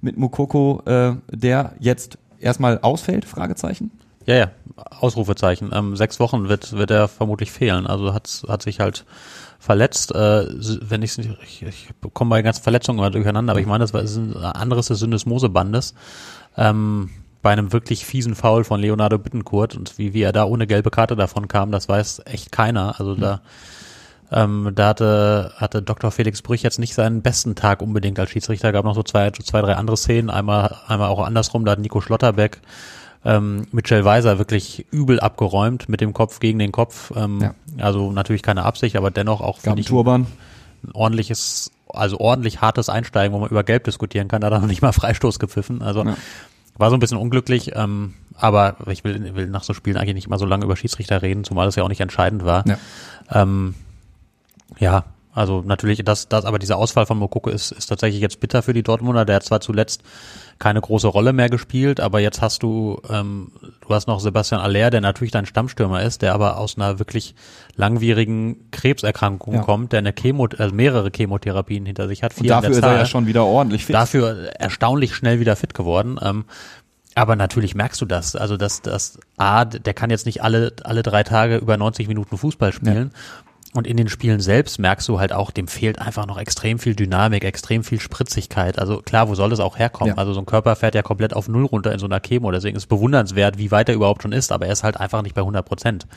mit 0.01 0.17
Mukoko, 0.17 0.81
äh, 0.85 1.13
der 1.31 1.73
jetzt 1.79 2.17
erstmal 2.39 2.79
ausfällt, 2.79 3.25
Fragezeichen. 3.25 3.91
Ja, 4.25 4.35
ja, 4.35 4.51
Ausrufezeichen. 4.99 5.71
Ähm, 5.73 5.95
sechs 5.95 6.19
Wochen 6.19 6.49
wird, 6.49 6.73
wird 6.73 6.91
er 6.91 7.07
vermutlich 7.07 7.51
fehlen. 7.51 7.87
Also 7.87 8.13
hat, 8.13 8.43
hat 8.47 8.61
sich 8.61 8.79
halt 8.79 9.05
verletzt. 9.57 10.13
Äh, 10.13 10.45
wenn 10.81 11.01
nicht, 11.01 11.17
ich, 11.17 11.63
ich 11.63 11.89
komme 12.13 12.29
bei 12.29 12.41
ganzen 12.41 12.63
Verletzungen 12.63 12.99
immer 12.99 13.09
durcheinander, 13.09 13.51
aber 13.51 13.59
ich 13.59 13.67
meine, 13.67 13.83
das 13.83 13.93
war 13.93 14.01
ein 14.01 14.35
anderes 14.35 14.87
des 14.87 14.99
Syndesmosebandes. 14.99 15.95
Ähm, 16.57 17.09
bei 17.41 17.51
einem 17.51 17.71
wirklich 17.71 18.05
fiesen 18.05 18.35
Foul 18.35 18.63
von 18.63 18.81
Leonardo 18.81 19.17
Bittencourt 19.17 19.75
und 19.75 19.97
wie, 19.97 20.13
wie 20.13 20.21
er 20.21 20.33
da 20.33 20.43
ohne 20.43 20.67
gelbe 20.67 20.91
Karte 20.91 21.15
davon 21.15 21.47
kam, 21.47 21.71
das 21.71 21.87
weiß 21.87 22.23
echt 22.25 22.51
keiner. 22.51 22.99
Also 22.99 23.15
da, 23.15 23.41
ähm, 24.31 24.71
da 24.75 24.87
hatte, 24.89 25.53
hatte 25.57 25.81
Dr. 25.81 26.11
Felix 26.11 26.41
Brüch 26.41 26.61
jetzt 26.61 26.79
nicht 26.79 26.93
seinen 26.93 27.21
besten 27.21 27.55
Tag 27.55 27.81
unbedingt 27.81 28.19
als 28.19 28.29
Schiedsrichter. 28.29 28.71
Gab 28.71 28.85
noch 28.85 28.95
so 28.95 29.03
zwei, 29.03 29.31
zwei, 29.31 29.61
drei 29.61 29.75
andere 29.75 29.97
Szenen. 29.97 30.29
Einmal, 30.29 30.75
einmal 30.87 31.09
auch 31.09 31.25
andersrum. 31.25 31.65
Da 31.65 31.71
hat 31.71 31.79
Nico 31.79 31.99
Schlotterbeck 32.01 32.59
ähm, 33.25 33.67
Mitchell 33.71 34.05
Weiser 34.05 34.37
wirklich 34.37 34.85
übel 34.91 35.19
abgeräumt 35.19 35.89
mit 35.89 35.99
dem 35.99 36.13
Kopf 36.13 36.39
gegen 36.39 36.59
den 36.59 36.71
Kopf. 36.71 37.11
Ähm, 37.15 37.39
Ja. 37.41 37.53
Also 37.83 38.11
natürlich 38.11 38.43
keine 38.43 38.63
Absicht, 38.63 38.95
aber 38.95 39.11
dennoch 39.11 39.41
auch 39.41 39.59
finde 39.59 39.81
ich 39.81 39.87
Turban. 39.87 40.27
ein 40.85 40.91
ordentliches, 40.93 41.71
also 41.89 42.19
ordentlich 42.19 42.61
hartes 42.61 42.87
Einsteigen, 42.89 43.33
wo 43.33 43.39
man 43.39 43.49
über 43.49 43.63
Gelb 43.63 43.83
diskutieren 43.85 44.27
kann. 44.27 44.41
Da 44.41 44.47
hat 44.47 44.53
er 44.53 44.59
noch 44.59 44.67
nicht 44.67 44.81
mal 44.81 44.91
Freistoß 44.93 45.39
gepfiffen. 45.39 45.81
Also 45.81 46.03
Ja. 46.05 46.15
war 46.77 46.89
so 46.89 46.95
ein 46.95 46.99
bisschen 47.01 47.17
unglücklich. 47.17 47.71
Ähm, 47.75 48.13
aber 48.37 48.77
ich 48.87 49.03
will, 49.03 49.35
will 49.35 49.47
nach 49.47 49.63
so 49.63 49.73
Spielen 49.73 49.97
eigentlich 49.97 50.15
nicht 50.15 50.29
mal 50.29 50.39
so 50.39 50.45
lange 50.45 50.63
über 50.63 50.77
Schiedsrichter 50.77 51.21
reden, 51.21 51.43
zumal 51.43 51.65
das 51.65 51.75
ja 51.75 51.83
auch 51.83 51.89
nicht 51.89 51.99
entscheidend 51.99 52.45
war. 52.45 52.63
Ja. 52.67 52.77
Ähm, 53.31 53.75
ja, 54.77 55.05
also 55.31 55.61
natürlich, 55.65 56.03
das, 56.03 56.27
das, 56.27 56.43
aber 56.43 56.59
dieser 56.59 56.77
Ausfall 56.77 57.05
von 57.05 57.17
Mokoko 57.19 57.49
ist, 57.49 57.71
ist 57.71 57.85
tatsächlich 57.85 58.19
jetzt 58.19 58.39
bitter 58.39 58.61
für 58.63 58.73
die 58.73 58.81
Dortmunder. 58.81 59.25
Der 59.25 59.37
hat 59.37 59.43
zwar 59.43 59.61
zuletzt 59.61 60.01
keine 60.57 60.81
große 60.81 61.07
Rolle 61.07 61.33
mehr 61.33 61.49
gespielt, 61.49 61.99
aber 61.99 62.19
jetzt 62.19 62.41
hast 62.41 62.63
du, 62.63 62.99
ähm, 63.09 63.51
du 63.87 63.93
hast 63.93 64.07
noch 64.07 64.19
Sebastian 64.19 64.59
Aller, 64.59 64.89
der 64.89 65.01
natürlich 65.01 65.31
dein 65.31 65.45
Stammstürmer 65.45 66.01
ist, 66.01 66.23
der 66.23 66.33
aber 66.33 66.57
aus 66.57 66.77
einer 66.77 66.99
wirklich 66.99 67.35
langwierigen 67.75 68.69
Krebserkrankung 68.71 69.53
Ja. 69.53 69.61
kommt, 69.61 69.93
der 69.93 69.99
eine 69.99 70.13
Chemo, 70.13 70.49
also 70.57 70.75
mehrere 70.75 71.11
Chemotherapien 71.15 71.85
hinter 71.85 72.07
sich 72.07 72.23
hat. 72.23 72.31
Und 72.31 72.41
vier 72.41 72.55
in 72.55 72.61
dafür 72.61 72.71
ist 72.71 72.83
er 72.83 72.97
ja 72.97 73.05
schon 73.05 73.27
wieder 73.27 73.45
ordentlich 73.45 73.85
fit. 73.85 73.95
dafür 73.95 74.49
erstaunlich 74.59 75.15
schnell 75.15 75.39
wieder 75.39 75.55
fit 75.55 75.73
geworden. 75.73 76.19
Ähm, 76.21 76.45
aber 77.15 77.35
natürlich 77.35 77.75
merkst 77.75 78.01
du 78.01 78.05
das. 78.05 78.35
Also, 78.35 78.57
dass 78.57 78.81
das 78.81 79.19
A, 79.37 79.65
der 79.65 79.93
kann 79.93 80.09
jetzt 80.09 80.25
nicht 80.25 80.43
alle, 80.43 80.73
alle 80.83 81.03
drei 81.03 81.23
Tage 81.23 81.57
über 81.57 81.77
90 81.77 82.07
Minuten 82.07 82.37
Fußball 82.37 82.73
spielen. 82.73 83.11
Und 83.73 83.85
in 83.85 83.97
den 83.97 84.09
Spielen 84.09 84.39
selbst 84.39 84.79
merkst 84.79 85.07
du 85.07 85.19
halt 85.19 85.31
auch, 85.31 85.51
dem 85.51 85.67
fehlt 85.67 85.99
einfach 85.99 86.25
noch 86.25 86.39
extrem 86.39 86.79
viel 86.79 86.95
Dynamik, 86.95 87.43
extrem 87.43 87.83
viel 87.83 87.99
Spritzigkeit. 87.99 88.79
Also 88.79 88.97
klar, 88.97 89.29
wo 89.29 89.35
soll 89.35 89.51
das 89.51 89.59
auch 89.59 89.77
herkommen? 89.77 90.15
Ja. 90.15 90.17
Also 90.17 90.33
so 90.33 90.39
ein 90.39 90.47
Körper 90.47 90.75
fährt 90.75 90.95
ja 90.95 91.03
komplett 91.03 91.35
auf 91.35 91.47
Null 91.47 91.65
runter 91.65 91.91
in 91.93 91.99
so 91.99 92.07
einer 92.07 92.19
Chemo. 92.19 92.49
Deswegen 92.51 92.75
ist 92.75 92.83
es 92.83 92.87
bewundernswert, 92.87 93.59
wie 93.59 93.69
weit 93.69 93.87
er 93.89 93.95
überhaupt 93.95 94.23
schon 94.23 94.31
ist. 94.31 94.51
Aber 94.51 94.65
er 94.65 94.73
ist 94.73 94.83
halt 94.83 94.97
einfach 94.97 95.21
nicht 95.21 95.35
bei 95.35 95.41
100 95.41 95.63
Prozent. 95.63 96.07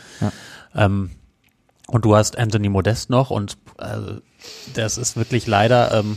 Ähm, 0.74 1.10
und 1.88 2.04
du 2.06 2.16
hast 2.16 2.38
Anthony 2.38 2.70
Modest 2.70 3.10
noch 3.10 3.30
und 3.30 3.58
äh, 3.78 4.20
das 4.72 4.96
ist 4.96 5.16
wirklich 5.16 5.46
leider, 5.46 5.92
ähm, 5.92 6.16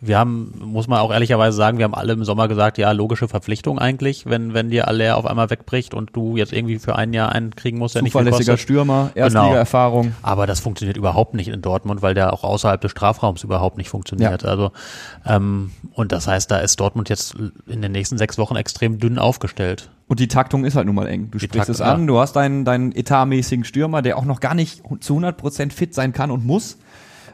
wir 0.00 0.18
haben, 0.18 0.52
muss 0.62 0.86
man 0.86 1.00
auch 1.00 1.12
ehrlicherweise 1.12 1.56
sagen, 1.56 1.78
wir 1.78 1.84
haben 1.84 1.94
alle 1.94 2.12
im 2.12 2.24
Sommer 2.24 2.46
gesagt, 2.48 2.78
ja, 2.78 2.92
logische 2.92 3.26
Verpflichtung 3.26 3.78
eigentlich, 3.78 4.26
wenn, 4.26 4.52
wenn 4.52 4.70
dir 4.70 4.86
Aller 4.86 5.16
auf 5.16 5.24
einmal 5.24 5.50
wegbricht 5.50 5.94
und 5.94 6.10
du 6.14 6.36
jetzt 6.36 6.52
irgendwie 6.52 6.78
für 6.78 6.96
ein 6.96 7.12
Jahr 7.12 7.32
einen 7.32 7.54
kriegen 7.56 7.78
musst, 7.78 7.94
der 7.94 8.02
nicht 8.02 8.12
Zuverlässiger. 8.12 8.58
Stürmer, 8.58 9.10
Genau. 9.14 9.24
Erstliga-Erfahrung. 9.24 10.14
Aber 10.22 10.46
das 10.46 10.60
funktioniert 10.60 10.96
überhaupt 10.96 11.34
nicht 11.34 11.48
in 11.48 11.62
Dortmund, 11.62 12.02
weil 12.02 12.14
der 12.14 12.32
auch 12.32 12.44
außerhalb 12.44 12.80
des 12.80 12.90
Strafraums 12.90 13.44
überhaupt 13.44 13.78
nicht 13.78 13.88
funktioniert. 13.88 14.44
Also 14.44 14.72
ähm, 15.26 15.70
und 15.92 16.12
das 16.12 16.26
heißt, 16.26 16.50
da 16.50 16.58
ist 16.58 16.80
Dortmund 16.80 17.08
jetzt 17.08 17.36
in 17.66 17.80
den 17.80 17.92
nächsten 17.92 18.18
sechs 18.18 18.36
Wochen 18.36 18.56
extrem 18.56 18.98
dünn 18.98 19.18
aufgestellt. 19.18 19.90
Und 20.06 20.20
die 20.20 20.28
Taktung 20.28 20.64
ist 20.64 20.76
halt 20.76 20.86
nun 20.86 20.94
mal 20.94 21.06
eng. 21.06 21.30
Du 21.30 21.38
sprichst 21.38 21.68
Taktung, 21.68 21.74
es 21.74 21.80
an, 21.80 22.00
ja. 22.00 22.06
du 22.06 22.18
hast 22.18 22.34
deinen, 22.36 22.64
deinen 22.64 22.92
etatmäßigen 22.92 23.64
Stürmer, 23.64 24.02
der 24.02 24.18
auch 24.18 24.24
noch 24.24 24.40
gar 24.40 24.54
nicht 24.54 24.82
zu 25.00 25.16
100% 25.16 25.72
fit 25.72 25.94
sein 25.94 26.12
kann 26.12 26.30
und 26.30 26.44
muss. 26.44 26.78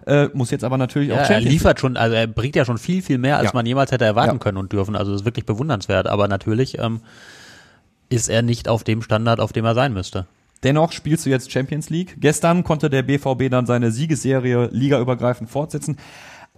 Äh, 0.07 0.29
muss 0.33 0.51
jetzt 0.51 0.65
aber 0.65 0.79
natürlich 0.79 1.11
Ja, 1.11 1.17
auch 1.17 1.19
er 1.21 1.25
Champions 1.27 1.53
liefert 1.53 1.81
schon, 1.81 1.97
also 1.97 2.15
er 2.15 2.27
bringt 2.27 2.57
ja 2.57 2.65
schon 2.65 2.79
viel, 2.79 3.03
viel 3.03 3.19
mehr, 3.19 3.37
als 3.39 3.47
Ja. 3.47 3.51
man 3.55 3.67
jemals 3.67 3.93
hätte 3.93 4.05
erwarten 4.05 4.37
Ja. 4.37 4.39
können 4.39 4.57
und 4.59 4.73
dürfen. 4.73 4.97
Also 4.97 5.13
das 5.13 5.23
ist 5.23 5.25
wirklich 5.25 5.47
bewundernswert. 5.47 6.07
Aber 6.07 6.29
natürlich 6.29 6.79
ähm, 6.79 7.01
ist 8.09 8.29
er 8.29 8.43
nicht 8.43 8.69
auf 8.69 8.85
dem 8.85 9.03
Standard, 9.03 9.41
auf 9.41 9.53
dem 9.53 9.65
er 9.65 9.75
sein 9.75 9.93
müsste. 9.93 10.27
Dennoch 10.63 10.93
spielst 10.93 11.25
du 11.25 11.31
jetzt 11.31 11.51
Champions 11.51 11.89
League. 11.91 12.17
Gestern 12.21 12.65
konnte 12.65 12.91
der 12.91 13.03
BVB 13.03 13.49
dann 13.51 13.67
seine 13.67 13.91
Siegesserie 13.93 14.69
ligaübergreifend 14.73 15.49
fortsetzen. 15.49 15.97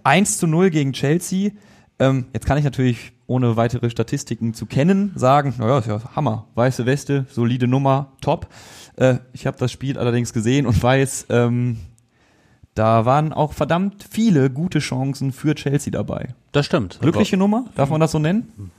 1 0.03 0.37
zu 0.39 0.47
0 0.47 0.69
gegen 0.71 0.91
Chelsea. 0.93 1.51
Ähm, 1.99 2.25
jetzt 2.33 2.45
kann 2.45 2.57
ich 2.57 2.65
natürlich, 2.65 3.13
ohne 3.27 3.55
weitere 3.55 3.89
Statistiken 3.89 4.53
zu 4.53 4.65
kennen, 4.65 5.13
sagen, 5.15 5.53
naja, 5.57 5.77
ist 5.77 5.87
ja 5.87 6.01
Hammer. 6.15 6.47
Weiße 6.55 6.85
Weste, 6.85 7.25
solide 7.29 7.67
Nummer, 7.67 8.11
top. 8.19 8.47
Äh, 8.97 9.19
ich 9.31 9.47
habe 9.47 9.57
das 9.57 9.71
Spiel 9.71 9.97
allerdings 9.97 10.33
gesehen 10.33 10.65
und 10.65 10.81
weiß, 10.81 11.27
ähm, 11.29 11.77
da 12.75 13.05
waren 13.05 13.33
auch 13.33 13.53
verdammt 13.53 14.05
viele 14.09 14.49
gute 14.49 14.79
Chancen 14.79 15.31
für 15.31 15.53
Chelsea 15.53 15.91
dabei. 15.91 16.29
Das 16.51 16.65
stimmt. 16.65 16.99
Glückliche 17.01 17.37
Nummer, 17.37 17.65
darf 17.75 17.89
man 17.89 17.99
das 17.99 18.11
so 18.11 18.19
nennen? 18.19 18.71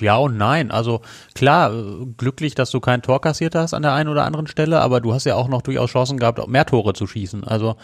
Ja 0.00 0.16
und 0.16 0.36
nein. 0.36 0.70
Also 0.70 1.00
klar, 1.34 1.72
äh, 1.72 2.06
glücklich, 2.16 2.54
dass 2.54 2.70
du 2.70 2.80
kein 2.80 3.02
Tor 3.02 3.20
kassiert 3.20 3.54
hast 3.54 3.74
an 3.74 3.82
der 3.82 3.92
einen 3.92 4.08
oder 4.08 4.24
anderen 4.24 4.46
Stelle, 4.48 4.80
aber 4.80 5.00
du 5.00 5.12
hast 5.12 5.24
ja 5.24 5.36
auch 5.36 5.48
noch 5.48 5.62
durchaus 5.62 5.90
Chancen 5.90 6.18
gehabt, 6.18 6.40
auch 6.40 6.48
mehr 6.48 6.66
Tore 6.66 6.92
zu 6.92 7.06
schießen. 7.06 7.44
Also 7.44 7.76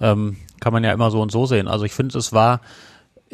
ähm, 0.00 0.36
kann 0.60 0.72
man 0.72 0.82
ja 0.82 0.92
immer 0.92 1.10
so 1.10 1.20
und 1.22 1.30
so 1.30 1.46
sehen. 1.46 1.68
Also 1.68 1.84
ich 1.84 1.92
finde, 1.92 2.18
es 2.18 2.32
war 2.32 2.60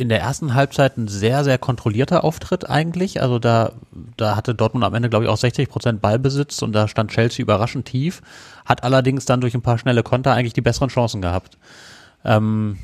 in 0.00 0.08
der 0.08 0.20
ersten 0.20 0.54
Halbzeit 0.54 0.96
ein 0.96 1.08
sehr, 1.08 1.44
sehr 1.44 1.58
kontrollierter 1.58 2.24
Auftritt 2.24 2.68
eigentlich. 2.68 3.20
Also 3.20 3.38
da, 3.38 3.72
da 4.16 4.34
hatte 4.34 4.54
Dortmund 4.54 4.82
am 4.82 4.94
Ende, 4.94 5.10
glaube 5.10 5.26
ich, 5.26 5.30
auch 5.30 5.36
60 5.36 5.68
Prozent 5.68 6.00
Ballbesitz 6.00 6.62
und 6.62 6.72
da 6.72 6.88
stand 6.88 7.10
Chelsea 7.10 7.42
überraschend 7.42 7.84
tief, 7.84 8.22
hat 8.64 8.82
allerdings 8.82 9.26
dann 9.26 9.42
durch 9.42 9.54
ein 9.54 9.60
paar 9.60 9.76
schnelle 9.76 10.02
Konter 10.02 10.32
eigentlich 10.32 10.54
die 10.54 10.62
besseren 10.62 10.88
Chancen 10.88 11.20
gehabt. 11.20 11.58
Ähm, 12.24 12.78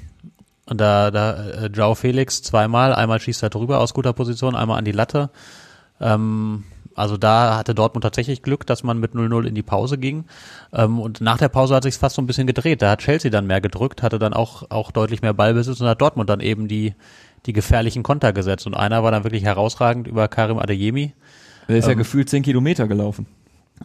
und 0.66 0.79
da, 0.79 1.11
da 1.11 1.48
äh, 1.48 1.66
Joao 1.68 1.94
Felix 1.94 2.42
zweimal, 2.42 2.94
einmal 2.94 3.18
schießt 3.18 3.42
er 3.42 3.50
drüber 3.50 3.81
aus 3.81 3.94
guter 3.94 4.12
Position, 4.12 4.55
einmal 4.55 4.79
an 4.79 4.85
die 4.85 4.92
Latte. 4.92 5.31
Ähm, 6.02 6.64
also 6.97 7.17
da 7.17 7.57
hatte 7.57 7.75
Dortmund 7.75 8.03
tatsächlich 8.03 8.43
Glück, 8.43 8.67
dass 8.67 8.83
man 8.83 8.99
mit 8.99 9.13
0-0 9.13 9.47
in 9.47 9.55
die 9.55 9.63
Pause 9.63 9.99
ging. 9.99 10.25
Ähm, 10.73 10.99
und 10.99 11.21
nach 11.21 11.39
der 11.39 11.49
Pause 11.49 11.77
hat 11.77 11.83
sich 11.85 11.97
fast 11.97 12.17
so 12.17 12.23
ein 12.23 12.27
bisschen 12.27 12.47
gedreht. 12.47 12.83
Da 12.83 12.91
hat 12.91 13.01
Chelsea 13.01 13.31
dann 13.31 13.47
mehr 13.47 13.61
gedrückt, 13.61 14.03
hatte 14.03 14.19
dann 14.19 14.33
auch, 14.33 14.71
auch 14.71 14.91
deutlich 14.91 15.23
mehr 15.23 15.35
Ballbesitz 15.35 15.81
und 15.81 15.87
hat 15.87 16.01
Dortmund 16.01 16.31
dann 16.31 16.41
eben 16.41 16.67
die, 16.67 16.95
die 17.45 17.53
gefährlichen 17.53 18.03
Konter 18.03 18.33
gesetzt. 18.33 18.67
Und 18.67 18.75
einer 18.75 19.05
war 19.05 19.13
dann 19.13 19.25
wirklich 19.25 19.45
herausragend 19.45 20.09
über 20.09 20.27
Karim 20.29 20.59
Adeyemi. 20.59 21.13
Der 21.69 21.77
ist 21.77 21.87
ja 21.87 21.93
Ähm. 21.93 21.99
gefühlt 21.99 22.31
10 22.31 22.43
Kilometer 22.43 22.89
gelaufen 22.89 23.27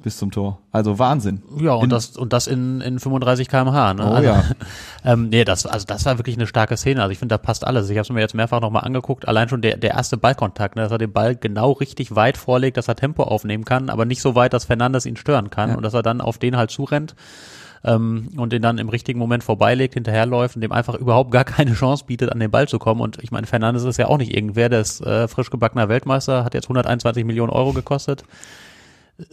bis 0.04 0.18
zum 0.18 0.32
Tor. 0.32 0.60
Also 0.72 1.00
Wahnsinn. 1.00 1.44
Ja, 1.60 1.74
und 1.74 1.86
In- 1.86 1.90
das, 1.90 2.18
und 2.18 2.34
das 2.34 2.48
in, 2.48 2.82
in 2.82 3.00
35 3.00 3.48
kmh. 3.50 3.94
Ne? 3.94 4.04
Oh 4.06 4.12
also, 4.14 4.30
ja. 4.30 4.44
ähm, 5.06 5.30
nee, 5.30 5.44
das, 5.44 5.66
also 5.66 5.86
das 5.86 6.06
war 6.06 6.18
wirklich 6.18 6.38
eine 6.38 6.48
starke 6.48 6.78
Szene. 6.78 7.02
Also 7.02 7.12
ich 7.12 7.20
finde, 7.20 7.34
da 7.34 7.38
passt 7.38 7.66
alles. 7.68 7.90
Ich 7.90 7.98
habe 7.98 8.04
es 8.04 8.10
mir 8.10 8.22
jetzt 8.22 8.34
mehrfach 8.34 8.62
nochmal 8.62 8.84
angeguckt. 8.84 9.28
Allein 9.28 9.50
schon 9.50 9.62
der, 9.62 9.78
der 9.78 9.92
erste 9.92 10.18
Ballkontakt, 10.18 10.76
ne, 10.76 10.84
dass 10.84 10.92
er 10.92 10.98
den 10.98 11.12
Ball 11.12 11.36
genau 11.36 11.72
richtig 11.74 12.16
weit 12.16 12.38
vorlegt, 12.38 12.78
dass 12.78 12.88
er 12.88 12.96
Tempo 12.96 13.24
aufnehmen 13.24 13.66
kann, 13.66 13.90
aber 13.90 14.06
nicht 14.06 14.22
so 14.22 14.34
weit, 14.36 14.54
dass 14.54 14.66
Fernandes 14.66 15.06
ihn 15.06 15.18
stören 15.18 15.50
kann 15.50 15.72
Ja. 15.72 15.76
und 15.76 15.84
dass 15.84 15.94
er 15.94 16.02
dann 16.04 16.22
auf 16.22 16.38
den 16.38 16.56
halt 16.58 16.72
zurennt 16.72 17.16
ähm, 17.84 18.30
und 18.38 18.54
den 18.54 18.62
dann 18.62 18.78
im 18.78 18.90
richtigen 18.90 19.20
Moment 19.20 19.44
vorbeilegt, 19.44 19.96
hinterherläuft 19.96 20.56
und 20.56 20.62
dem 20.62 20.72
einfach 20.72 20.96
überhaupt 20.96 21.32
gar 21.32 21.44
keine 21.44 21.74
Chance 21.74 22.06
bietet, 22.08 22.32
an 22.32 22.40
den 22.40 22.50
Ball 22.52 22.68
zu 22.68 22.80
kommen. 22.80 23.02
Und 23.02 23.22
ich 23.22 23.32
meine, 23.32 23.46
Fernandes 23.46 23.84
ist 23.84 23.98
ja 23.98 24.08
auch 24.08 24.18
nicht 24.18 24.34
irgendwer, 24.34 24.70
der 24.70 24.82
ist 24.82 25.02
äh, 25.02 25.28
frisch 25.28 25.50
gebackener 25.50 25.90
Weltmeister, 25.90 26.44
hat 26.46 26.54
jetzt 26.54 26.66
121 26.66 27.26
Millionen 27.26 27.52
Euro 27.52 27.74
gekostet 27.74 28.24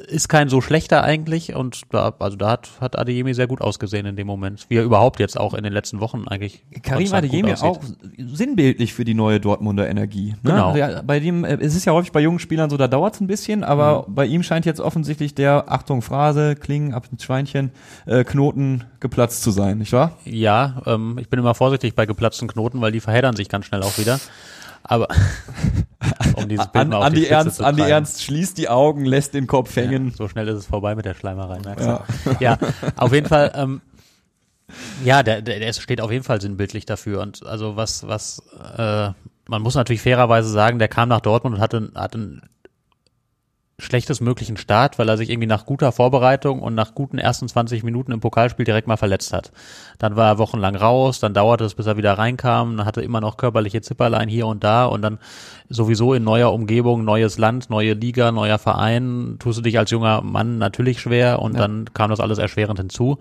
ist 0.09 0.29
kein 0.29 0.49
so 0.49 0.61
schlechter 0.61 1.03
eigentlich 1.03 1.55
und 1.55 1.83
da, 1.91 2.15
also 2.19 2.37
da 2.37 2.51
hat, 2.51 2.69
hat 2.81 2.99
Adeyemi 2.99 3.35
sehr 3.35 3.47
gut 3.47 3.61
ausgesehen 3.61 4.07
in 4.07 4.17
dem 4.17 4.27
Moment, 4.27 4.67
wie 4.69 4.77
er 4.77 4.83
überhaupt 4.85 5.21
jetzt 5.21 5.39
auch 5.39 5.55
in 5.55 5.65
den 5.65 5.73
letzten 5.73 6.01
Wochen 6.01 6.27
eigentlich. 6.29 6.65
Karim 6.83 7.13
Adeyemi 7.13 7.55
auch 7.55 7.81
sinnbildlich 8.19 8.95
für 8.95 9.05
die 9.05 9.15
neue 9.15 9.41
Dortmunder 9.41 9.89
Energie. 9.89 10.31
Ne? 10.43 10.51
Genau. 10.53 10.77
Ja, 10.77 11.03
bei 11.03 11.21
dem, 11.21 11.45
äh, 11.45 11.59
es 11.61 11.75
ist 11.75 11.85
ja 11.85 11.93
häufig 11.93 12.13
bei 12.13 12.21
jungen 12.21 12.39
Spielern 12.39 12.71
so, 12.71 12.77
da 12.77 12.89
dauert 12.89 13.15
es 13.15 13.21
ein 13.21 13.27
bisschen, 13.27 13.65
aber 13.65 14.07
Mhm. 14.09 14.15
bei 14.15 14.27
ihm 14.27 14.43
scheint 14.43 14.67
jetzt 14.67 14.81
offensichtlich 14.81 15.35
der, 15.35 15.71
Achtung, 15.71 16.03
Phrase, 16.03 16.57
Klingen, 16.57 16.95
ab 16.95 17.07
ins 17.11 17.25
Schweinchen, 17.25 17.71
äh, 18.07 18.25
Knoten 18.25 18.85
geplatzt 19.01 19.43
zu 19.43 19.51
sein, 19.51 19.79
nicht 19.79 19.93
wahr? 19.93 20.19
Ja, 20.25 20.83
ähm, 20.87 21.19
ich 21.21 21.29
bin 21.29 21.39
immer 21.39 21.55
vorsichtig 21.55 21.95
bei 21.95 22.07
geplatzten 22.07 22.49
Knoten, 22.49 22.81
weil 22.81 22.93
die 22.93 23.01
verheddern 23.01 23.37
sich 23.37 23.49
ganz 23.49 23.67
schnell 23.67 23.83
auch 23.83 23.97
wieder. 23.99 24.19
Aber 24.83 25.09
um 26.37 26.49
dieses 26.49 26.67
Bild 26.69 26.83
An, 26.83 26.89
mal 26.89 26.97
auf 26.97 27.05
Andi, 27.05 27.19
Spitze 27.19 27.35
Ernst, 27.35 27.57
zu 27.57 27.65
Andi 27.65 27.81
treiben. 27.83 27.93
Ernst 27.93 28.23
schließt 28.23 28.59
die 28.59 28.69
Augen, 28.69 29.05
lässt 29.05 29.35
den 29.35 29.47
Kopf 29.47 29.75
hängen. 29.77 30.09
Ja, 30.09 30.17
so 30.17 30.29
schnell 30.29 30.49
ist 30.49 30.57
es 30.57 30.67
vorbei 30.67 30.95
mit 30.95 31.05
der 31.05 31.15
Schleimerei, 31.15 31.59
du? 31.59 32.35
Ja, 32.41 32.59
auf 32.97 33.13
jeden 33.13 33.29
Fall, 33.29 33.53
ähm, 33.55 33.81
ja, 35.05 35.23
der, 35.23 35.43
der, 35.43 35.59
der 35.61 35.73
steht 35.73 36.01
auf 36.01 36.11
jeden 36.11 36.25
Fall 36.25 36.41
sinnbildlich 36.41 36.87
dafür. 36.87 37.21
Und 37.21 37.45
also 37.47 37.77
was, 37.77 38.07
was, 38.07 38.43
äh, 38.77 39.11
man 39.49 39.63
muss 39.63 39.75
natürlich 39.75 40.03
fairerweise 40.03 40.49
sagen, 40.49 40.79
der 40.79 40.89
kam 40.89 41.09
nach 41.09 41.21
Dortmund 41.21 41.57
und 41.57 41.61
hatte, 41.61 41.91
hatte 41.95 42.19
einen 42.19 42.43
schlechtes 43.81 44.21
möglichen 44.21 44.57
Start, 44.57 44.99
weil 44.99 45.09
er 45.09 45.17
sich 45.17 45.31
irgendwie 45.31 45.47
nach 45.47 45.65
guter 45.65 45.93
Vorbereitung 45.93 46.61
und 46.61 46.75
nach 46.75 46.95
guten 46.95 47.17
ersten 47.17 47.47
20 47.47 47.85
Minuten 47.85 48.11
im 48.11 48.19
Pokalspiel 48.19 48.65
direkt 48.65 48.89
mal 48.89 48.97
verletzt 48.97 49.33
hat. 49.33 49.53
Dann 49.99 50.17
war 50.17 50.27
er 50.27 50.39
wochenlang 50.39 50.75
raus, 50.75 51.21
dann 51.21 51.33
dauerte 51.33 51.65
es, 51.65 51.75
bis 51.75 51.87
er 51.87 51.97
wieder 51.97 52.19
reinkam, 52.19 52.77
dann 52.77 52.87
hatte 52.87 53.03
immer 53.03 53.21
noch 53.21 53.37
körperliche 53.37 53.81
Zipperlein 53.81 54.29
hier 54.29 54.49
und 54.49 54.65
da 54.65 54.87
und 54.87 55.03
dann 55.03 55.19
sowieso 55.69 56.13
in 56.13 56.25
neuer 56.25 56.53
Umgebung, 56.53 57.05
neues 57.05 57.39
Land, 57.39 57.71
neue 57.71 57.93
Liga, 57.93 58.33
neuer 58.33 58.59
Verein, 58.59 59.37
tust 59.39 59.59
du 59.59 59.63
dich 59.63 59.79
als 59.79 59.93
junger 59.93 60.23
Mann 60.23 60.59
natürlich 60.59 61.01
schwer 61.01 61.41
und 61.41 61.57
dann 61.57 61.93
kam 61.95 62.11
das 62.11 62.19
alles 62.19 62.39
erschwerend 62.39 62.81
hinzu. 62.81 63.19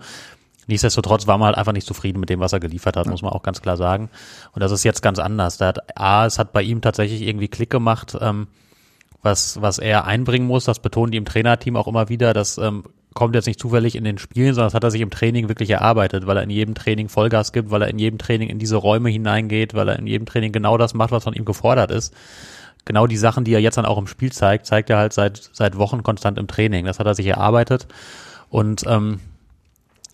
Nichtsdestotrotz 0.66 1.26
war 1.28 1.38
man 1.38 1.46
halt 1.46 1.56
einfach 1.56 1.72
nicht 1.72 1.86
zufrieden 1.86 2.18
mit 2.18 2.30
dem, 2.30 2.40
was 2.40 2.52
er 2.52 2.60
geliefert 2.60 2.96
hat, 2.96 3.06
muss 3.06 3.22
man 3.22 3.32
auch 3.32 3.42
ganz 3.42 3.62
klar 3.62 3.76
sagen. 3.76 4.10
Und 4.52 4.60
das 4.60 4.72
ist 4.72 4.84
jetzt 4.84 5.02
ganz 5.02 5.18
anders. 5.18 5.56
Da 5.56 5.68
hat, 5.68 5.98
A, 5.98 6.26
es 6.26 6.38
hat 6.38 6.52
bei 6.52 6.62
ihm 6.62 6.82
tatsächlich 6.82 7.22
irgendwie 7.22 7.48
Klick 7.48 7.70
gemacht, 7.70 8.18
ähm, 8.20 8.48
was, 9.22 9.60
was 9.60 9.78
er 9.78 10.04
einbringen 10.04 10.46
muss, 10.46 10.64
das 10.64 10.80
betonen 10.80 11.10
die 11.10 11.18
im 11.18 11.24
Trainerteam 11.24 11.76
auch 11.76 11.88
immer 11.88 12.08
wieder, 12.08 12.32
das 12.32 12.58
ähm, 12.58 12.84
kommt 13.14 13.34
jetzt 13.34 13.46
nicht 13.46 13.58
zufällig 13.58 13.96
in 13.96 14.04
den 14.04 14.18
Spielen, 14.18 14.54
sondern 14.54 14.68
das 14.68 14.74
hat 14.74 14.84
er 14.84 14.90
sich 14.90 15.00
im 15.00 15.10
Training 15.10 15.48
wirklich 15.48 15.70
erarbeitet, 15.70 16.26
weil 16.26 16.36
er 16.36 16.44
in 16.44 16.50
jedem 16.50 16.74
Training 16.74 17.08
Vollgas 17.08 17.52
gibt, 17.52 17.70
weil 17.70 17.82
er 17.82 17.88
in 17.88 17.98
jedem 17.98 18.18
Training 18.18 18.48
in 18.48 18.58
diese 18.58 18.76
Räume 18.76 19.10
hineingeht, 19.10 19.74
weil 19.74 19.88
er 19.88 19.98
in 19.98 20.06
jedem 20.06 20.26
Training 20.26 20.52
genau 20.52 20.78
das 20.78 20.94
macht, 20.94 21.10
was 21.10 21.24
von 21.24 21.34
ihm 21.34 21.44
gefordert 21.44 21.90
ist. 21.90 22.14
Genau 22.84 23.06
die 23.06 23.16
Sachen, 23.16 23.44
die 23.44 23.52
er 23.52 23.60
jetzt 23.60 23.76
dann 23.76 23.86
auch 23.86 23.98
im 23.98 24.06
Spiel 24.06 24.30
zeigt, 24.30 24.66
zeigt 24.66 24.88
er 24.88 24.98
halt 24.98 25.12
seit, 25.12 25.50
seit 25.52 25.76
Wochen 25.76 26.02
konstant 26.02 26.38
im 26.38 26.46
Training. 26.46 26.84
Das 26.84 27.00
hat 27.00 27.06
er 27.06 27.14
sich 27.14 27.26
erarbeitet 27.26 27.88
und 28.50 28.84
ähm, 28.86 29.18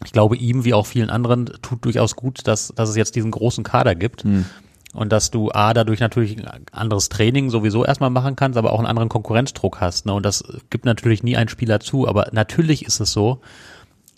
ich 0.05 0.13
glaube, 0.13 0.37
ihm 0.37 0.65
wie 0.65 0.75
auch 0.75 0.87
vielen 0.87 1.11
anderen 1.11 1.47
tut 1.63 1.85
durchaus 1.85 2.17
gut, 2.17 2.47
dass, 2.47 2.69
dass 2.75 2.89
es 2.89 2.97
jetzt 2.97 3.15
diesen 3.17 3.31
großen 3.31 3.65
Kader 3.65 3.95
gibt. 3.95 4.25
Und 4.95 5.13
dass 5.13 5.31
du 5.31 5.51
A, 5.51 5.75
dadurch 5.75 6.01
natürlich 6.01 6.39
ein 6.39 6.67
anderes 6.71 7.09
Training 7.09 7.51
sowieso 7.51 7.85
erstmal 7.85 8.11
machen 8.11 8.37
kannst, 8.37 8.57
aber 8.57 8.73
auch 8.73 8.79
einen 8.79 8.87
anderen 8.87 9.09
Konkurrenzdruck 9.09 9.81
hast. 9.81 10.07
Ne? 10.07 10.15
Und 10.15 10.25
das 10.25 10.45
gibt 10.71 10.85
natürlich 10.85 11.23
nie 11.23 11.37
ein 11.37 11.49
Spieler 11.49 11.81
zu. 11.81 12.07
Aber 12.07 12.29
natürlich 12.33 12.85
ist 12.85 13.01
es 13.01 13.13
so, 13.13 13.41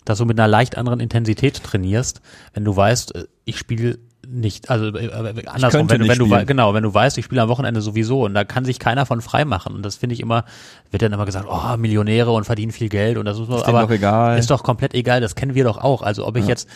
dass 0.05 0.19
du 0.19 0.25
mit 0.25 0.39
einer 0.39 0.47
leicht 0.47 0.77
anderen 0.77 0.99
Intensität 0.99 1.61
trainierst, 1.63 2.21
wenn 2.53 2.63
du 2.63 2.75
weißt, 2.75 3.15
äh, 3.15 3.25
ich 3.43 3.57
spiele 3.57 3.97
nicht, 4.29 4.69
also 4.69 4.87
äh, 4.87 5.05
äh, 5.05 5.45
andersrum, 5.47 5.87
könnte 5.87 6.03
wenn, 6.03 6.09
wenn 6.09 6.19
du, 6.19 6.25
spielen. 6.25 6.45
genau, 6.45 6.73
wenn 6.73 6.83
du 6.83 6.93
weißt, 6.93 7.17
ich 7.17 7.25
spiele 7.25 7.41
am 7.41 7.49
Wochenende 7.49 7.81
sowieso 7.81 8.25
und 8.25 8.33
da 8.33 8.43
kann 8.43 8.65
sich 8.65 8.77
keiner 8.77 9.05
von 9.05 9.21
frei 9.21 9.45
machen. 9.45 9.73
Und 9.73 9.83
das 9.83 9.95
finde 9.95 10.13
ich 10.13 10.19
immer, 10.19 10.43
wird 10.91 11.01
dann 11.01 11.13
immer 11.13 11.25
gesagt, 11.25 11.47
oh, 11.49 11.77
Millionäre 11.77 12.31
und 12.31 12.43
verdienen 12.43 12.71
viel 12.71 12.89
Geld 12.89 13.17
und 13.17 13.25
das 13.25 13.37
muss 13.37 13.47
man, 13.47 13.59
Ist 13.59 13.67
aber 13.67 13.83
doch 13.83 13.91
egal. 13.91 14.37
ist 14.37 14.49
doch 14.49 14.63
komplett 14.63 14.93
egal, 14.93 15.21
das 15.21 15.35
kennen 15.35 15.55
wir 15.55 15.63
doch 15.63 15.77
auch. 15.77 16.01
Also 16.01 16.27
ob 16.27 16.35
ich 16.35 16.47
jetzt, 16.47 16.67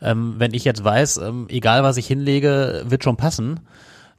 ähm, 0.00 0.34
wenn 0.38 0.54
ich 0.54 0.64
jetzt 0.64 0.84
weiß, 0.84 1.18
ähm, 1.18 1.46
egal 1.48 1.82
was 1.82 1.96
ich 1.96 2.06
hinlege, 2.06 2.84
wird 2.86 3.02
schon 3.02 3.16
passen, 3.16 3.60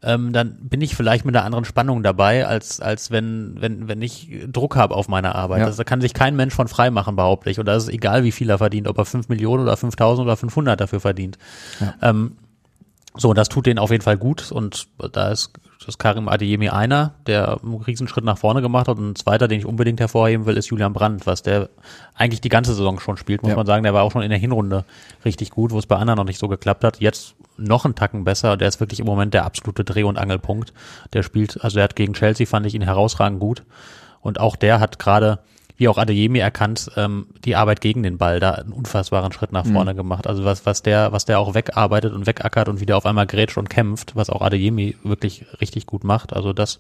ähm, 0.04 0.34
dann 0.34 0.56
bin 0.56 0.82
ich 0.82 0.96
vielleicht 0.96 1.26
mit 1.26 1.36
einer 1.36 1.46
anderen 1.46 1.64
Spannung 1.64 2.04
dabei, 2.04 2.46
als, 2.46 2.82
als 2.82 3.12
wenn, 3.12 3.56
wenn, 3.60 3.88
wenn 3.88 4.02
ich 4.02 4.30
Druck 4.52 4.76
habe 4.76 4.96
auf 4.96 5.08
meine 5.08 5.36
Arbeit. 5.36 5.60
Ja. 5.60 5.68
Das, 5.68 5.78
da 5.78 5.84
kann 5.84 6.02
sich 6.02 6.14
kein 6.14 6.36
Mensch 6.36 6.56
von 6.56 6.68
frei 6.68 6.90
machen, 6.90 7.16
behaupte 7.16 7.52
ich. 7.52 7.60
Und 7.60 7.68
da 7.68 7.76
ist 7.76 7.84
es 7.84 7.90
egal, 7.90 8.24
wie 8.24 8.32
viel 8.32 8.50
er 8.50 8.58
verdient, 8.58 8.88
ob 8.88 8.98
er 8.98 9.06
5 9.06 9.30
Millionen 9.30 9.64
oder 9.64 9.78
5000 9.78 10.26
oder 10.26 10.36
500 10.36 10.82
dafür 10.82 11.00
verdient. 11.00 11.38
Ähm, 12.02 12.36
so, 13.16 13.30
und 13.30 13.38
das 13.38 13.50
tut 13.50 13.66
denen 13.66 13.80
auf 13.80 13.92
jeden 13.92 14.04
Fall 14.04 14.18
gut. 14.18 14.52
Und 14.52 14.88
da 15.12 15.30
ist, 15.30 15.52
ist 15.86 16.00
Karim 16.00 16.30
Adeyemi 16.30 16.70
einer, 16.70 17.14
der 17.28 17.60
einen 17.62 17.76
Riesenschritt 17.76 18.24
nach 18.24 18.38
vorne 18.38 18.62
gemacht 18.62 18.88
hat. 18.88 18.98
Und 18.98 19.12
ein 19.12 19.16
zweiter, 19.16 19.48
den 19.48 19.60
ich 19.60 19.66
unbedingt 19.66 20.00
hervorheben 20.00 20.46
will, 20.46 20.56
ist 20.56 20.68
Julian 20.70 20.94
Brandt, 20.94 21.28
was 21.28 21.42
der 21.44 21.70
eigentlich 22.16 22.40
die 22.42 22.50
ganze 22.50 22.74
Saison 22.74 23.00
schon 23.00 23.18
spielt, 23.18 23.42
muss 23.42 23.50
Ja. 23.52 23.56
man 23.58 23.66
sagen. 23.66 23.84
Der 23.84 23.94
war 23.94 24.04
auch 24.04 24.12
schon 24.12 24.22
in 24.22 24.30
der 24.30 24.40
Hinrunde 24.40 24.86
richtig 25.26 25.50
gut, 25.52 25.72
wo 25.72 25.80
es 25.80 25.88
bei 25.88 25.98
anderen 25.98 26.18
noch 26.18 26.26
nicht 26.26 26.40
so 26.40 26.48
geklappt 26.48 26.84
hat. 26.86 27.00
Jetzt 27.02 27.36
noch 27.58 27.84
einen 27.84 27.96
Tacken 27.96 28.24
besser. 28.24 28.56
Der 28.56 28.68
ist 28.70 28.80
wirklich 28.80 29.00
im 29.02 29.06
Moment 29.06 29.34
der 29.34 29.44
absolute 29.46 29.84
Dreh- 29.84 30.04
und 30.04 30.18
Angelpunkt. 30.18 30.72
Der 31.14 31.22
spielt, 31.24 31.62
also 31.64 31.80
er 31.80 31.84
hat 31.84 31.96
gegen 31.98 32.14
Chelsea, 32.14 32.46
fand 32.48 32.66
ich 32.66 32.76
ihn 32.76 32.82
herausragend 32.82 33.40
gut. 33.40 33.64
Und 34.22 34.40
auch 34.40 34.56
der 34.56 34.80
hat 34.80 35.00
gerade, 35.00 35.40
wie 35.78 35.88
auch 35.88 35.98
Adeyemi 35.98 36.40
erkannt, 36.40 36.92
ähm, 36.96 37.28
die 37.46 37.56
Arbeit 37.56 37.82
gegen 37.82 38.04
den 38.04 38.18
Ball 38.18 38.40
da 38.40 38.52
einen 38.52 38.74
unfassbaren 38.74 39.32
Schritt 39.32 39.52
nach 39.52 39.66
vorne 39.66 39.96
gemacht. 39.96 40.28
Also 40.28 40.46
was, 40.46 40.66
was 40.66 40.84
der, 40.84 41.12
was 41.12 41.26
der 41.26 41.40
auch 41.40 41.54
wegarbeitet 41.54 42.14
und 42.14 42.28
wegackert 42.28 42.70
und 42.70 42.80
wieder 42.80 42.98
auf 42.98 43.06
einmal 43.06 43.28
grätscht 43.28 43.58
und 43.58 43.70
kämpft, 43.70 44.16
was 44.16 44.30
auch 44.30 44.42
Adeyemi 44.42 44.96
wirklich 45.04 45.46
richtig 45.60 45.86
gut 45.86 46.04
macht. 46.04 46.34
Also 46.34 46.54
das, 46.54 46.80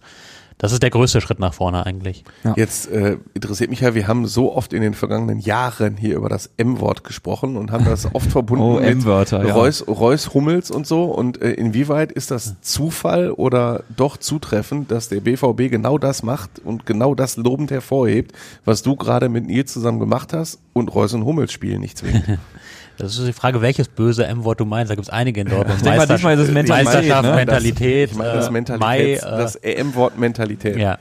das 0.62 0.74
ist 0.74 0.84
der 0.84 0.92
größte 0.92 1.22
Schritt 1.22 1.40
nach 1.40 1.56
vorne 1.56 1.88
eigentlich. 1.88 2.24
Jetzt 2.56 2.88
äh, 2.92 3.18
interessiert 3.34 3.72
mich 3.72 3.80
ja, 3.80 3.96
wir 3.96 4.08
haben 4.08 4.28
so 4.28 4.56
oft 4.56 4.74
in 4.74 4.84
den 4.84 4.94
vergangenen 4.94 5.40
Jahren 5.40 5.98
hier 5.98 6.16
über 6.16 6.30
das 6.30 6.52
M-Wort 6.58 7.04
gesprochen 7.04 7.58
und 7.58 7.72
haben 7.72 7.84
das 7.84 8.14
oft 8.14 8.30
verbunden 8.30 8.64
Oh, 8.64 8.74
mit 8.76 8.84
M-Wörter, 8.84 9.44
ja. 9.44 9.56
Reus, 9.56 9.84
Reus 9.88 10.36
Hummels 10.36 10.70
und 10.70 10.86
so. 10.86 11.06
Und 11.06 11.42
äh, 11.42 11.54
inwieweit 11.54 12.12
ist 12.12 12.30
das 12.30 12.62
Zufall 12.62 13.32
oder 13.32 13.84
doch 13.98 14.18
zutreffend, 14.18 14.92
dass 14.92 15.10
der 15.10 15.22
BVB 15.22 15.72
genau 15.72 15.98
das 15.98 16.22
macht 16.22 16.60
und 16.64 16.86
genau 16.86 17.16
das 17.16 17.38
lobend 17.38 17.72
hervorhebt, 17.72 18.34
was 18.64 18.84
du 18.84 18.96
gerade 18.96 19.30
mit 19.30 19.48
Nils 19.48 19.74
zusammen 19.74 20.00
gemacht 20.00 20.32
hast 20.32 20.60
und 20.74 20.94
Reus 20.94 21.16
und 21.16 21.26
Hummels 21.26 21.52
spielen 21.52 21.82
nicht 21.82 21.98
zwingend? 21.98 22.38
Das 23.02 23.18
ist 23.18 23.28
die 23.28 23.34
Frage, 23.34 23.62
welches 23.62 23.88
böse 23.88 24.28
M-Wort 24.28 24.60
du 24.60 24.66
meinst. 24.66 24.92
Da 24.92 24.96
gibt's 24.96 25.10
einige 25.10 25.42
in 25.42 25.50
Dortmund. 25.50 25.78
Ich 25.78 25.84
denke 25.84 25.98
mal, 25.98 26.08
diesmal 26.08 26.36
ist 26.36 26.48
es 26.48 26.52
Mentalität, 26.52 26.86
Meisterschaft, 26.86 27.24
ne? 27.24 27.36
Mentalität, 27.36 28.12
Ich 28.12 28.18
meine 28.18 28.34
das 28.34 28.48
äh, 28.48 28.52
Mentalität, 28.52 28.80
Mai, 28.80 29.14
äh, 29.14 29.38
das 29.38 29.56
EM-Wort 29.56 30.20
Mentalität. 30.20 30.78
Ja. 30.78 31.00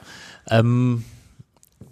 Ähm, 0.48 1.04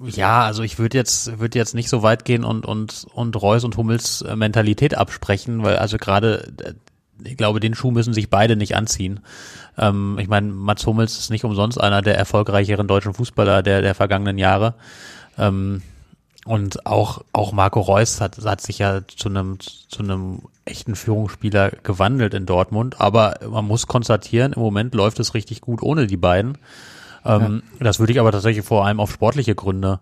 ja, 0.01 0.45
also 0.45 0.63
ich 0.63 0.79
würde 0.79 0.97
jetzt 0.97 1.39
würde 1.39 1.59
jetzt 1.59 1.75
nicht 1.75 1.91
so 1.91 2.03
weit 2.03 2.25
gehen 2.25 2.45
und 2.45 2.65
und 2.65 3.07
und 3.13 3.41
Reus 3.41 3.65
und 3.65 3.77
Hummels 3.77 4.23
äh, 4.23 4.35
Mentalität 4.35 4.97
absprechen, 4.97 5.63
weil 5.63 5.77
also 5.77 5.99
gerade 5.99 6.53
ich 7.25 7.37
glaube, 7.37 7.61
den 7.61 7.75
Schuh 7.75 7.91
müssen 7.91 8.15
sich 8.15 8.31
beide 8.31 8.57
nicht 8.57 8.77
anziehen. 8.77 9.21
Ähm, 9.77 10.17
ich 10.21 10.29
meine, 10.29 10.47
Mats 10.53 10.87
Hummels 10.87 11.19
ist 11.19 11.31
nicht 11.31 11.45
umsonst 11.45 11.79
einer 11.79 12.01
der 12.01 12.17
erfolgreicheren 12.17 12.87
deutschen 12.87 13.13
Fußballer 13.13 13.63
der 13.63 13.83
der 13.83 13.95
vergangenen 13.95 14.39
Jahre. 14.39 14.75
Ähm, 15.37 15.83
und 16.49 16.87
auch, 16.87 17.23
auch 17.33 17.53
Marco 17.53 17.81
Reus 17.81 18.23
hat, 18.23 18.39
hat 18.43 18.63
sich 18.63 18.79
ja 18.79 19.03
zu 19.07 19.29
einem, 19.29 19.59
zu 19.61 20.03
einem 20.03 20.43
echten 20.65 20.95
Führungsspieler 20.95 21.71
gewandelt 21.83 22.33
in 22.33 22.47
Dortmund. 22.47 23.01
Aber 23.01 23.37
man 23.51 23.67
muss 23.67 23.87
konstatieren, 23.87 24.55
im 24.55 24.63
Moment 24.63 24.95
läuft 24.95 25.21
es 25.21 25.35
richtig 25.35 25.61
gut 25.61 25.83
ohne 25.83 26.07
die 26.07 26.17
beiden. 26.17 26.57
Ähm, 27.25 27.63
Das 27.81 27.99
würde 27.99 28.13
ich 28.13 28.21
aber 28.21 28.33
tatsächlich 28.33 28.65
vor 28.65 28.87
allem 28.87 28.99
auf 28.99 29.13
sportliche 29.13 29.55
Gründe, 29.55 30.01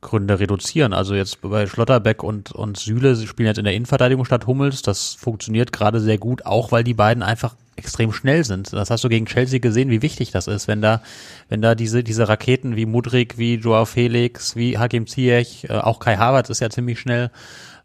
Gründe 0.00 0.40
reduzieren. 0.40 0.94
Also 0.94 1.14
jetzt 1.14 1.42
bei 1.42 1.66
Schlotterbeck 1.66 2.22
und, 2.22 2.50
und 2.52 2.78
Süle, 2.78 3.14
sie 3.14 3.26
spielen 3.26 3.48
jetzt 3.48 3.58
in 3.58 3.64
der 3.64 3.74
Innenverteidigung 3.74 4.24
statt 4.24 4.46
Hummels. 4.46 4.80
Das 4.80 5.12
funktioniert 5.12 5.70
gerade 5.70 6.00
sehr 6.00 6.16
gut, 6.16 6.46
auch 6.46 6.72
weil 6.72 6.84
die 6.84 6.94
beiden 6.94 7.22
einfach 7.22 7.56
extrem 7.76 8.12
schnell 8.12 8.44
sind. 8.44 8.72
Das 8.72 8.90
hast 8.90 9.04
du 9.04 9.08
gegen 9.08 9.26
Chelsea 9.26 9.58
gesehen, 9.58 9.90
wie 9.90 10.02
wichtig 10.02 10.30
das 10.30 10.46
ist, 10.46 10.68
wenn 10.68 10.80
da, 10.80 11.02
wenn 11.48 11.62
da 11.62 11.74
diese, 11.74 12.04
diese 12.04 12.28
Raketen 12.28 12.76
wie 12.76 12.86
Mudrik, 12.86 13.38
wie 13.38 13.54
Joao 13.54 13.84
Felix, 13.84 14.56
wie 14.56 14.78
Hakim 14.78 15.06
Ziyech, 15.06 15.66
äh, 15.68 15.78
auch 15.78 15.98
Kai 15.98 16.16
Havertz 16.16 16.50
ist 16.50 16.60
ja 16.60 16.70
ziemlich 16.70 17.00
schnell, 17.00 17.30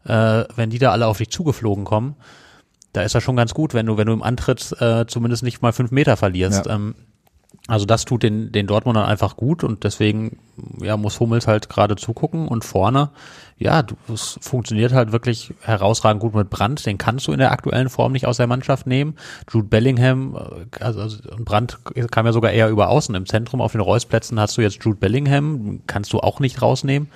äh, 0.04 0.44
wenn 0.56 0.70
die 0.70 0.78
da 0.78 0.92
alle 0.92 1.06
auf 1.06 1.18
dich 1.18 1.30
zugeflogen 1.30 1.84
kommen, 1.84 2.16
da 2.92 3.02
ist 3.02 3.14
das 3.14 3.22
schon 3.22 3.36
ganz 3.36 3.54
gut, 3.54 3.74
wenn 3.74 3.86
du, 3.86 3.96
wenn 3.96 4.06
du 4.06 4.12
im 4.12 4.22
Antritt 4.22 4.74
äh, 4.80 5.06
zumindest 5.06 5.42
nicht 5.42 5.62
mal 5.62 5.72
fünf 5.72 5.90
Meter 5.90 6.16
verlierst. 6.16 6.66
Ja. 6.66 6.74
Ähm, 6.74 6.94
also 7.70 7.86
das 7.86 8.04
tut 8.04 8.24
den, 8.24 8.50
den 8.50 8.66
Dortmundern 8.66 9.04
einfach 9.04 9.36
gut 9.36 9.62
und 9.62 9.84
deswegen 9.84 10.38
ja, 10.80 10.96
muss 10.96 11.20
Hummels 11.20 11.46
halt 11.46 11.68
gerade 11.68 11.94
zugucken 11.94 12.48
und 12.48 12.64
vorne, 12.64 13.10
ja, 13.58 13.84
es 14.12 14.38
funktioniert 14.40 14.92
halt 14.92 15.12
wirklich 15.12 15.54
herausragend 15.60 16.20
gut 16.20 16.34
mit 16.34 16.50
Brandt, 16.50 16.84
den 16.84 16.98
kannst 16.98 17.28
du 17.28 17.32
in 17.32 17.38
der 17.38 17.52
aktuellen 17.52 17.88
Form 17.88 18.12
nicht 18.12 18.26
aus 18.26 18.38
der 18.38 18.48
Mannschaft 18.48 18.86
nehmen. 18.86 19.14
Jude 19.52 19.68
Bellingham, 19.68 20.36
äh, 20.36 20.82
also, 20.84 21.00
also 21.00 21.18
Brandt 21.38 21.78
kam 22.10 22.26
ja 22.26 22.32
sogar 22.32 22.50
eher 22.50 22.70
über 22.70 22.88
außen. 22.88 23.14
Im 23.14 23.26
Zentrum, 23.26 23.60
auf 23.60 23.72
den 23.72 23.80
Reusplätzen 23.80 24.40
hast 24.40 24.58
du 24.58 24.62
jetzt 24.62 24.82
Jude 24.82 24.98
Bellingham, 24.98 25.82
kannst 25.86 26.12
du 26.12 26.18
auch 26.18 26.40
nicht 26.40 26.62
rausnehmen 26.62 27.08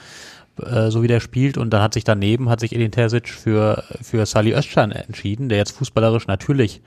äh, 0.62 0.90
so 0.90 1.02
wie 1.02 1.08
der 1.08 1.18
spielt. 1.18 1.58
Und 1.58 1.70
dann 1.70 1.82
hat 1.82 1.94
sich 1.94 2.04
daneben 2.04 2.48
hat 2.48 2.60
sich 2.60 2.72
Edin 2.72 2.92
Terzic 2.92 3.28
für 3.28 3.82
für 4.00 4.24
Sali 4.24 4.54
Özcan 4.54 4.92
entschieden, 4.92 5.48
der 5.48 5.58
jetzt 5.58 5.72
fußballerisch 5.72 6.28
natürlich 6.28 6.80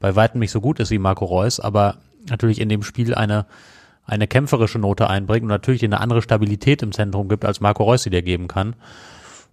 bei 0.00 0.16
weitem 0.16 0.40
nicht 0.40 0.50
so 0.50 0.60
gut 0.60 0.80
ist 0.80 0.90
wie 0.90 0.98
Marco 0.98 1.24
Reus, 1.24 1.60
aber 1.60 1.98
natürlich 2.28 2.60
in 2.60 2.68
dem 2.68 2.82
Spiel 2.82 3.14
eine 3.14 3.46
eine 4.06 4.28
kämpferische 4.28 4.78
Note 4.78 5.08
einbringt 5.08 5.44
und 5.44 5.48
natürlich 5.48 5.82
eine 5.84 6.00
andere 6.00 6.22
Stabilität 6.22 6.82
im 6.82 6.92
Zentrum 6.92 7.28
gibt, 7.28 7.44
als 7.44 7.60
Marco 7.60 7.84
Reus 7.84 8.02
sie 8.02 8.10
dir 8.10 8.22
geben 8.22 8.48
kann. 8.48 8.76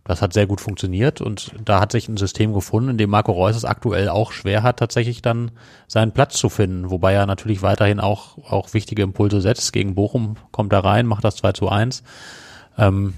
Das 0.04 0.22
hat 0.22 0.34
sehr 0.34 0.48
gut 0.48 0.60
funktioniert 0.60 1.22
und 1.22 1.52
da 1.64 1.80
hat 1.80 1.92
sich 1.92 2.10
ein 2.10 2.18
System 2.18 2.54
gefunden, 2.54 2.90
in 2.90 2.98
dem 2.98 3.12
Marco 3.12 3.32
Reus 3.32 3.56
es 3.56 3.66
aktuell 3.66 4.10
auch 4.10 4.32
schwer 4.32 4.64
hat, 4.64 4.78
tatsächlich 4.78 5.22
dann 5.22 5.52
seinen 5.88 6.12
Platz 6.12 6.38
zu 6.38 6.50
finden, 6.50 6.90
wobei 6.90 7.14
er 7.14 7.28
natürlich 7.28 7.62
weiterhin 7.62 8.00
auch, 8.00 8.38
auch 8.40 8.74
wichtige 8.74 9.04
Impulse 9.04 9.42
setzt. 9.42 9.72
Gegen 9.74 9.94
Bochum 9.94 10.38
kommt 10.52 10.74
er 10.74 10.84
rein, 10.84 11.06
macht 11.06 11.24
das 11.24 11.36
2 11.36 11.52
zu 11.52 11.70
1. 11.70 12.04
Ähm, 12.80 13.14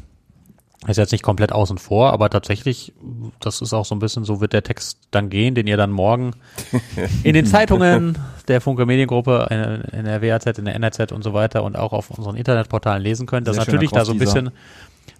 ist 0.87 0.97
jetzt 0.97 1.11
nicht 1.11 1.23
komplett 1.23 1.51
außen 1.51 1.77
vor, 1.77 2.11
aber 2.11 2.29
tatsächlich, 2.29 2.93
das 3.39 3.61
ist 3.61 3.73
auch 3.73 3.85
so 3.85 3.95
ein 3.95 3.99
bisschen, 3.99 4.25
so 4.25 4.41
wird 4.41 4.53
der 4.53 4.63
Text 4.63 4.99
dann 5.11 5.29
gehen, 5.29 5.55
den 5.55 5.67
ihr 5.67 5.77
dann 5.77 5.91
morgen 5.91 6.31
in 7.23 7.33
den 7.33 7.45
Zeitungen 7.45 8.17
der 8.47 8.59
Funke 8.59 8.85
Mediengruppe, 8.85 9.47
in, 9.49 9.99
in 9.99 10.05
der 10.05 10.21
WAZ, 10.21 10.57
in 10.57 10.65
der 10.65 10.75
NRZ 10.75 11.11
und 11.11 11.23
so 11.23 11.33
weiter 11.33 11.63
und 11.63 11.77
auch 11.77 11.93
auf 11.93 12.09
unseren 12.09 12.35
Internetportalen 12.35 13.01
lesen 13.01 13.25
könnt, 13.25 13.47
dass 13.47 13.55
Sehr 13.55 13.65
schöner 13.65 13.75
natürlich 13.75 13.91
da 13.91 14.03
so 14.03 14.11
ein 14.11 14.19
bisschen, 14.19 14.51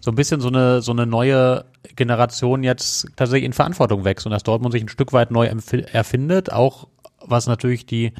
so 0.02 0.12
ein 0.12 0.16
bisschen 0.16 0.42
so 0.42 0.50
eine, 0.50 0.82
so 0.82 0.92
eine 0.92 1.06
neue 1.06 1.66
Generation 1.96 2.64
jetzt 2.64 3.08
tatsächlich 3.16 3.46
in 3.46 3.54
Verantwortung 3.54 4.04
wächst 4.04 4.26
und 4.26 4.32
dass 4.32 4.44
Dortmund 4.44 4.74
sich 4.74 4.84
ein 4.84 4.90
Stück 4.90 5.14
weit 5.14 5.32
neu 5.32 5.50
erfindet, 5.92 6.52
auch 6.52 6.88
was 7.26 7.48
natürlich 7.48 7.86
die 7.86 8.12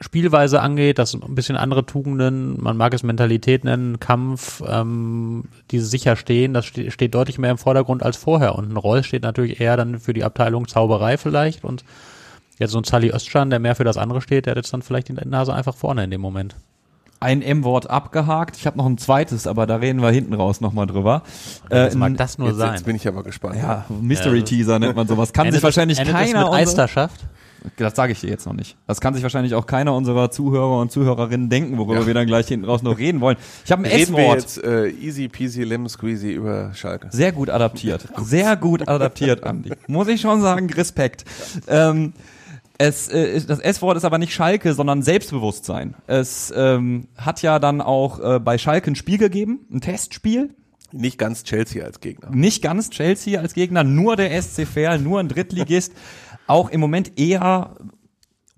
Spielweise 0.00 0.60
angeht, 0.60 0.98
das 0.98 1.14
ein 1.14 1.34
bisschen 1.34 1.56
andere 1.56 1.84
Tugenden, 1.86 2.62
man 2.62 2.76
mag 2.76 2.94
es 2.94 3.02
Mentalität 3.02 3.64
nennen, 3.64 4.00
Kampf, 4.00 4.62
ähm, 4.66 5.44
dieses 5.70 5.90
Sicherstehen, 5.90 6.54
das 6.54 6.66
ste 6.66 6.90
steht 6.90 7.14
deutlich 7.14 7.38
mehr 7.38 7.50
im 7.50 7.58
Vordergrund 7.58 8.02
als 8.02 8.16
vorher. 8.16 8.56
Und 8.56 8.72
ein 8.72 8.76
Reus 8.76 9.06
steht 9.06 9.22
natürlich 9.22 9.60
eher 9.60 9.76
dann 9.76 9.98
für 10.00 10.12
die 10.12 10.24
Abteilung 10.24 10.66
Zauberei 10.68 11.18
vielleicht 11.18 11.64
und 11.64 11.84
jetzt 12.58 12.70
so 12.72 12.78
ein 12.78 12.84
Sally 12.84 13.10
Östschan, 13.10 13.50
der 13.50 13.58
mehr 13.58 13.74
für 13.74 13.84
das 13.84 13.96
andere 13.96 14.20
steht, 14.20 14.46
der 14.46 14.52
hat 14.52 14.56
jetzt 14.56 14.72
dann 14.72 14.82
vielleicht 14.82 15.08
die 15.08 15.14
Nase 15.14 15.52
einfach 15.52 15.74
vorne 15.74 16.04
in 16.04 16.10
dem 16.10 16.20
Moment. 16.20 16.56
Ein 17.20 17.40
M-Wort 17.40 17.88
abgehakt. 17.88 18.56
Ich 18.56 18.66
habe 18.66 18.76
noch 18.78 18.86
ein 18.86 18.98
zweites, 18.98 19.46
aber 19.46 19.66
da 19.68 19.76
reden 19.76 20.02
wir 20.02 20.10
hinten 20.10 20.34
raus 20.34 20.60
nochmal 20.60 20.88
drüber. 20.88 21.22
Äh, 21.70 21.94
mag 21.94 22.16
das 22.16 22.36
nur 22.36 22.48
Jetzt, 22.48 22.58
sein? 22.58 22.72
jetzt 22.72 22.84
bin 22.84 22.96
ich 22.96 23.06
aber 23.06 23.22
gespannt. 23.22 23.56
ja, 23.56 23.84
Mystery 23.88 24.42
Teaser 24.42 24.80
nennt 24.80 24.96
man 24.96 25.06
sowas. 25.06 25.32
Kann 25.32 25.46
Endet 25.46 25.60
sich 25.60 25.62
wahrscheinlich 25.62 25.98
es, 25.98 26.00
endet 26.00 26.16
es 26.16 26.20
keiner 26.20 26.40
mit 26.40 26.48
unserer, 26.48 26.60
Meisterschaft? 26.60 27.20
Das 27.76 27.94
sage 27.94 28.12
ich 28.12 28.20
dir 28.20 28.28
jetzt 28.30 28.46
noch 28.46 28.52
nicht. 28.54 28.76
Das 28.86 29.00
kann 29.00 29.14
sich 29.14 29.22
wahrscheinlich 29.22 29.54
auch 29.54 29.66
keiner 29.66 29.94
unserer 29.94 30.30
Zuhörer 30.30 30.80
und 30.80 30.90
Zuhörerinnen 30.90 31.48
denken, 31.48 31.78
worüber 31.78 32.00
Ja. 32.00 32.06
wir 32.06 32.14
dann 32.14 32.26
gleich 32.26 32.48
hinten 32.48 32.66
raus 32.66 32.82
noch 32.82 32.98
reden 32.98 33.20
wollen. 33.20 33.36
Ich 33.64 33.72
habe 33.72 33.82
ein 33.84 33.90
Reden 33.90 34.14
S-Wort. 34.14 34.40
jetzt 34.40 34.64
äh, 34.64 34.88
easy 34.88 35.28
peasy 35.28 35.62
lemon 35.62 35.88
squeezy 35.88 36.32
über 36.32 36.74
Schalke. 36.74 37.08
Sehr 37.10 37.32
gut 37.32 37.50
adaptiert. 37.50 38.06
Sehr 38.22 38.56
gut 38.56 38.88
adaptiert, 38.88 39.44
Andi. 39.44 39.72
Muss 39.86 40.08
ich 40.08 40.20
schon 40.20 40.40
sagen, 40.40 40.70
Respekt. 40.72 41.24
Ähm, 41.68 42.12
es, 42.78 43.08
äh, 43.08 43.40
das 43.46 43.60
S-Wort 43.60 43.96
ist 43.96 44.04
aber 44.04 44.18
nicht 44.18 44.32
Schalke, 44.34 44.74
sondern 44.74 45.02
Selbstbewusstsein. 45.02 45.94
Es 46.06 46.52
ähm, 46.56 47.06
hat 47.16 47.42
ja 47.42 47.58
dann 47.58 47.80
auch 47.80 48.18
äh, 48.18 48.40
bei 48.40 48.58
Schalke 48.58 48.90
ein 48.90 48.96
Spiel 48.96 49.18
gegeben, 49.18 49.60
ein 49.72 49.80
Testspiel. 49.80 50.50
Nicht 50.94 51.16
ganz 51.16 51.44
Chelsea 51.44 51.82
als 51.84 52.00
Gegner. 52.00 52.28
Nicht 52.32 52.60
ganz 52.62 52.90
Chelsea 52.90 53.40
als 53.40 53.54
Gegner, 53.54 53.82
nur 53.82 54.16
der 54.16 54.42
SC 54.42 54.66
Verl, 54.66 54.98
nur 54.98 55.20
ein 55.20 55.28
Drittligist. 55.28 55.92
Auch 56.52 56.68
im 56.68 56.80
Moment 56.80 57.18
eher 57.18 57.76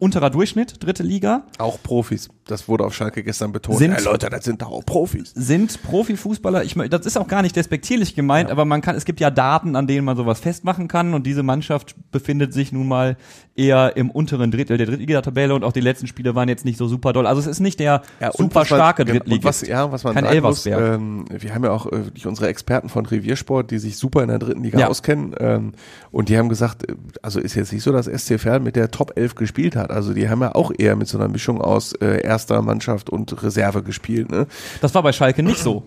unterer 0.00 0.28
Durchschnitt, 0.28 0.82
dritte 0.82 1.04
Liga. 1.04 1.46
Auch 1.58 1.80
Profis. 1.80 2.28
Das 2.46 2.68
wurde 2.68 2.84
auf 2.84 2.94
Schalke 2.94 3.22
gestern 3.22 3.52
betont. 3.52 3.78
Sind- 3.78 3.92
Ey, 3.94 4.04
Leute, 4.04 4.28
das 4.28 4.44
sind 4.44 4.60
doch 4.60 4.70
auch 4.70 4.84
Profis. 4.84 5.32
sind 5.34 5.82
Profifußballer, 5.82 6.62
ich 6.64 6.74
mö- 6.74 6.88
das 6.88 7.06
ist 7.06 7.16
auch 7.16 7.26
gar 7.28 7.40
nicht 7.40 7.56
despektierlich 7.56 8.14
gemeint, 8.14 8.50
aber 8.50 8.64
man 8.66 8.82
kann, 8.82 8.96
es 8.96 9.04
gibt 9.06 9.18
ja 9.20 9.30
Daten, 9.30 9.76
an 9.76 9.86
denen 9.86 10.04
man 10.04 10.16
sowas 10.16 10.40
festmachen 10.40 10.86
kann 10.86 11.14
und 11.14 11.26
diese 11.26 11.42
Mannschaft 11.42 11.94
befindet 12.12 12.52
sich 12.52 12.70
nun 12.72 12.86
mal 12.86 13.16
eher 13.56 13.96
im 13.96 14.10
unteren 14.10 14.50
Drittel 14.50 14.76
der 14.76 14.86
Drittliga-Tabelle 14.86 15.54
und 15.54 15.64
auch 15.64 15.72
die 15.72 15.80
letzten 15.80 16.06
Spiele 16.06 16.34
waren 16.34 16.48
jetzt 16.48 16.64
nicht 16.64 16.76
so 16.76 16.86
super 16.88 17.12
doll. 17.12 17.26
Also 17.26 17.40
es 17.40 17.46
ist 17.46 17.60
nicht 17.60 17.78
der 17.80 18.02
Ja, 18.20 18.32
super 18.32 18.56
was 18.60 18.70
man- 18.70 18.78
starke 18.78 19.04
Drittligist. 19.04 19.38
Und 19.38 19.44
was, 19.44 19.66
ja, 19.66 19.90
was 19.92 20.04
man 20.04 20.14
Kein 20.14 20.24
sagen 20.24 20.40
muss, 20.42 20.66
Elversberg. 20.66 20.94
ähm, 21.00 21.24
wir 21.30 21.54
haben 21.54 21.64
ja 21.64 21.70
auch 21.70 21.86
äh, 21.86 22.02
unsere 22.26 22.48
Experten 22.48 22.88
von 22.88 23.06
Reviersport, 23.06 23.70
die 23.70 23.78
sich 23.78 23.96
super 23.96 24.22
in 24.22 24.28
der 24.28 24.38
dritten 24.38 24.62
Liga 24.64 24.80
Ja. 24.80 24.88
auskennen. 24.88 25.34
Ähm, 25.38 25.72
und 26.10 26.28
die 26.28 26.36
haben 26.36 26.48
gesagt, 26.48 26.90
äh, 26.90 26.94
also 27.22 27.40
ist 27.40 27.54
jetzt 27.54 27.72
nicht 27.72 27.82
so, 27.84 27.92
dass 27.92 28.06
SC 28.06 28.38
Verl 28.38 28.60
mit 28.60 28.76
der 28.76 28.90
Top 28.90 29.12
11 29.16 29.34
gespielt 29.36 29.76
hat. 29.76 29.90
Also 29.90 30.12
die 30.12 30.28
haben 30.28 30.42
ja 30.42 30.54
auch 30.54 30.72
eher 30.76 30.96
mit 30.96 31.08
so 31.08 31.16
einer 31.16 31.28
Mischung 31.28 31.60
aus 31.60 31.92
äh, 32.02 32.22
erster 32.34 32.60
Mannschaft 32.62 33.10
und 33.10 33.42
Reserve 33.42 33.82
gespielt. 33.82 34.30
Ne? 34.30 34.46
Das 34.80 34.94
war 34.94 35.02
bei 35.02 35.12
Schalke 35.12 35.42
nicht 35.42 35.58
so. 35.58 35.84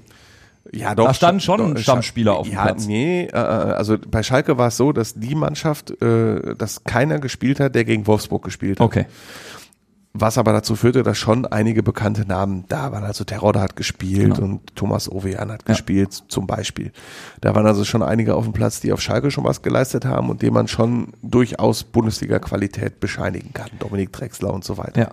Ja, 0.73 0.95
doch. 0.95 1.05
Da 1.07 1.13
standen 1.13 1.39
schon 1.41 1.75
doch, 1.75 1.81
Stammspieler 1.81 2.35
auf 2.35 2.47
dem 2.47 2.55
ja, 2.55 2.63
Platz. 2.63 2.87
Nee, 2.87 3.25
äh, 3.25 3.35
also 3.37 3.97
bei 3.97 4.23
Schalke 4.23 4.57
war 4.57 4.67
es 4.67 4.77
so, 4.77 4.91
dass 4.91 5.13
die 5.13 5.35
Mannschaft, 5.35 5.91
äh, 6.01 6.55
dass 6.55 6.83
keiner 6.83 7.19
gespielt 7.19 7.59
hat, 7.59 7.75
der 7.75 7.85
gegen 7.85 8.05
Wolfsburg 8.07 8.43
gespielt 8.43 8.79
hat. 8.79 8.85
Okay. 8.85 9.05
Was 10.19 10.37
aber 10.39 10.51
dazu 10.51 10.75
führte, 10.75 11.03
dass 11.03 11.17
schon 11.17 11.45
einige 11.45 11.83
bekannte 11.83 12.25
Namen 12.27 12.65
da 12.69 12.91
waren. 12.91 13.03
Also 13.03 13.23
Terodde 13.23 13.61
hat 13.61 13.75
gespielt 13.75 14.35
Genau. 14.35 14.47
und 14.47 14.75
Thomas 14.75 15.09
Ovejan 15.11 15.51
hat 15.51 15.61
Ja. 15.67 15.73
gespielt, 15.73 16.23
zum 16.27 16.47
Beispiel. 16.47 16.91
Da 17.39 17.53
waren 17.53 17.67
also 17.67 17.85
schon 17.85 18.01
einige 18.01 18.33
auf 18.35 18.43
dem 18.43 18.51
Platz, 18.53 18.79
die 18.79 18.91
auf 18.91 18.99
Schalke 18.99 19.29
schon 19.29 19.43
was 19.43 19.61
geleistet 19.61 20.05
haben 20.05 20.29
und 20.29 20.41
dem 20.41 20.53
man 20.55 20.67
schon 20.67 21.13
durchaus 21.21 21.83
Bundesliga-Qualität 21.83 22.99
bescheinigen 22.99 23.53
kann. 23.53 23.69
Dominik 23.79 24.11
Drexler 24.11 24.51
und 24.53 24.63
so 24.65 24.77
weiter. 24.79 24.99
Ja. 25.01 25.11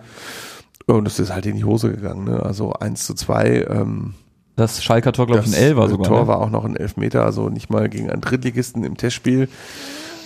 Und 0.87 1.07
es 1.07 1.19
ist 1.19 1.33
halt 1.33 1.45
in 1.45 1.55
die 1.55 1.63
Hose 1.63 1.91
gegangen. 1.91 2.25
Ne? 2.25 2.43
Also 2.43 2.73
1 2.73 3.05
zu 3.05 3.13
2. 3.13 3.67
Ähm, 3.69 4.13
Das 4.55 4.83
Schalker 4.83 5.11
Tor, 5.13 5.27
glaube 5.27 5.41
ich, 5.41 5.47
ein 5.47 5.51
das 5.51 5.61
Elfer 5.61 5.85
äh, 5.85 5.89
sogar. 5.89 6.07
Tor 6.07 6.21
ne? 6.21 6.27
war 6.27 6.39
auch 6.39 6.49
noch 6.49 6.65
ein 6.65 6.75
Elfmeter, 6.75 7.25
also 7.25 7.49
nicht 7.49 7.69
mal 7.69 7.89
gegen 7.89 8.09
einen 8.09 8.21
Drittligisten 8.21 8.83
im 8.83 8.97
Testspiel. 8.97 9.49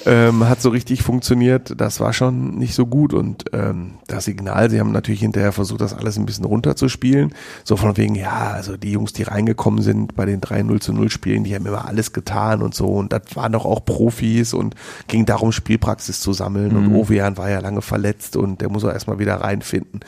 Ähm, 0.05 0.47
hat 0.47 0.61
so 0.61 0.69
richtig 0.69 1.03
funktioniert. 1.03 1.73
Das 1.79 1.99
war 1.99 2.13
schon 2.13 2.57
nicht 2.57 2.73
so 2.73 2.85
gut. 2.85 3.13
Und 3.13 3.45
ähm, 3.53 3.95
das 4.07 4.25
Signal, 4.25 4.69
sie 4.69 4.79
haben 4.79 4.91
natürlich 4.91 5.19
hinterher 5.19 5.51
versucht, 5.51 5.81
das 5.81 5.93
alles 5.93 6.17
ein 6.17 6.25
bisschen 6.25 6.45
runterzuspielen. 6.45 7.33
So 7.63 7.75
von 7.75 7.97
wegen, 7.97 8.15
ja, 8.15 8.51
also 8.51 8.77
die 8.77 8.91
Jungs, 8.91 9.13
die 9.13 9.23
reingekommen 9.23 9.81
sind 9.81 10.15
bei 10.15 10.25
den 10.25 10.39
3-0 10.39 10.79
zu 10.79 10.93
0 10.93 11.09
Spielen, 11.09 11.43
die 11.43 11.53
haben 11.53 11.65
immer 11.65 11.85
alles 11.85 12.13
getan 12.13 12.61
und 12.61 12.73
so. 12.73 12.87
Und 12.87 13.11
das 13.11 13.23
waren 13.35 13.51
doch 13.51 13.65
auch 13.65 13.83
Profis 13.83 14.53
und 14.53 14.75
ging 15.07 15.25
darum, 15.25 15.51
Spielpraxis 15.51 16.21
zu 16.21 16.31
sammeln. 16.31 16.77
Und 16.77 16.95
Ovejan 16.95 17.37
war 17.37 17.49
ja 17.49 17.59
lange 17.59 17.81
verletzt 17.81 18.37
und 18.37 18.61
der 18.61 18.69
muss 18.69 18.85
auch 18.85 18.93
erstmal 18.93 19.19
wieder 19.19 19.35
reinfinden 19.35 19.99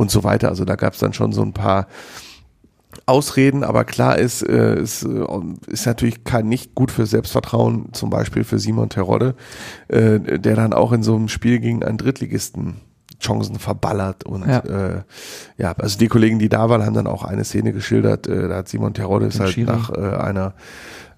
und 0.00 0.10
so 0.10 0.24
weiter. 0.24 0.48
Also 0.48 0.64
da 0.64 0.76
gab 0.76 0.94
es 0.94 0.98
dann 0.98 1.12
schon 1.12 1.32
so 1.32 1.42
ein 1.42 1.52
paar 1.52 1.86
Ausreden, 3.06 3.62
aber 3.62 3.84
klar 3.84 4.18
ist, 4.18 4.42
äh, 4.42 4.74
es 4.78 5.04
äh, 5.04 5.24
ist 5.66 5.86
natürlich 5.86 6.24
kein, 6.24 6.48
nicht 6.48 6.74
gut 6.74 6.90
für 6.90 7.06
Selbstvertrauen, 7.06 7.92
zum 7.92 8.08
Beispiel 8.08 8.42
für 8.42 8.58
Simon 8.58 8.88
Terodde, 8.88 9.34
äh, 9.88 10.18
der 10.38 10.56
dann 10.56 10.72
auch 10.72 10.92
in 10.92 11.02
so 11.02 11.14
einem 11.14 11.28
Spiel 11.28 11.60
gegen 11.60 11.84
einen 11.84 11.98
Drittligisten 11.98 12.80
Chancen 13.20 13.58
verballert 13.58 14.24
und 14.24 14.48
Ja. 14.48 14.60
äh, 14.60 15.02
ja, 15.58 15.72
also 15.72 15.98
die 15.98 16.08
Kollegen, 16.08 16.38
die 16.38 16.48
da 16.48 16.70
waren, 16.70 16.82
haben 16.84 16.94
dann 16.94 17.06
auch 17.06 17.22
eine 17.22 17.44
Szene 17.44 17.74
geschildert, 17.74 18.26
äh, 18.26 18.48
da 18.48 18.56
hat 18.56 18.68
Simon 18.68 18.94
Terodde 18.94 19.26
ist 19.26 19.38
halt 19.38 19.58
nach 19.58 19.90
äh, 19.90 20.16
einer 20.16 20.54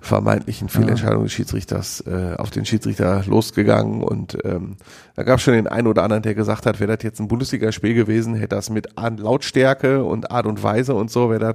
vermeintlichen 0.02 0.68
Fehlentscheidung 0.68 1.22
des 1.22 1.32
Schiedsrichters 1.32 2.00
äh, 2.06 2.34
auf 2.36 2.50
den 2.50 2.64
Schiedsrichter 2.66 3.22
losgegangen 3.26 4.02
und 4.02 4.36
ähm, 4.44 4.76
da 5.14 5.22
gab 5.22 5.38
es 5.38 5.44
schon 5.44 5.54
den 5.54 5.68
einen 5.68 5.86
oder 5.86 6.02
anderen, 6.02 6.22
der 6.22 6.34
gesagt 6.34 6.66
hat, 6.66 6.80
wäre 6.80 6.96
das 6.96 7.04
jetzt 7.04 7.20
ein 7.20 7.28
Bundesligaspiel 7.28 7.94
gewesen, 7.94 8.34
hätte 8.34 8.56
das 8.56 8.68
mit 8.68 8.88
Lautstärke 8.96 10.04
und 10.04 10.30
Art 10.30 10.46
und 10.46 10.62
Weise 10.62 10.94
und 10.94 11.10
so, 11.10 11.30
wäre 11.30 11.40
das 11.40 11.54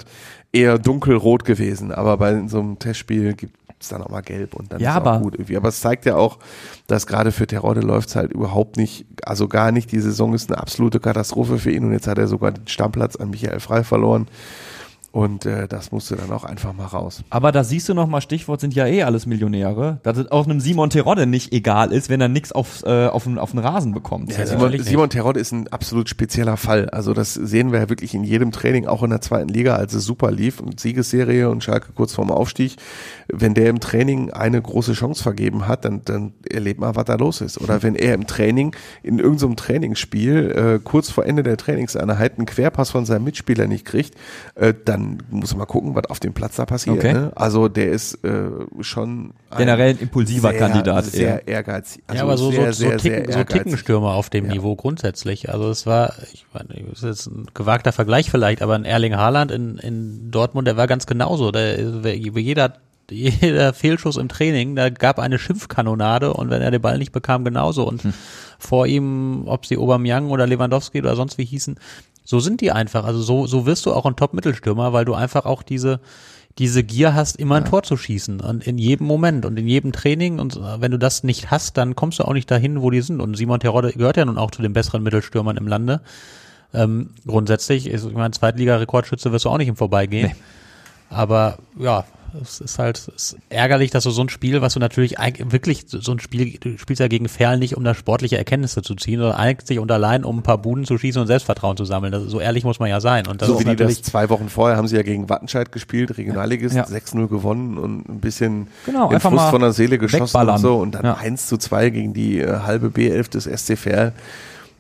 eher 0.52 0.80
dunkelrot 0.80 1.44
gewesen. 1.46 1.92
Aber 1.92 2.18
bei 2.18 2.48
so 2.48 2.60
einem 2.60 2.80
Testspiel 2.80 3.34
gibt 3.34 3.56
es 3.80 3.90
dann 3.90 4.02
auch 4.02 4.10
mal 4.10 4.22
gelb 4.22 4.56
und 4.56 4.72
dann 4.72 4.80
Ja, 4.80 4.92
ist 4.92 5.02
auch 5.02 5.06
aber- 5.08 5.20
gut 5.20 5.36
irgendwie. 5.36 5.58
Aber 5.58 5.70
es 5.70 5.82
zeigt 5.82 6.06
ja 6.06 6.16
auch, 6.16 6.40
dass 6.88 7.06
gerade 7.06 7.32
für 7.32 7.46
Terodde 7.48 7.82
läuft 7.82 8.10
es 8.10 8.16
halt 8.16 8.32
überhaupt 8.32 8.78
nicht, 8.78 9.06
also 9.24 9.48
gar 9.48 9.72
nicht. 9.72 9.92
Die 9.92 10.00
Saison 10.00 10.34
ist 10.34 10.50
eine 10.52 10.60
absolute 10.62 11.00
Katastrophe 11.00 11.58
für 11.60 11.72
ihn 11.72 11.84
und 11.84 11.92
jetzt 11.92 12.08
hat 12.08 12.18
er 12.18 12.28
sogar 12.28 12.52
den 12.52 12.68
Stammplatz 12.68 13.16
an 13.18 13.30
Michael 13.30 13.60
Frei 13.60 13.84
verloren. 13.84 14.28
Und 15.12 15.46
äh, 15.46 15.68
das 15.68 15.92
musste 15.92 16.16
dann 16.16 16.32
auch 16.32 16.44
einfach 16.44 16.74
mal 16.74 16.86
raus. 16.86 17.24
Aber 17.30 17.52
da 17.52 17.64
siehst 17.64 17.90
du 17.90 17.94
noch 17.94 18.08
mal, 18.08 18.22
Stichwort 18.22 18.62
sind 18.62 18.76
ja 18.76 18.86
eh 18.86 19.04
alles 19.04 19.26
Millionäre, 19.26 20.00
dass 20.04 20.18
es 20.18 20.32
auch 20.32 20.46
einem 20.46 20.60
Simon 20.60 20.90
Terodde 20.90 21.26
nicht 21.26 21.54
egal 21.54 21.92
ist, 21.92 22.10
wenn 22.10 22.22
er 22.22 22.28
nix 22.28 22.52
auf, 22.52 22.84
äh, 22.86 23.08
auf, 23.08 23.24
den, 23.24 23.40
auf 23.40 23.52
den 23.52 23.60
Rasen 23.60 23.94
bekommt. 23.94 24.32
Ja, 24.32 24.40
Ja, 24.40 24.46
Simon. 24.46 24.78
Simon 24.80 25.10
Terodde 25.10 25.40
ist 25.40 25.52
ein 25.52 25.68
absolut 25.70 26.10
spezieller 26.10 26.58
Fall. 26.58 26.90
Also 26.90 27.14
das 27.14 27.34
sehen 27.34 27.72
wir 27.72 27.80
ja 27.80 27.90
wirklich 27.90 28.14
in 28.14 28.24
jedem 28.24 28.52
Training, 28.52 28.86
auch 28.86 29.02
in 29.02 29.10
der 29.10 29.22
zweiten 29.22 29.50
Liga, 29.50 29.76
als 29.76 29.94
es 29.94 30.04
super 30.04 30.32
lief 30.32 30.60
und 30.60 30.80
Siegesserie 30.80 31.50
und 31.50 31.64
Schalke 31.64 31.94
kurz 31.94 32.14
vorm 32.14 32.30
Aufstieg. 32.30 32.76
Wenn 33.28 33.54
der 33.54 33.70
im 33.70 33.80
Training 33.80 34.32
eine 34.32 34.62
große 34.62 34.94
Chance 34.94 35.24
vergeben 35.24 35.68
hat, 35.68 35.86
dann, 35.86 36.02
dann 36.06 36.34
erlebt 36.50 36.80
man, 36.80 36.96
was 36.96 37.06
da 37.06 37.16
los 37.16 37.42
ist. 37.42 37.60
Oder 37.60 37.82
wenn 37.82 37.96
er 37.96 38.14
im 38.14 38.28
Training, 38.28 38.76
in 39.04 39.20
irgendeinem 39.20 39.56
Trainingsspiel, 39.56 40.52
äh, 40.52 40.80
kurz 40.84 41.10
vor 41.10 41.26
Ende 41.26 41.44
der 41.44 41.58
Trainingseinheit 41.58 42.38
einen 42.38 42.46
Querpass 42.46 42.92
von 42.92 43.06
seinem 43.06 43.24
Mitspieler 43.24 43.68
nicht 43.68 43.86
kriegt, 43.86 44.16
äh, 44.56 44.74
dann 44.86 44.97
muss 44.98 45.52
man 45.52 45.60
mal 45.60 45.66
gucken, 45.66 45.96
was 45.96 46.06
auf 46.06 46.20
dem 46.20 46.34
Platz 46.34 46.56
da 46.56 46.66
passiert. 46.66 46.98
Okay. 46.98 47.14
Ne? 47.14 47.32
Also 47.36 47.68
der 47.68 47.92
ist 47.92 48.24
äh, 48.24 48.50
schon 48.82 49.34
ein 49.50 49.58
Generell 49.58 49.92
ein 49.92 50.00
impulsiver 50.00 50.50
sehr, 50.50 50.60
Kandidat 50.60 51.06
Sehr 51.06 51.48
ehrgeizig. 51.48 52.04
Also 52.08 52.18
ja, 52.18 52.24
aber 52.24 52.38
so, 52.38 52.52
sehr, 52.52 52.74
so, 52.74 52.84
so, 52.84 52.90
sehr, 52.90 52.98
Ticken, 52.98 53.32
sehr 53.32 53.38
so. 53.38 53.44
Tickenstürmer 53.44 54.14
auf 54.14 54.30
dem 54.30 54.46
Ja. 54.46 54.54
Niveau 54.54 54.76
grundsätzlich. 54.76 55.50
Also 55.50 55.70
es 55.70 55.86
war, 55.86 56.14
ich 56.34 56.46
meine, 56.54 56.84
das 56.90 57.00
ist 57.00 57.04
jetzt 57.04 57.28
ein 57.28 57.48
gewagter 57.54 57.92
Vergleich 57.92 58.30
vielleicht, 58.30 58.62
aber 58.62 58.76
ein 58.76 58.86
Erling 58.86 59.16
Haaland 59.16 59.52
in, 59.52 59.78
in 59.78 60.32
Dortmund, 60.32 60.68
der 60.68 60.78
war 60.78 60.88
ganz 60.88 61.06
genauso. 61.06 61.52
Der, 61.52 61.78
jeder, 62.16 62.74
jeder 63.10 63.74
Fehlschuss 63.74 64.18
im 64.18 64.30
Training, 64.30 64.76
da 64.76 64.90
gab 64.90 65.20
eine 65.20 65.40
Schimpfkanonade 65.40 66.34
und 66.34 66.50
wenn 66.50 66.62
er 66.62 66.72
den 66.72 66.82
Ball 66.82 66.98
nicht 66.98 67.12
bekam, 67.12 67.46
genauso. 67.46 67.88
Und 67.88 68.02
vor 68.60 68.88
ihm, 68.88 69.44
ob 69.46 69.66
sie 69.66 69.78
Aubameyang 69.78 70.30
oder 70.30 70.48
Lewandowski 70.48 71.00
oder 71.00 71.16
sonst 71.16 71.38
wie 71.38 71.46
hießen, 71.46 71.80
so 72.28 72.42
sind 72.42 72.60
die 72.60 72.74
einfach. 72.74 73.06
Also 73.06 73.22
so, 73.22 73.48
so 73.48 73.66
wirst 73.66 73.86
du 73.86 73.94
auch 73.94 74.06
ein 74.06 74.18
Top-Mittelstürmer, 74.18 74.92
weil 74.92 75.06
du 75.06 75.14
einfach 75.14 75.46
auch 75.46 75.64
diese, 75.64 76.02
diese 76.58 76.84
Gier 76.84 77.16
hast, 77.16 77.38
immer 77.38 77.56
ein 77.56 77.64
Tor 77.64 77.84
zu 77.84 77.96
schießen 77.96 78.42
und 78.42 78.68
in 78.68 78.78
jedem 78.78 79.08
Moment 79.08 79.46
und 79.46 79.58
in 79.58 79.66
jedem 79.66 79.94
Training 79.94 80.40
und 80.40 80.60
wenn 80.80 80.92
du 80.92 81.00
das 81.00 81.24
nicht 81.24 81.52
hast, 81.52 81.78
dann 81.78 81.96
kommst 81.96 82.20
du 82.20 82.26
auch 82.26 82.34
nicht 82.34 82.52
dahin, 82.52 82.82
wo 82.82 82.92
die 82.92 83.00
sind 83.00 83.22
und 83.22 83.38
Simon 83.38 83.62
Terodde 83.62 83.94
gehört 83.94 84.18
ja 84.18 84.26
nun 84.26 84.38
auch 84.38 84.52
zu 84.52 84.62
den 84.62 84.74
besseren 84.74 85.04
Mittelstürmern 85.04 85.56
im 85.56 85.70
Lande. 85.70 86.02
Ähm, 86.74 87.12
grundsätzlich, 87.26 87.88
ist, 87.88 88.06
ich 88.06 88.14
meine, 88.14 88.32
Zweitliga-Rekordschütze 88.32 89.32
wirst 89.32 89.46
du 89.46 89.50
auch 89.50 89.58
nicht 89.58 89.70
im 89.70 89.78
Vorbeigehen. 89.78 90.28
Nee. 90.28 90.36
Aber 91.10 91.60
ja, 91.80 92.04
es 92.42 92.60
ist 92.62 92.80
halt 92.80 92.98
es 92.98 93.08
ist 93.08 93.38
ärgerlich, 93.50 93.92
dass 93.92 94.04
du 94.04 94.12
so 94.12 94.22
ein 94.22 94.30
Spiel, 94.30 94.62
was 94.62 94.74
du 94.74 94.80
natürlich 94.80 95.20
eigentlich 95.20 95.52
wirklich 95.52 95.86
so 95.88 96.12
ein 96.12 96.20
Spiel, 96.20 96.58
du 96.60 96.78
spielst 96.78 97.00
ja 97.00 97.08
gegen 97.08 97.28
Ferl 97.30 97.58
nicht, 97.58 97.78
um 97.78 97.84
da 97.84 97.94
sportliche 97.96 98.38
Erkenntnisse 98.38 98.82
zu 98.82 98.96
ziehen, 98.96 99.20
sondern 99.20 99.38
eigentlich 99.38 99.80
und 99.80 99.92
allein, 99.92 100.24
um 100.24 100.40
ein 100.40 100.44
paar 100.44 100.58
Buden 100.58 100.86
zu 100.86 100.98
schießen 100.98 101.22
und 101.22 101.28
Selbstvertrauen 101.28 101.78
zu 101.78 101.86
sammeln. 101.86 102.12
Das, 102.12 102.24
so 102.24 102.40
ehrlich 102.40 102.64
muss 102.64 102.80
man 102.80 102.90
ja 102.90 103.00
sein. 103.02 103.28
Und 103.28 103.42
das 103.42 103.48
So 103.50 103.60
wie 103.60 103.64
die 103.66 103.76
das 103.76 104.02
zwei 104.02 104.30
Wochen 104.30 104.50
vorher 104.50 104.78
haben 104.78 104.88
sie 104.88 104.96
ja 104.96 105.04
gegen 105.04 105.30
Wattenscheid 105.30 105.72
gespielt, 105.72 106.18
Regionalligist, 106.18 106.76
Ja. 106.76 106.86
6-0 106.86 107.28
gewonnen 107.28 107.78
und 107.78 108.08
ein 108.10 108.20
bisschen 108.20 108.68
Genau, 108.86 109.10
den 109.10 109.20
Frust 109.20 109.50
von 109.50 109.62
der 109.62 109.74
Seele 109.74 109.98
geschossen 109.98 110.50
und 110.50 110.58
so 110.60 110.78
und 110.78 110.92
dann 110.96 111.06
Ja. 111.06 111.16
1 111.16 111.48
zu 111.48 111.58
2 111.58 111.90
gegen 111.90 112.14
die 112.14 112.40
äh, 112.40 112.60
halbe 112.60 112.88
B11 112.88 113.30
des 113.32 113.44
SC 113.46 113.78
Verl. 113.78 114.14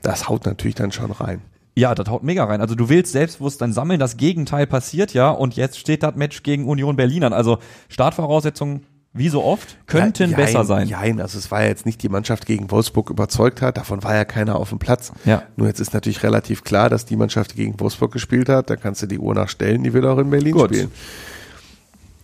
Das 0.01 0.29
haut 0.29 0.45
natürlich 0.45 0.75
dann 0.75 0.91
schon 0.91 1.11
rein. 1.11 1.41
Ja, 1.77 1.93
das 1.93 2.09
haut 2.09 2.23
mega 2.23 2.43
rein. 2.43 2.59
Also 2.59 2.73
du 2.73 2.89
willst 2.89 3.11
Selbstbewusstsein 3.11 3.71
sammeln, 3.71 3.99
das 3.99 4.17
Gegenteil 4.17 4.65
passiert 4.65 5.13
ja 5.13 5.29
und 5.29 5.55
jetzt 5.55 5.77
steht 5.77 6.01
das 6.01 6.15
Match 6.15 6.41
gegen 6.41 6.67
Union 6.67 6.95
Berlin 6.95 7.23
an. 7.23 7.33
Also 7.33 7.59
Startvoraussetzungen, 7.87 8.83
wie 9.13 9.29
so 9.29 9.43
oft, 9.43 9.77
könnten 9.85 10.31
Ja, 10.31 10.37
besser 10.37 10.53
jein, 10.59 10.65
sein. 10.65 10.87
Jein, 10.87 11.21
also 11.21 11.37
es 11.37 11.51
war 11.51 11.61
ja 11.61 11.67
jetzt 11.67 11.85
nicht 11.85 12.01
die 12.01 12.09
Mannschaft 12.09 12.47
gegen 12.47 12.71
Wolfsburg 12.71 13.11
überzeugt 13.11 13.61
hat, 13.61 13.77
davon 13.77 14.01
war 14.03 14.15
ja 14.15 14.25
keiner 14.25 14.55
auf 14.55 14.69
dem 14.69 14.79
Platz. 14.79 15.11
Ja. 15.25 15.43
Nur 15.55 15.67
jetzt 15.67 15.79
ist 15.79 15.93
natürlich 15.93 16.23
relativ 16.23 16.63
klar, 16.63 16.89
dass 16.89 17.05
die 17.05 17.15
Mannschaft, 17.15 17.55
gegen 17.55 17.79
Wolfsburg 17.79 18.11
gespielt 18.11 18.49
hat, 18.49 18.71
da 18.71 18.75
kannst 18.75 19.03
du 19.03 19.05
die 19.05 19.19
Uhr 19.19 19.35
nachstellen, 19.35 19.83
die 19.83 19.93
will 19.93 20.05
auch 20.07 20.17
in 20.17 20.31
Berlin 20.31 20.53
Gut. 20.53 20.69
spielen. 20.73 20.91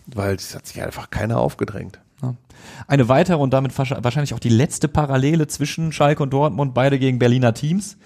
Weil 0.08 0.34
es 0.36 0.56
hat 0.56 0.66
sich 0.66 0.82
einfach 0.82 1.12
keiner 1.12 1.38
aufgedrängt. 1.40 2.00
Eine 2.88 3.08
weitere 3.08 3.38
und 3.38 3.54
damit 3.54 3.74
wahrsch- 3.74 4.04
wahrscheinlich 4.04 4.34
auch 4.34 4.40
die 4.40 4.50
letzte 4.50 4.88
Parallele 4.88 5.46
zwischen 5.48 5.92
Schalke 5.92 6.24
und 6.24 6.32
Dortmund, 6.32 6.74
beide 6.74 6.98
gegen 6.98 7.20
Berliner 7.20 7.54
Teams. 7.54 7.98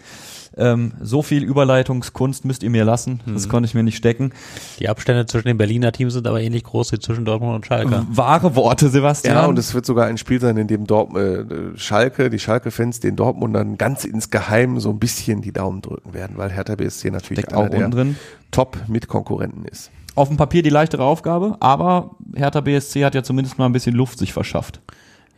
Ähm, 0.58 0.93
so 1.02 1.22
viel 1.22 1.43
Überleitungskunst 1.43 2.46
müsst 2.46 2.63
ihr 2.63 2.70
mir 2.70 2.84
lassen. 2.86 3.22
Mhm. 3.26 3.34
Das 3.34 3.48
konnte 3.50 3.67
ich 3.67 3.74
mir 3.74 3.84
nicht 3.84 3.98
stecken. 3.98 4.32
die 4.80 4.89
Abstände 4.89 5.26
zwischen 5.26 5.48
den 5.48 5.58
Berliner 5.58 5.91
Teams 5.91 6.13
sind 6.13 6.28
aber 6.28 6.41
ähnlich 6.41 6.63
groß 6.63 6.91
wie 6.93 7.00
zwischen 7.00 7.26
Dortmund 7.26 7.56
und 7.56 7.65
Schalke. 7.65 8.06
Wahre 8.10 8.56
Worte, 8.56 8.89
Sebastian. 8.89 9.36
Ja, 9.36 9.46
und 9.46 9.58
es 9.60 9.74
wird 9.74 9.86
sogar 9.86 10.08
ein 10.08 10.17
Spiel 10.17 10.39
sein, 10.41 10.58
in 10.58 10.67
dem 10.67 10.88
Dort, 10.88 11.15
äh, 11.15 11.46
Schalke, 11.76 12.30
die 12.30 12.39
Schalke-Fans 12.39 13.00
den 13.00 13.15
Dortmundern 13.15 13.78
ganz 13.78 14.04
insgeheim 14.06 14.80
so 14.80 14.89
ein 14.89 15.00
bisschen 15.00 15.41
die 15.41 15.52
Daumen 15.52 15.82
drücken 15.82 16.13
werden, 16.13 16.38
weil 16.38 16.52
Hertha 16.52 16.76
BSC 16.76 17.12
natürlich 17.12 17.39
Steckt 17.39 17.54
einer 17.54 17.65
auch 17.65 17.70
der 17.70 17.89
drin. 17.89 18.15
Top-Mitkonkurrenten 18.52 19.65
ist. 19.65 19.91
Auf 20.15 20.30
dem 20.30 20.38
Papier 20.38 20.63
die 20.63 20.70
leichtere 20.70 21.04
Aufgabe, 21.04 21.58
aber 21.60 22.15
Hertha 22.36 22.62
BSC 22.62 23.06
hat 23.06 23.13
ja 23.13 23.22
zumindest 23.24 23.58
mal 23.60 23.65
ein 23.65 23.74
bisschen 23.74 23.96
Luft 23.96 24.17
sich 24.17 24.34
verschafft. 24.34 24.82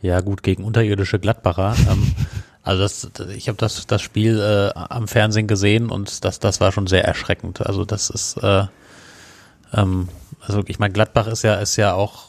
Ja, 0.02 0.20
gut, 0.20 0.42
gegen 0.42 0.64
unterirdische 0.64 1.18
Gladbacher. 1.18 1.74
ähm, 1.90 2.12
also 2.62 2.82
das, 2.82 3.10
ich 3.34 3.48
habe 3.48 3.56
das, 3.58 3.86
das 3.86 4.02
Spiel 4.02 4.38
äh, 4.38 4.78
am 4.78 5.08
Fernsehen 5.08 5.46
gesehen 5.46 5.90
und 5.90 6.24
das, 6.24 6.38
das 6.40 6.60
war 6.60 6.72
schon 6.72 6.86
sehr 6.86 7.04
erschreckend. 7.04 7.64
Also 7.66 7.84
das 7.84 8.10
ist, 8.10 8.36
äh, 8.42 8.64
ähm, 9.72 10.08
also 10.40 10.62
ich 10.66 10.78
meine, 10.78 10.92
Gladbach 10.92 11.26
ist 11.26 11.42
ja, 11.42 11.54
ist 11.54 11.76
ja 11.76 11.94
auch, 11.94 12.28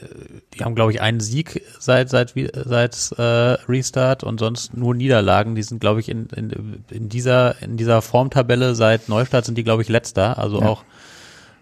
äh, 0.00 0.06
die 0.54 0.64
haben 0.64 0.74
glaube 0.74 0.92
ich 0.92 1.00
einen 1.00 1.20
Sieg 1.20 1.62
seit 1.80 2.10
seit 2.10 2.36
wie- 2.36 2.50
seit 2.54 2.94
äh, 3.18 3.22
Restart 3.68 4.22
und 4.24 4.38
sonst 4.38 4.76
nur 4.76 4.94
Niederlagen. 4.94 5.54
Die 5.54 5.62
sind 5.62 5.80
glaube 5.80 6.00
ich 6.00 6.08
in, 6.08 6.26
in, 6.36 6.84
in 6.90 7.08
dieser 7.08 7.60
in 7.62 7.76
dieser 7.76 8.02
Formtabelle 8.02 8.74
seit 8.74 9.08
Neustart 9.08 9.44
sind 9.46 9.56
die 9.56 9.64
glaube 9.64 9.82
ich 9.82 9.88
letzter. 9.88 10.38
Also 10.38 10.60
Ja. 10.60 10.66
auch 10.68 10.84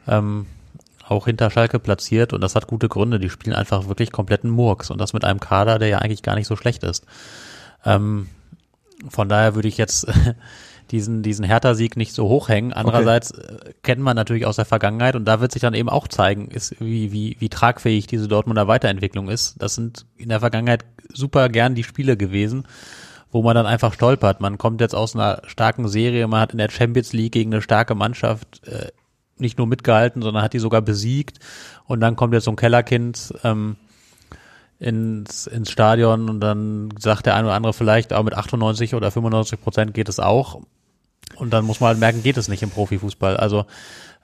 ähm, 0.09 0.47
auch 1.07 1.25
hinter 1.27 1.51
Schalke 1.51 1.79
platziert 1.79 2.33
und 2.33 2.41
das 2.41 2.55
hat 2.55 2.67
gute 2.67 2.89
Gründe. 2.89 3.19
Die 3.19 3.31
spielen 3.31 3.55
einfach 3.57 3.89
wirklich 3.89 4.13
kompletten 4.13 4.51
Murks 4.51 4.91
und 4.91 4.99
das 5.01 5.13
mit 5.13 5.25
einem 5.25 5.41
Kader, 5.41 5.79
der 5.79 5.89
ja 5.89 5.99
eigentlich 5.99 6.23
gar 6.23 6.35
nicht 6.37 6.47
so 6.47 6.55
schlecht 6.57 6.85
ist. 6.85 7.05
Ähm, 7.85 8.29
von 9.09 9.29
daher 9.29 9.55
würde 9.55 9.69
ich 9.69 9.79
jetzt 9.79 10.07
diesen, 10.91 11.23
diesen 11.23 11.45
Hertha-Sieg 11.45 11.97
nicht 11.97 12.13
so 12.13 12.29
hochhängen. 12.29 12.73
Andererseits 12.73 13.31
äh, 13.31 13.73
kennt 13.83 14.01
man 14.01 14.17
natürlich 14.17 14.47
aus 14.47 14.57
der 14.57 14.65
Vergangenheit 14.65 15.17
und 15.17 15.25
da 15.25 15.41
wird 15.41 15.53
sich 15.53 15.63
dann 15.63 15.75
eben 15.75 15.89
auch 15.89 16.09
zeigen, 16.09 16.49
ist, 16.49 16.81
wie, 16.81 17.13
wie, 17.13 17.37
wie 17.39 17.49
tragfähig 17.49 18.07
diese 18.07 18.29
Dortmunder 18.29 18.69
Weiterentwicklung 18.69 19.29
ist. 19.29 19.55
Das 19.59 19.75
sind 19.75 20.07
in 20.17 20.29
der 20.29 20.41
Vergangenheit 20.41 20.85
super 21.13 21.49
gern 21.49 21.75
die 21.75 21.85
Spiele 21.85 22.17
gewesen, 22.17 22.67
wo 23.31 23.43
man 23.43 23.55
dann 23.55 23.67
einfach 23.67 23.95
stolpert. 23.95 24.41
Man 24.41 24.59
kommt 24.59 24.81
jetzt 24.81 24.95
aus 24.95 25.15
einer 25.15 25.43
starken 25.47 25.89
Serie, 25.89 26.27
man 26.27 26.41
hat 26.41 26.53
in 26.53 26.59
der 26.59 26.71
Champions 26.71 27.13
League 27.13 27.33
gegen 27.33 27.53
eine 27.53 27.63
starke 27.63 27.95
Mannschaft 27.95 28.67
äh, 28.67 28.89
nicht 29.39 29.59
nur 29.59 29.67
mitgehalten, 29.67 30.23
sondern 30.23 30.43
hat 30.43 30.53
die 30.53 30.59
sogar 30.59 30.83
besiegt. 30.83 31.39
Und 31.87 32.01
dann 32.01 32.17
kommt 32.17 32.35
jetzt 32.35 32.45
so 32.45 32.51
ein 32.51 32.57
Kellerkind 32.57 33.33
ähm, 33.43 33.77
ins, 34.81 35.47
ins 35.47 35.71
Stadion 35.71 36.29
und 36.29 36.41
dann 36.41 36.89
sagt 36.99 37.27
der 37.27 37.35
eine 37.37 37.47
oder 37.47 37.55
andere 37.55 37.73
vielleicht, 37.73 38.13
aber 38.13 38.25
mit 38.25 38.35
98 38.35 38.95
oder 38.95 39.11
95 39.11 39.61
Prozent 39.61 39.95
geht 39.95 40.09
es 40.09 40.19
auch. 40.19 40.63
Und 41.37 41.53
dann 41.53 41.65
muss 41.65 41.81
man 41.81 41.89
halt 41.89 41.99
merken, 42.01 42.23
geht 42.23 42.37
es 42.37 42.49
nicht 42.49 42.63
im 42.63 42.71
Profifußball. 42.71 43.37
Also 43.37 43.65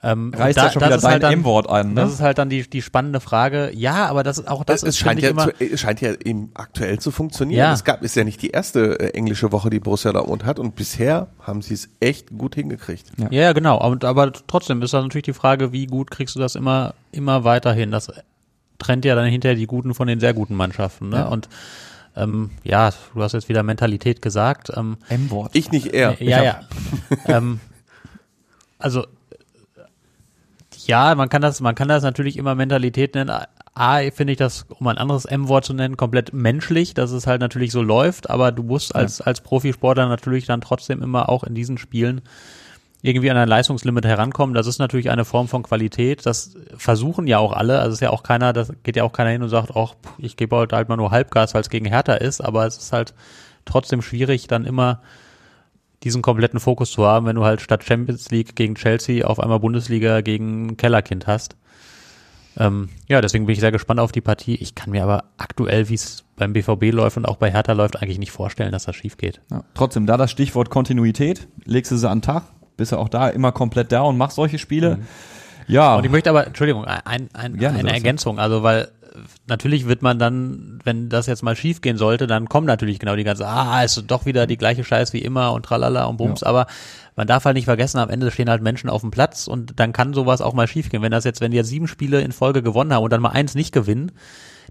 ähm, 0.03 0.31
Reißt 0.35 0.57
da- 0.57 0.65
ja 0.65 0.71
schon 0.71 0.79
das 0.81 0.89
wieder 0.89 0.97
ist 0.97 1.03
halt 1.05 1.13
dein 1.23 1.31
dann- 1.31 1.33
M-Wort 1.39 1.69
an, 1.69 1.93
ne? 1.93 2.01
Das 2.01 2.11
ist 2.11 2.21
halt 2.21 2.37
dann 2.37 2.49
die, 2.49 2.69
die 2.69 2.81
spannende 2.83 3.19
Frage. 3.19 3.71
Ja, 3.73 4.07
aber 4.07 4.21
das 4.23 4.37
ist 4.37 4.47
auch 4.47 4.63
das 4.63 4.83
es 4.83 4.89
ist, 4.89 4.97
scheint 4.99 5.21
ja, 5.21 5.29
immer, 5.29 5.45
zu, 5.45 5.51
es 5.63 5.79
scheint 5.79 6.01
ja 6.01 6.13
eben 6.23 6.51
aktuell 6.53 6.99
zu 6.99 7.09
funktionieren. 7.09 7.59
Ja. 7.59 7.73
Es 7.73 7.83
gab, 7.83 8.03
ist 8.03 8.15
ja 8.15 8.23
nicht 8.23 8.41
die 8.41 8.49
erste 8.49 8.99
äh, 8.99 9.09
englische 9.15 9.51
Woche, 9.51 9.69
die 9.71 9.79
Borussia 9.79 10.11
Dortmund 10.11 10.45
hat 10.45 10.59
und 10.59 10.75
bisher 10.75 11.27
haben 11.41 11.61
sie 11.63 11.73
es 11.73 11.89
echt 11.99 12.37
gut 12.37 12.53
hingekriegt. 12.55 13.05
Ja, 13.17 13.27
ja 13.31 13.53
genau. 13.53 13.79
Aber, 13.79 14.07
aber 14.07 14.31
trotzdem 14.45 14.81
ist 14.83 14.93
das 14.93 15.01
natürlich 15.03 15.25
die 15.25 15.33
Frage, 15.33 15.71
wie 15.71 15.87
gut 15.87 16.11
kriegst 16.11 16.35
du 16.35 16.39
das 16.39 16.55
immer, 16.55 16.93
immer 17.11 17.43
weiterhin? 17.43 17.89
Das 17.89 18.11
trennt 18.77 19.05
ja 19.05 19.15
dann 19.15 19.25
hinterher 19.25 19.55
die 19.55 19.67
guten 19.67 19.93
von 19.93 20.07
den 20.07 20.19
sehr 20.19 20.33
guten 20.33 20.55
Mannschaften. 20.55 21.09
Ne? 21.09 21.27
Und 21.29 21.49
ähm, 22.15 22.51
ja, 22.63 22.91
du 23.13 23.21
hast 23.21 23.33
jetzt 23.33 23.49
wieder 23.49 23.63
Mentalität 23.63 24.21
gesagt. 24.21 24.71
Ähm, 24.75 24.97
M-Wort. 25.09 25.55
Ich 25.55 25.71
nicht 25.71 25.87
er. 25.87 26.21
ja, 26.21 26.43
ja. 26.43 26.61
ähm, 27.27 27.59
also 28.79 29.05
ja, 30.87 31.15
man 31.15 31.29
kann 31.29 31.41
das, 31.41 31.59
man 31.61 31.75
kann 31.75 31.87
das 31.87 32.03
natürlich 32.03 32.37
immer 32.37 32.55
Mentalität 32.55 33.13
nennen. 33.15 33.31
A, 33.73 33.99
finde 34.11 34.33
ich 34.33 34.37
das, 34.37 34.65
um 34.69 34.87
ein 34.87 34.97
anderes 34.97 35.25
M-Wort 35.25 35.65
zu 35.65 35.73
nennen, 35.73 35.97
komplett 35.97 36.33
menschlich, 36.33 36.95
dass 36.95 37.11
es 37.11 37.27
halt 37.27 37.41
natürlich 37.41 37.71
so 37.71 37.83
läuft, 37.83 38.29
aber 38.29 38.51
du 38.51 38.63
musst 38.63 38.95
als, 38.95 39.21
als 39.21 39.41
Profisportler 39.41 40.07
natürlich 40.07 40.45
dann 40.45 40.61
trotzdem 40.61 41.03
immer 41.03 41.29
auch 41.29 41.43
in 41.43 41.53
diesen 41.53 41.77
Spielen 41.77 42.21
irgendwie 43.07 43.31
an 43.31 43.37
ein 43.37 43.47
Leistungslimit 43.47 44.05
herankommen. 44.05 44.53
Das 44.53 44.67
ist 44.67 44.79
natürlich 44.79 45.09
eine 45.09 45.25
Form 45.25 45.47
von 45.47 45.63
Qualität. 45.63 46.25
Das 46.25 46.55
versuchen 46.75 47.25
ja 47.25 47.39
auch 47.39 47.53
alle. 47.53 47.79
Also 47.79 47.89
es 47.89 47.95
ist 47.95 48.01
ja 48.01 48.09
auch 48.09 48.23
keiner, 48.23 48.53
das 48.53 48.71
geht 48.83 48.95
ja 48.95 49.03
auch 49.03 49.13
keiner 49.13 49.29
hin 49.29 49.41
und 49.41 49.49
sagt, 49.49 49.71
ach, 49.75 49.95
ich 50.17 50.37
gebe 50.37 50.55
heute 50.55 50.75
halt 50.75 50.89
mal 50.89 50.97
nur 50.97 51.11
Halbgas, 51.11 51.53
weil 51.53 51.61
es 51.61 51.69
gegen 51.69 51.85
Hertha 51.85 52.13
ist. 52.13 52.41
Aber 52.41 52.65
es 52.67 52.77
ist 52.77 52.93
halt 52.93 53.13
trotzdem 53.65 54.01
schwierig, 54.01 54.47
dann 54.47 54.65
immer 54.65 55.01
diesen 56.03 56.21
kompletten 56.21 56.59
Fokus 56.59 56.91
zu 56.91 57.05
haben, 57.05 57.25
wenn 57.25 57.35
du 57.35 57.43
halt 57.43 57.61
statt 57.61 57.83
Champions 57.83 58.29
League 58.29 58.55
gegen 58.55 58.75
Chelsea 58.75 59.25
auf 59.25 59.39
einmal 59.39 59.59
Bundesliga 59.59 60.21
gegen 60.21 60.77
Kellerkind 60.77 61.25
hast. 61.25 61.55
Ähm, 62.59 62.89
ja, 63.07 63.21
deswegen 63.21 63.45
bin 63.45 63.53
ich 63.53 63.59
sehr 63.59 63.71
gespannt 63.71 63.99
auf 63.99 64.11
die 64.11 64.21
Partie. 64.21 64.55
Ich 64.55 64.75
kann 64.75 64.89
mir 64.91 65.03
aber 65.03 65.25
aktuell, 65.37 65.89
wie 65.89 65.93
es 65.93 66.23
beim 66.35 66.53
BVB 66.53 66.91
läuft 66.91 67.17
und 67.17 67.25
auch 67.25 67.37
bei 67.37 67.51
Hertha 67.51 67.73
läuft, 67.73 68.01
eigentlich 68.01 68.19
nicht 68.19 68.31
vorstellen, 68.31 68.71
dass 68.71 68.85
das 68.85 68.95
schief 68.95 69.17
geht. 69.17 69.41
Ja, 69.51 69.63
trotzdem, 69.73 70.05
da 70.05 70.17
das 70.17 70.31
Stichwort 70.31 70.69
Kontinuität, 70.69 71.47
legst 71.65 71.91
du 71.91 71.97
sie 71.97 72.09
an 72.09 72.19
den 72.19 72.23
Tag, 72.23 72.43
bist 72.77 72.91
du 72.91 72.97
auch 72.97 73.09
da 73.09 73.29
immer 73.29 73.51
komplett 73.51 73.91
da 73.91 74.01
und 74.01 74.17
machst 74.17 74.35
solche 74.35 74.57
Spiele. 74.57 74.99
Ja, 75.67 75.95
Und 75.95 76.05
ich 76.05 76.11
möchte 76.11 76.29
aber, 76.29 76.47
Entschuldigung, 76.47 76.85
ein, 76.85 77.29
ein, 77.33 77.57
Gerne, 77.57 77.79
eine. 77.79 77.91
Ergänzung, 77.91 78.39
also 78.39 78.63
weil 78.63 78.87
natürlich 79.47 79.87
wird 79.87 80.01
man 80.01 80.19
dann, 80.19 80.79
wenn 80.83 81.09
das 81.09 81.25
jetzt 81.25 81.43
mal 81.43 81.55
schief 81.55 81.81
gehen 81.81 81.97
sollte, 81.97 82.27
dann 82.27 82.47
kommen 82.47 82.67
natürlich 82.67 82.99
genau 82.99 83.15
die 83.15 83.23
ganze, 83.23 83.47
ah, 83.47 83.83
ist 83.83 84.03
doch 84.07 84.25
wieder 84.25 84.47
die 84.47 84.57
gleiche 84.57 84.83
Scheiß 84.83 85.13
wie 85.13 85.19
immer 85.19 85.53
und 85.53 85.63
tralala 85.65 86.05
und 86.05 86.17
bums, 86.17 86.43
aber 86.43 86.67
man 87.15 87.27
darf 87.27 87.45
halt 87.45 87.55
nicht 87.55 87.65
vergessen, 87.65 87.97
am 87.97 88.09
Ende 88.09 88.29
stehen 88.31 88.49
halt 88.49 88.61
Menschen 88.61 88.89
auf 88.89 89.01
dem 89.01 89.11
Platz 89.11 89.47
und 89.47 89.79
dann 89.79 89.91
kann 89.91 90.13
sowas 90.13 90.39
auch 90.39 90.53
mal 90.53 90.67
schief 90.67 90.89
gehen. 90.89 91.01
Wenn 91.01 91.11
das 91.11 91.23
jetzt, 91.23 91.41
wenn 91.41 91.51
die 91.51 91.57
jetzt 91.57 91.69
sieben 91.69 91.87
Spiele 91.87 92.21
in 92.21 92.31
Folge 92.31 92.61
gewonnen 92.61 92.93
haben 92.93 93.03
und 93.03 93.11
dann 93.11 93.21
mal 93.21 93.29
eins 93.29 93.55
nicht 93.55 93.73
gewinnen, 93.73 94.11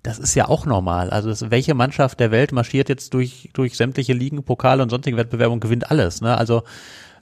das 0.04 0.18
ist 0.20 0.34
ja 0.36 0.46
auch 0.48 0.66
normal. 0.66 1.10
Also 1.10 1.28
das, 1.28 1.50
welche 1.50 1.74
Mannschaft 1.74 2.20
der 2.20 2.30
Welt 2.30 2.52
marschiert 2.52 2.88
jetzt 2.88 3.12
durch, 3.14 3.50
durch 3.52 3.76
sämtliche 3.76 4.12
Ligen, 4.12 4.44
Pokale 4.44 4.82
und 4.82 4.90
sonstige 4.90 5.16
Wettbewerbe 5.16 5.52
und 5.52 5.60
gewinnt 5.60 5.90
alles, 5.90 6.20
ne? 6.20 6.38
Also 6.38 6.62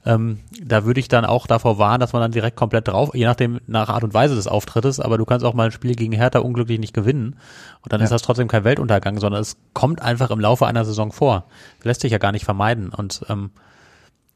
ähm, 0.07 0.41
da 0.63 0.85
würde 0.85 1.01
ich 1.01 1.09
dann 1.09 1.25
auch 1.25 1.47
davor 1.47 1.79
warnen, 1.79 2.01
dass 2.01 2.13
man 2.13 2.23
dann 2.23 2.33
direkt 2.33 2.57
komplett 2.57 2.89
drauf, 2.89 3.11
je 3.15 3.25
nachdem 3.25 3.61
nach 3.67 3.89
Art 3.89 4.05
und 4.05 4.13
Weise 4.13 4.35
des 4.35 4.47
Auftrittes, 4.47 5.01
aber 5.01 5.19
du 5.19 5.25
kannst 5.25 5.45
auch 5.45 5.55
mal 5.55 5.67
ein 5.67 5.73
Spiel 5.73 5.95
gegen 5.95 6.13
Hertha 6.13 6.41
unglücklich 6.41 6.79
nicht 6.79 6.95
gewinnen 6.95 7.37
und 7.83 7.93
dann 7.93 8.01
ist 8.01 8.11
das 8.11 8.23
trotzdem 8.23 8.49
kein 8.49 8.65
Weltuntergang, 8.65 9.19
sondern 9.19 9.41
es 9.41 9.57
kommt 9.73 10.03
einfach 10.03 10.31
im 10.31 10.41
Laufe 10.41 10.67
einer 10.67 10.85
Saison 10.85 11.13
vor. 11.13 11.47
lässt 11.83 12.03
sich 12.03 12.13
ja 12.13 12.19
gar 12.19 12.33
nicht 12.33 12.45
vermeiden 12.45 12.91
und 12.91 13.25
ähm, 13.29 13.51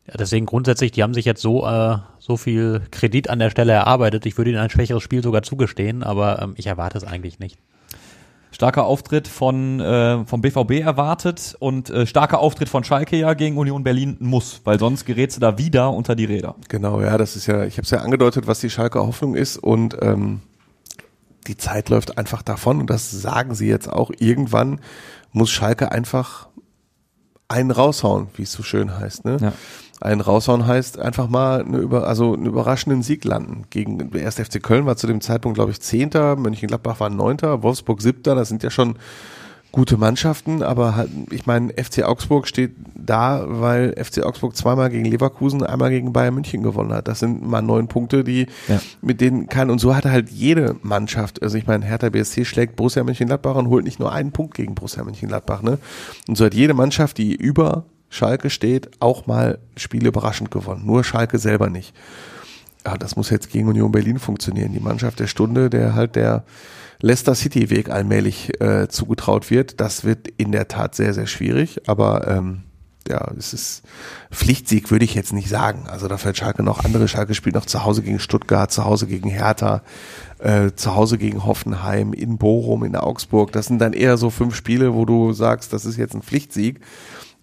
ja, 0.06 0.14
deswegen 0.18 0.46
grundsätzlich, 0.46 0.90
die 0.90 1.02
haben 1.02 1.12
sich 1.12 1.26
jetzt 1.26 1.42
so 1.42 1.66
äh, 1.66 1.98
so 2.18 2.38
viel 2.38 2.80
Kredit 2.90 3.28
an 3.28 3.38
der 3.38 3.50
Stelle 3.50 3.72
erarbeitet. 3.72 4.24
Ich 4.24 4.38
würde 4.38 4.50
ihnen 4.50 4.58
ein 4.58 4.70
schwächeres 4.70 5.02
Spiel 5.02 5.22
sogar 5.22 5.42
zugestehen, 5.42 6.02
aber 6.02 6.40
ähm, 6.40 6.54
ich 6.56 6.66
erwarte 6.66 6.96
es 6.96 7.04
eigentlich 7.04 7.38
nicht. 7.38 7.58
Starker 8.58 8.86
Auftritt 8.86 9.28
von 9.28 9.78
äh, 9.78 10.24
vom 10.24 10.40
BVB 10.40 10.80
erwartet 10.80 11.54
und 11.60 11.90
äh, 11.90 12.08
starker 12.08 12.40
Auftritt 12.40 12.68
von 12.68 12.82
Schalke 12.82 13.16
ja 13.16 13.34
gegen 13.34 13.56
Union 13.56 13.84
Berlin 13.84 14.16
muss, 14.18 14.62
weil 14.64 14.80
sonst 14.80 15.04
gerätst 15.04 15.36
du 15.36 15.40
da 15.40 15.58
wieder 15.58 15.92
unter 15.92 16.16
die 16.16 16.24
Räder. 16.24 16.56
Genau, 16.68 17.00
ja, 17.00 17.16
das 17.18 17.36
ist 17.36 17.46
ja, 17.46 17.62
ich 17.62 17.74
habe 17.74 17.82
es 17.82 17.90
ja 17.92 18.00
angedeutet, 18.00 18.48
was 18.48 18.58
die 18.58 18.68
Schalker 18.68 19.06
Hoffnung 19.06 19.36
ist 19.36 19.58
und 19.58 19.96
ähm, 20.02 20.40
die 21.46 21.56
Zeit 21.56 21.88
läuft 21.88 22.18
einfach 22.18 22.42
davon 22.42 22.80
und 22.80 22.90
das 22.90 23.12
sagen 23.12 23.54
sie 23.54 23.68
jetzt 23.68 23.88
auch. 23.88 24.10
Irgendwann 24.18 24.80
muss 25.30 25.50
Schalke 25.50 25.92
einfach 25.92 26.48
einen 27.46 27.70
raushauen, 27.70 28.26
wie 28.34 28.42
es 28.42 28.50
so 28.50 28.64
schön 28.64 28.98
heißt. 28.98 29.24
Ne? 29.24 29.36
Ja. 29.40 29.52
Einen 30.00 30.20
raushauen 30.20 30.66
heißt 30.66 30.98
einfach 30.98 31.28
mal 31.28 31.64
eine 31.64 31.78
über, 31.78 32.06
also 32.06 32.34
einen 32.34 32.46
überraschenden 32.46 33.02
Sieg 33.02 33.24
landen. 33.24 33.64
Gegen 33.70 34.10
der 34.10 34.22
erste 34.22 34.44
FC 34.44 34.62
Köln 34.62 34.86
war 34.86 34.96
zu 34.96 35.06
dem 35.06 35.20
Zeitpunkt, 35.20 35.56
glaube 35.56 35.72
ich, 35.72 35.80
Zehnter, 35.80 36.36
Mönchengladbach 36.36 37.00
war 37.00 37.10
Neunter, 37.10 37.62
Wolfsburg 37.62 38.00
Siebter, 38.00 38.34
das 38.34 38.48
sind 38.48 38.62
ja 38.62 38.70
schon 38.70 38.96
gute 39.70 39.98
Mannschaften, 39.98 40.62
aber 40.62 40.96
halt, 40.96 41.10
ich 41.30 41.44
meine, 41.46 41.72
FC 41.74 42.02
Augsburg 42.02 42.48
steht 42.48 42.72
da, 42.94 43.44
weil 43.46 43.94
FC 44.02 44.22
Augsburg 44.24 44.56
zweimal 44.56 44.88
gegen 44.88 45.04
Leverkusen, 45.04 45.62
einmal 45.62 45.90
gegen 45.90 46.12
Bayern 46.12 46.34
München 46.34 46.62
gewonnen 46.62 46.92
hat. 46.92 47.06
Das 47.06 47.18
sind 47.18 47.46
mal 47.46 47.60
neun 47.60 47.86
Punkte, 47.86 48.24
die 48.24 48.46
Ja. 48.66 48.80
mit 49.02 49.20
denen 49.20 49.46
kann 49.48 49.68
und 49.68 49.78
so 49.78 49.94
hat 49.94 50.06
halt 50.06 50.30
jede 50.30 50.76
Mannschaft, 50.82 51.42
also 51.42 51.58
ich 51.58 51.66
meine, 51.66 51.84
Hertha 51.84 52.08
BSC 52.08 52.44
schlägt 52.46 52.76
Borussia 52.76 53.04
Mönchengladbach 53.04 53.56
und 53.56 53.68
holt 53.68 53.84
nicht 53.84 54.00
nur 54.00 54.10
einen 54.10 54.32
Punkt 54.32 54.54
gegen 54.54 54.74
Borussia 54.74 55.04
Mönchengladbach, 55.04 55.62
ne? 55.62 55.78
Und 56.28 56.38
so 56.38 56.46
hat 56.46 56.54
jede 56.54 56.72
Mannschaft, 56.72 57.18
die 57.18 57.34
über 57.34 57.84
Schalke 58.10 58.50
steht, 58.50 58.90
auch 59.00 59.26
mal 59.26 59.58
Spiele 59.76 60.08
überraschend 60.08 60.50
gewonnen. 60.50 60.86
Nur 60.86 61.04
Schalke 61.04 61.38
selber 61.38 61.68
nicht. 61.70 61.94
Ja, 62.86 62.96
das 62.96 63.16
muss 63.16 63.30
jetzt 63.30 63.50
gegen 63.50 63.68
Union 63.68 63.92
Berlin 63.92 64.18
funktionieren. 64.18 64.72
Die 64.72 64.80
Mannschaft 64.80 65.20
der 65.20 65.26
Stunde, 65.26 65.68
der 65.68 65.94
halt 65.94 66.16
der 66.16 66.44
Leicester 67.00 67.34
City 67.34 67.70
Weg 67.70 67.90
allmählich 67.90 68.60
äh, 68.60 68.88
zugetraut 68.88 69.50
wird, 69.50 69.80
das 69.80 70.04
wird 70.04 70.28
in 70.36 70.52
der 70.52 70.68
Tat 70.68 70.94
sehr, 70.94 71.14
sehr 71.14 71.26
schwierig. 71.26 71.82
Aber 71.86 72.26
ähm, 72.26 72.62
ja, 73.08 73.30
es 73.38 73.54
ist 73.54 73.82
Pflichtsieg, 74.30 74.90
würde 74.90 75.04
ich 75.04 75.14
jetzt 75.14 75.32
nicht 75.32 75.48
sagen. 75.48 75.86
Also 75.88 76.08
da 76.08 76.18
fällt 76.18 76.36
Schalke 76.36 76.62
noch 76.62 76.84
andere. 76.84 77.08
Schalke 77.08 77.34
spielt 77.34 77.54
noch 77.54 77.66
zu 77.66 77.84
Hause 77.84 78.02
gegen 78.02 78.18
Stuttgart, 78.18 78.70
zu 78.70 78.84
Hause 78.84 79.06
gegen 79.06 79.30
Hertha, 79.30 79.82
äh, 80.38 80.72
zu 80.74 80.94
Hause 80.94 81.18
gegen 81.18 81.44
Hoffenheim, 81.44 82.12
in 82.12 82.38
Bochum, 82.38 82.84
in 82.84 82.96
Augsburg. 82.96 83.52
Das 83.52 83.66
sind 83.66 83.80
dann 83.80 83.92
eher 83.92 84.16
so 84.16 84.30
fünf 84.30 84.54
Spiele, 84.54 84.94
wo 84.94 85.04
du 85.04 85.32
sagst, 85.32 85.72
das 85.72 85.86
ist 85.86 85.96
jetzt 85.96 86.14
ein 86.14 86.22
Pflichtsieg. 86.22 86.80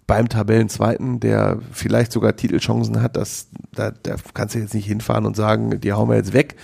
Beim 0.07 0.29
Tabellenzweiten, 0.29 1.19
der 1.19 1.59
vielleicht 1.71 2.11
sogar 2.11 2.35
Titelchancen 2.35 3.01
hat, 3.01 3.15
das, 3.15 3.47
da, 3.73 3.91
da 3.91 4.15
kannst 4.33 4.55
du 4.55 4.59
jetzt 4.59 4.73
nicht 4.73 4.85
hinfahren 4.85 5.25
und 5.25 5.35
sagen, 5.35 5.79
die 5.79 5.93
hauen 5.93 6.09
wir 6.09 6.15
jetzt 6.15 6.33
weg. 6.33 6.55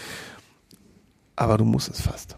Aber 1.36 1.58
du 1.58 1.66
musst 1.66 1.90
es 1.90 2.02
fast. 2.02 2.38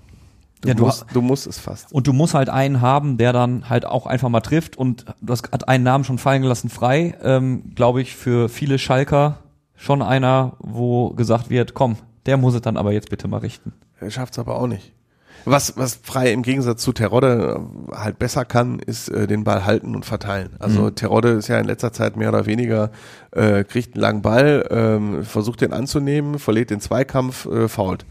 Du, 0.61 0.69
Ja, 0.69 0.75
du 0.75 0.85
musst, 0.85 1.05
du 1.13 1.21
musst 1.21 1.45
es 1.45 1.59
fast. 1.59 1.91
Und 1.91 2.07
du 2.07 2.13
musst 2.13 2.33
halt 2.33 2.49
einen 2.49 2.79
haben, 2.79 3.17
der 3.17 3.33
dann 3.33 3.69
halt 3.69 3.85
auch 3.85 4.05
einfach 4.05 4.29
mal 4.29 4.39
trifft 4.39 4.77
und 4.77 5.05
du 5.19 5.33
hast 5.33 5.51
hat 5.51 5.67
einen 5.67 5.83
Namen 5.83 6.05
schon 6.05 6.17
fallen 6.17 6.41
gelassen, 6.41 6.69
frei, 6.69 7.15
ähm, 7.21 7.73
glaube 7.75 8.01
ich, 8.01 8.15
für 8.15 8.47
viele 8.47 8.79
Schalker 8.79 9.39
schon 9.75 10.01
einer, 10.01 10.55
wo 10.59 11.09
gesagt 11.09 11.49
wird, 11.49 11.73
komm, 11.73 11.97
der 12.25 12.37
muss 12.37 12.53
es 12.53 12.61
dann 12.61 12.77
aber 12.77 12.93
jetzt 12.93 13.09
bitte 13.09 13.27
mal 13.27 13.39
richten. 13.39 13.73
Er 13.99 14.09
schafft 14.09 14.33
es 14.33 14.39
aber 14.39 14.55
auch 14.55 14.67
nicht. 14.67 14.93
Was, 15.45 15.73
was 15.75 15.99
Frei 16.01 16.31
im 16.31 16.41
Gegensatz 16.41 16.81
zu 16.81 16.93
Terodde 16.93 17.59
äh, 17.91 17.95
halt 17.95 18.19
besser 18.19 18.45
kann, 18.45 18.79
ist 18.79 19.09
äh, 19.09 19.27
den 19.27 19.43
Ball 19.43 19.65
halten 19.65 19.95
und 19.95 20.05
verteilen. 20.05 20.51
Also 20.59 20.83
Mhm. 20.83 20.95
Terodde 20.95 21.29
ist 21.29 21.47
ja 21.47 21.59
in 21.59 21.65
letzter 21.65 21.91
Zeit 21.91 22.15
mehr 22.15 22.29
oder 22.29 22.45
weniger, 22.45 22.91
äh, 23.31 23.63
kriegt 23.63 23.95
einen 23.95 24.01
langen 24.01 24.21
Ball, 24.21 24.67
ähm, 24.71 25.23
versucht 25.23 25.61
den 25.61 25.73
anzunehmen, 25.73 26.39
verliert 26.39 26.69
den 26.69 26.79
Zweikampf, 26.79 27.45
äh, 27.45 27.67
fault. 27.67 28.05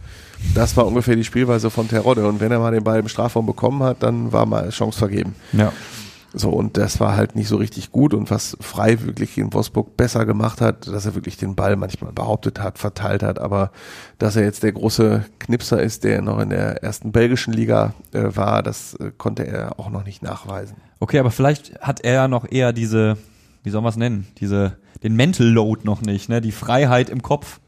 Das 0.55 0.77
war 0.77 0.87
ungefähr 0.87 1.17
die 1.17 1.25
Spielweise 1.25 1.71
von 1.71 1.89
Terodde. 1.89 2.27
Und 2.27 2.41
wenn 2.41 2.53
er 2.53 2.59
mal 2.59 2.73
den 2.73 2.85
Ball 2.85 2.99
im 2.99 3.09
Strafraum 3.09 3.47
bekommen 3.47 3.83
hat, 3.83 4.03
dann 4.03 4.33
war 4.33 4.45
mal 4.45 4.69
Chance 4.71 4.99
vergeben. 4.99 5.35
Ja. 5.53 5.73
So, 6.35 6.49
und 6.49 6.79
das 6.79 6.99
war 6.99 7.15
halt 7.15 7.37
nicht 7.37 7.49
so 7.49 7.57
richtig 7.57 7.93
gut. 7.93 8.15
Und 8.15 8.31
was 8.31 8.57
Frei 8.61 9.03
wirklich 9.03 9.37
in 9.37 9.53
Wolfsburg 9.53 9.97
besser 9.97 10.25
gemacht 10.25 10.61
hat, 10.61 10.87
dass 10.87 11.05
er 11.05 11.15
wirklich 11.15 11.37
den 11.37 11.55
Ball 11.55 11.77
manchmal 11.77 12.13
behauptet 12.13 12.59
hat, 12.59 12.79
verteilt 12.79 13.23
hat, 13.23 13.39
aber 13.39 13.71
dass 14.19 14.37
er 14.37 14.45
jetzt 14.45 14.63
der 14.63 14.73
große 14.73 15.27
Knipser 15.39 15.83
ist, 15.83 16.05
der 16.05 16.23
noch 16.23 16.39
in 16.39 16.51
der 16.51 16.83
ersten 16.83 17.13
belgischen 17.13 17.53
Liga 17.53 17.95
äh, 18.13 18.35
war, 18.35 18.63
das 18.63 18.95
äh, 18.95 19.13
konnte 19.17 19.47
er 19.47 19.79
auch 19.79 19.91
noch 19.91 20.05
nicht 20.05 20.23
nachweisen. 20.23 20.77
Okay, 21.01 21.19
aber 21.19 21.31
vielleicht 21.31 21.79
hat 21.81 22.01
er 22.01 22.15
ja 22.15 22.29
noch 22.29 22.51
eher 22.51 22.73
diese, 22.73 23.19
wie 23.63 23.71
soll 23.71 23.83
man 23.83 23.91
es 23.91 23.97
nennen, 23.97 24.27
diese, 24.39 24.79
den 25.03 25.15
Mental 25.15 25.47
Load 25.47 25.83
noch 25.85 26.01
nicht, 26.01 26.29
ne, 26.31 26.41
die 26.41 26.53
Freiheit 26.53 27.11
im 27.11 27.23
Kopf. 27.23 27.61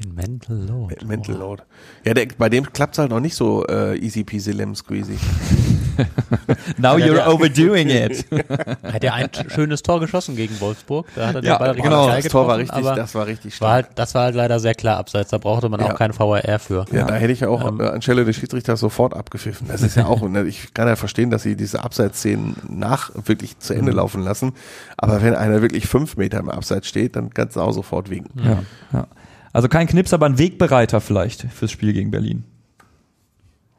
Den 0.00 0.14
Mental 0.14 0.56
Load. 0.56 1.04
Mental 1.04 1.36
Load. 1.36 1.62
Ja, 2.04 2.14
der, 2.14 2.28
bei 2.38 2.48
dem 2.48 2.72
klappt's 2.72 2.98
halt 2.98 3.10
noch 3.10 3.20
nicht 3.20 3.34
so 3.34 3.66
äh, 3.66 3.96
easy 3.98 4.22
peasy 4.22 4.52
lemon 4.52 4.76
squeezy. 4.76 5.16
Now 6.78 6.98
Ja, 6.98 7.06
you're 7.06 7.26
overdoing 7.26 7.88
it. 7.88 8.26
Hat 8.82 9.04
er 9.04 9.14
ein 9.14 9.28
schönes 9.48 9.82
Tor 9.82 10.00
geschossen 10.00 10.36
gegen 10.36 10.58
Wolfsburg? 10.60 11.06
Da 11.14 11.28
hat 11.28 11.34
er 11.36 11.40
den 11.40 11.48
Ja, 11.48 11.58
Ball 11.58 11.68
richtig 11.70 11.84
genau, 11.84 12.08
das 12.08 12.24
Tor 12.28 12.46
war 12.46 12.58
richtig, 12.58 12.82
das 12.84 13.14
war 13.14 13.26
richtig 13.26 13.60
war 13.60 13.70
halt, 13.72 13.84
stark. 13.86 13.96
das 13.96 14.14
war 14.14 14.22
halt 14.24 14.34
leider 14.34 14.60
sehr 14.60 14.74
klar 14.74 14.96
abseits. 14.98 15.30
Da 15.30 15.38
brauchte 15.38 15.68
man 15.68 15.80
Ja. 15.80 15.86
auch 15.92 15.94
keinen 15.98 16.18
VAR 16.18 16.58
für. 16.58 16.84
Ja, 16.92 17.04
da 17.06 17.14
hätte 17.14 17.32
ich 17.32 17.40
ja 17.40 17.48
auch 17.48 17.78
äh, 17.78 17.86
anstelle 17.88 18.24
des 18.24 18.36
Schiedsrichters 18.36 18.80
sofort 18.80 19.14
abgepfiffen. 19.14 19.68
Das 19.68 19.82
ist 19.82 19.96
ja 19.96 20.06
auch, 20.06 20.22
ne, 20.28 20.42
ich 20.44 20.74
kann 20.74 20.88
ja 20.88 20.96
verstehen, 20.96 21.30
dass 21.30 21.42
sie 21.42 21.56
diese 21.56 21.82
Abseitsszenen 21.84 22.56
nach 22.68 23.10
wirklich 23.26 23.58
zu 23.58 23.74
Ende 23.74 23.92
laufen 23.92 24.22
lassen. 24.22 24.52
Aber 24.96 25.22
wenn 25.22 25.34
einer 25.34 25.62
wirklich 25.62 25.86
fünf 25.86 26.16
Meter 26.16 26.38
im 26.38 26.48
Abseits 26.50 26.88
steht, 26.88 27.16
dann 27.16 27.30
kannst 27.30 27.56
du 27.56 27.60
auch 27.60 27.72
sofort 27.72 28.10
winken. 28.10 28.40
Ja, 28.44 28.62
ja. 28.92 29.06
Also 29.52 29.68
kein 29.68 29.86
Knips, 29.86 30.12
aber 30.12 30.26
ein 30.26 30.38
Wegbereiter 30.38 31.00
vielleicht 31.00 31.42
fürs 31.52 31.70
Spiel 31.70 31.92
gegen 31.92 32.10
Berlin. 32.10 32.44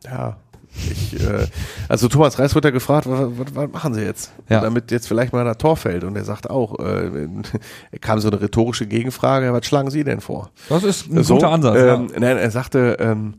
Ja. 0.05 0.37
Ich, 0.91 1.19
äh, 1.19 1.47
also 1.87 2.07
Thomas 2.07 2.37
Reis 2.37 2.53
wird 2.53 2.65
ja 2.65 2.71
gefragt, 2.71 3.07
was, 3.09 3.29
was, 3.37 3.55
was 3.55 3.71
machen 3.71 3.93
sie 3.93 4.01
jetzt? 4.01 4.31
Ja. 4.49 4.61
Damit 4.61 4.91
jetzt 4.91 5.07
vielleicht 5.07 5.33
mal 5.33 5.47
ein 5.47 5.57
Tor 5.57 5.77
fällt. 5.77 6.03
Und 6.03 6.15
er 6.15 6.25
sagt 6.25 6.49
auch, 6.49 6.79
äh, 6.79 7.27
kam 8.01 8.19
so 8.19 8.29
eine 8.29 8.41
rhetorische 8.41 8.85
Gegenfrage, 8.85 9.53
was 9.53 9.65
schlagen 9.65 9.89
Sie 9.89 10.03
denn 10.03 10.21
vor? 10.21 10.51
Das 10.69 10.83
ist 10.83 11.09
ein 11.09 11.23
so, 11.23 11.35
guter 11.35 11.49
Ansatz. 11.49 11.77
Ähm, 11.77 12.09
ja. 12.13 12.19
Nein, 12.19 12.37
er 12.37 12.51
sagte, 12.51 12.97
ähm, 12.99 13.35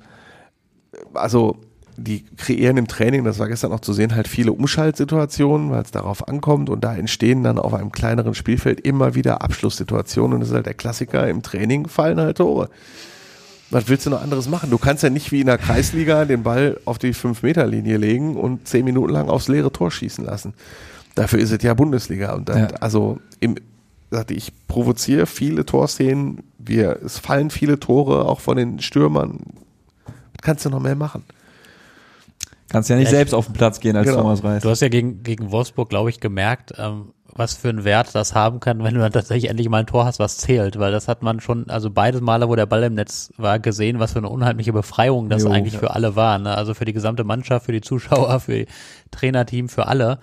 also 1.15 1.59
die 1.97 2.25
kreieren 2.37 2.77
im 2.77 2.89
Training, 2.89 3.25
das 3.25 3.39
war 3.39 3.49
gestern 3.49 3.73
auch 3.73 3.81
zu 3.81 3.93
sehen, 3.93 4.15
halt 4.15 4.29
viele 4.29 4.53
Umschaltsituationen, 4.53 5.71
weil 5.71 5.83
es 5.83 5.91
darauf 5.91 6.29
ankommt 6.29 6.69
und 6.69 6.85
da 6.85 6.95
entstehen 6.95 7.43
dann 7.43 7.59
auf 7.59 7.73
einem 7.73 7.91
kleineren 7.91 8.35
Spielfeld 8.35 8.81
immer 8.81 9.15
wieder 9.15 9.43
Abschlusssituationen 9.43 10.35
und 10.35 10.41
das 10.41 10.51
ist 10.51 10.55
halt 10.55 10.67
der 10.67 10.75
Klassiker, 10.75 11.27
im 11.29 11.43
Training 11.43 11.89
fallen 11.89 12.21
halt 12.21 12.37
Tore. 12.37 12.69
Was 13.77 13.89
willst 13.89 14.07
du 14.07 14.11
noch 14.11 14.23
anderes 14.23 14.49
machen? 14.49 14.71
Du 14.71 14.79
kannst 14.79 15.03
ja 15.03 15.11
nicht 15.11 15.33
wie 15.33 15.41
in 15.43 15.47
der 15.49 15.59
Kreisliga 15.59 16.25
den 16.25 16.43
Ball 16.43 16.81
auf 16.87 16.97
die 16.97 17.13
5-Meter-Linie 17.13 17.99
legen 17.99 18.35
und 18.37 18.67
zehn 18.67 18.87
Minuten 18.87 19.13
lang 19.13 19.29
aufs 19.29 19.49
leere 19.49 19.71
Tor 19.71 19.91
schießen 19.91 20.25
lassen. 20.25 20.55
Dafür 21.15 21.41
ist 21.41 21.51
es 21.53 21.63
ja 21.63 21.75
Bundesliga. 21.75 22.33
Und 22.33 22.49
dann, 22.49 22.59
Ja. 22.59 22.67
also 22.81 23.19
im, 23.39 23.57
sagte 24.11 24.33
ich, 24.33 24.51
provoziere 24.67 25.27
viele 25.27 25.67
Torszenen. 25.67 26.43
Wir, 26.59 27.01
es 27.05 27.19
fallen 27.19 27.51
viele 27.51 27.79
Tore 27.79 28.25
auch 28.25 28.41
von 28.41 28.57
den 28.57 28.81
Stürmern. 28.81 29.41
Was 30.07 30.41
kannst 30.43 30.65
du 30.65 30.71
noch 30.71 30.81
mehr 30.81 30.97
machen? 30.97 31.25
Kannst 32.71 32.89
ja 32.89 32.97
nicht 32.97 33.05
Ja, 33.13 33.19
selbst 33.19 33.35
auf 33.35 33.45
den 33.45 33.53
Platz 33.53 33.79
gehen 33.81 33.95
als 33.95 34.07
Genau. 34.09 34.23
Thomas 34.23 34.43
Reis. 34.43 34.63
Du 34.63 34.71
hast 34.71 34.81
ja 34.81 34.89
gegen, 34.89 35.23
gegen 35.23 35.51
Wolfsburg, 35.53 35.91
glaube 35.91 36.09
ich, 36.09 36.19
gemerkt, 36.19 36.73
ähm, 36.79 37.13
was 37.39 37.55
für 37.55 37.69
einen 37.69 37.85
Wert 37.85 38.15
das 38.15 38.35
haben 38.35 38.61
kann, 38.61 38.83
wenn 38.83 38.95
du 38.95 39.01
dann 39.01 39.13
tatsächlich 39.13 39.51
endlich 39.51 39.69
mal 39.69 39.81
ein 39.81 39.87
Tor 39.87 40.05
hast, 40.05 40.19
was 40.19 40.39
zählt. 40.39 40.79
Weil 40.79 40.93
das 40.93 41.09
hat 41.09 41.23
man 41.23 41.41
schon, 41.41 41.69
also 41.71 41.91
beide 41.91 42.21
Male, 42.21 42.49
wo 42.49 42.57
der 42.57 42.67
Ball 42.67 42.85
im 42.85 42.95
Netz 42.95 43.33
war, 43.37 43.59
gesehen, 43.59 43.99
was 43.99 44.13
für 44.13 44.19
eine 44.19 44.29
unheimliche 44.29 44.73
Befreiung 44.73 45.29
das 45.29 45.45
Jo, 45.45 45.51
eigentlich 45.51 45.75
ja. 45.75 45.81
für 45.81 45.91
alle 45.93 46.17
war. 46.17 46.39
Ne? 46.39 46.57
Also 46.57 46.75
für 46.75 46.85
die 46.85 46.93
gesamte 46.93 47.25
Mannschaft, 47.25 47.67
für 47.67 47.73
die 47.73 47.81
Zuschauer, 47.81 48.41
für 48.41 48.53
die 48.53 48.67
Trainerteam, 49.11 49.69
für 49.69 49.87
alle. 49.87 50.19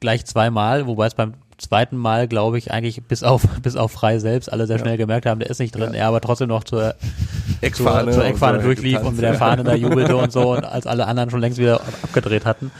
Gleich 0.00 0.24
zweimal, 0.24 0.86
wobei 0.86 1.06
es 1.06 1.14
beim 1.14 1.34
zweiten 1.58 1.96
Mal, 1.96 2.26
glaube 2.26 2.58
ich, 2.58 2.72
eigentlich 2.72 3.02
bis 3.04 3.22
auf, 3.22 3.42
bis 3.62 3.76
auf 3.76 3.92
Frei 3.92 4.18
selbst 4.18 4.52
alle 4.52 4.66
sehr 4.66 4.78
schnell 4.78 4.96
gemerkt 4.96 5.26
haben, 5.26 5.40
der 5.40 5.50
ist 5.50 5.60
nicht 5.60 5.74
drin, 5.74 5.94
er 5.94 6.08
aber 6.08 6.20
trotzdem 6.20 6.48
noch 6.48 6.64
zur, 6.64 6.94
Eckfahne 7.62 8.12
zur, 8.12 8.24
Eckfahne 8.24 8.58
so 8.58 8.66
durchlief 8.66 9.00
und 9.00 9.14
mit 9.14 9.22
der. 9.22 9.34
Fahne 9.34 9.64
da 9.64 9.74
jubelte 9.74 10.16
und 10.16 10.32
so 10.32 10.52
und 10.52 10.64
als 10.64 10.86
alle 10.86 11.06
anderen 11.06 11.30
schon 11.30 11.40
längst 11.40 11.58
wieder 11.58 11.80
abgedreht 12.02 12.44
hatten. 12.44 12.70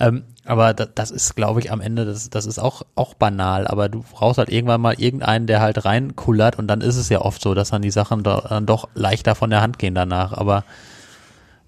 Ähm, 0.00 0.24
aber 0.44 0.74
da, 0.74 0.86
das 0.86 1.10
ist, 1.10 1.36
glaube 1.36 1.60
ich, 1.60 1.70
am 1.70 1.80
Ende, 1.80 2.04
das, 2.04 2.28
das 2.28 2.46
ist 2.46 2.58
auch, 2.58 2.82
auch 2.96 3.14
banal, 3.14 3.66
aber 3.68 3.88
du 3.88 4.02
brauchst 4.02 4.38
halt 4.38 4.50
irgendwann 4.50 4.80
mal 4.80 4.94
irgendeinen, 4.98 5.46
der 5.46 5.60
halt 5.60 5.84
reinkullert 5.84 6.58
und 6.58 6.66
dann 6.66 6.80
ist 6.80 6.96
es 6.96 7.08
ja 7.08 7.20
oft 7.20 7.40
so, 7.40 7.54
dass 7.54 7.70
dann 7.70 7.82
die 7.82 7.90
Sachen 7.90 8.22
da, 8.24 8.42
dann 8.48 8.66
doch 8.66 8.88
leichter 8.94 9.34
von 9.34 9.50
der 9.50 9.60
Hand 9.60 9.78
gehen 9.78 9.94
danach, 9.94 10.32
aber 10.32 10.64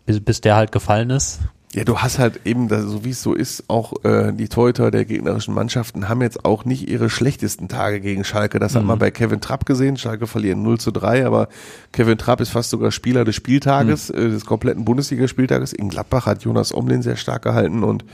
bis, 0.04 0.20
bis 0.20 0.40
der 0.40 0.56
halt 0.56 0.72
gefallen 0.72 1.10
ist, 1.10 1.40
Ja, 1.74 1.82
du 1.82 1.98
hast 1.98 2.20
halt 2.20 2.40
eben, 2.44 2.68
so 2.68 3.04
wie 3.04 3.10
es 3.10 3.20
so 3.20 3.34
ist, 3.34 3.64
auch 3.68 4.04
äh, 4.04 4.32
die 4.32 4.48
Torhüter 4.48 4.92
der 4.92 5.04
gegnerischen 5.04 5.54
Mannschaften 5.54 6.08
haben 6.08 6.22
jetzt 6.22 6.44
auch 6.44 6.64
nicht 6.64 6.88
ihre 6.88 7.10
schlechtesten 7.10 7.66
Tage 7.68 8.00
gegen 8.00 8.22
Schalke. 8.22 8.60
Das 8.60 8.76
hat 8.76 8.84
man 8.84 8.98
bei 9.00 9.10
Kevin 9.10 9.40
Trapp 9.40 9.66
gesehen. 9.66 9.96
Schalke 9.96 10.28
verlieren 10.28 10.62
0 10.62 10.78
zu 10.78 10.92
3, 10.92 11.26
aber 11.26 11.48
Kevin 11.90 12.16
Trapp 12.16 12.40
ist 12.40 12.50
fast 12.50 12.70
sogar 12.70 12.92
Spieler 12.92 13.24
des 13.24 13.34
Spieltages, 13.34 14.08
äh, 14.10 14.28
des 14.30 14.46
kompletten 14.46 14.84
Bundesligaspieltages. 14.84 15.72
In 15.72 15.88
Gladbach 15.88 16.26
hat 16.26 16.42
Jonas 16.44 16.72
Omlin 16.72 17.02
sehr 17.02 17.16
stark 17.16 17.42
gehalten 17.42 17.82
und 17.82 18.04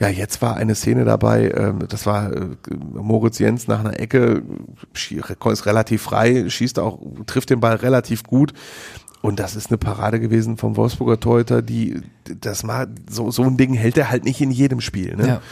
ja, 0.00 0.08
jetzt 0.08 0.42
war 0.42 0.56
eine 0.56 0.74
Szene 0.76 1.04
dabei, 1.04 1.50
ähm, 1.56 1.80
das 1.88 2.06
war 2.06 2.32
äh, 2.32 2.46
Moritz 2.94 3.38
Jens 3.40 3.66
nach 3.68 3.80
einer 3.80 3.98
Ecke, 3.98 4.42
schie- 4.94 5.20
ist 5.52 5.66
relativ 5.66 6.02
frei, 6.02 6.48
schießt 6.48 6.78
auch, 6.78 7.00
trifft 7.26 7.50
den 7.50 7.60
Ball 7.60 7.76
relativ 7.76 8.22
gut 8.22 8.52
Und 9.20 9.40
das 9.40 9.56
ist 9.56 9.70
eine 9.70 9.78
Parade 9.78 10.20
gewesen 10.20 10.56
vom 10.56 10.76
Wolfsburger 10.76 11.18
Torhüter, 11.18 11.62
die 11.62 12.02
das 12.24 12.62
mal 12.62 12.88
so 13.10 13.30
so 13.30 13.42
ein 13.42 13.56
Ding 13.56 13.74
hält 13.74 13.98
er 13.98 14.10
halt 14.10 14.24
nicht 14.24 14.40
in 14.40 14.50
jedem 14.50 14.80
Spiel. 14.80 15.16
Ne? 15.16 15.26
Ja. 15.26 15.42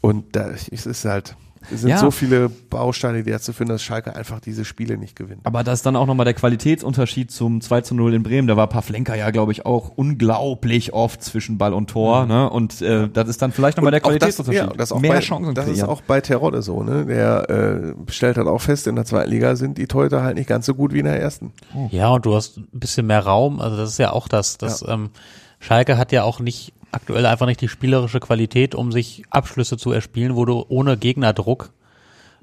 Und 0.00 0.34
da 0.34 0.50
es 0.50 0.68
ist 0.68 1.04
halt 1.04 1.36
es 1.72 1.82
sind 1.82 1.90
Ja. 1.90 1.98
so 1.98 2.10
viele 2.10 2.48
Bausteine, 2.48 3.22
die 3.22 3.30
dazu 3.30 3.52
führen, 3.52 3.68
dass 3.68 3.82
Schalke 3.82 4.16
einfach 4.16 4.40
diese 4.40 4.64
Spiele 4.64 4.96
nicht 4.98 5.16
gewinnt. 5.16 5.40
Aber 5.44 5.62
das 5.64 5.80
ist 5.80 5.86
dann 5.86 5.96
auch 5.96 6.06
nochmal 6.06 6.24
der 6.24 6.34
Qualitätsunterschied 6.34 7.30
zum 7.30 7.60
2 7.60 7.82
zu 7.82 7.94
0 7.94 8.14
in 8.14 8.22
Bremen. 8.22 8.48
Da 8.48 8.56
war 8.56 8.66
Pavlenka 8.66 9.14
ja, 9.14 9.30
glaube 9.30 9.52
ich, 9.52 9.66
auch 9.66 9.90
unglaublich 9.96 10.92
oft 10.92 11.22
zwischen 11.22 11.58
Ball 11.58 11.74
und 11.74 11.90
Tor. 11.90 12.26
Ne? 12.26 12.48
Und 12.48 12.80
äh, 12.82 13.08
das 13.08 13.28
ist 13.28 13.42
dann 13.42 13.52
vielleicht 13.52 13.76
nochmal 13.76 13.90
der 13.92 14.00
Mhm. 14.00 14.04
Auch 14.06 14.10
das, 14.18 14.18
Qualitätsunterschied. 14.36 14.70
ja, 14.72 14.76
das 14.76 14.92
auch 14.92 15.00
Mehr 15.00 15.12
bei, 15.12 15.20
Chancen 15.20 15.54
Das 15.54 15.68
ist 15.68 15.82
auch 15.84 16.00
bei 16.00 16.20
Terodde 16.20 16.62
so, 16.62 16.82
ne? 16.82 17.06
Der 17.06 17.50
äh, 17.50 18.10
stellt 18.12 18.36
halt 18.36 18.48
auch 18.48 18.60
fest, 18.60 18.86
in 18.86 18.96
der 18.96 19.04
zweiten 19.04 19.30
Liga 19.30 19.56
sind 19.56 19.78
die 19.78 19.86
Torhüter 19.86 20.22
halt 20.22 20.36
nicht 20.36 20.48
ganz 20.48 20.66
so 20.66 20.74
gut 20.74 20.92
wie 20.92 20.98
in 21.00 21.04
der 21.04 21.20
ersten. 21.20 21.52
Ja, 21.90 22.08
und 22.10 22.24
du 22.26 22.34
hast 22.34 22.56
ein 22.58 22.66
bisschen 22.72 23.06
mehr 23.06 23.20
Raum. 23.24 23.60
Also 23.60 23.76
das 23.76 23.90
ist 23.90 23.98
ja 23.98 24.12
auch 24.12 24.28
das. 24.28 24.58
das 24.58 24.84
ähm, 24.86 25.10
Schalke 25.60 25.96
hat 25.96 26.10
ja 26.12 26.24
auch 26.24 26.40
nicht 26.40 26.72
aktuell 26.92 27.26
einfach 27.26 27.46
nicht 27.46 27.60
die 27.60 27.68
spielerische 27.68 28.20
Qualität, 28.20 28.74
um 28.74 28.92
sich 28.92 29.24
Abschlüsse 29.30 29.76
zu 29.76 29.92
erspielen, 29.92 30.36
wo 30.36 30.44
du 30.44 30.64
ohne 30.68 30.96
Gegnerdruck 30.96 31.72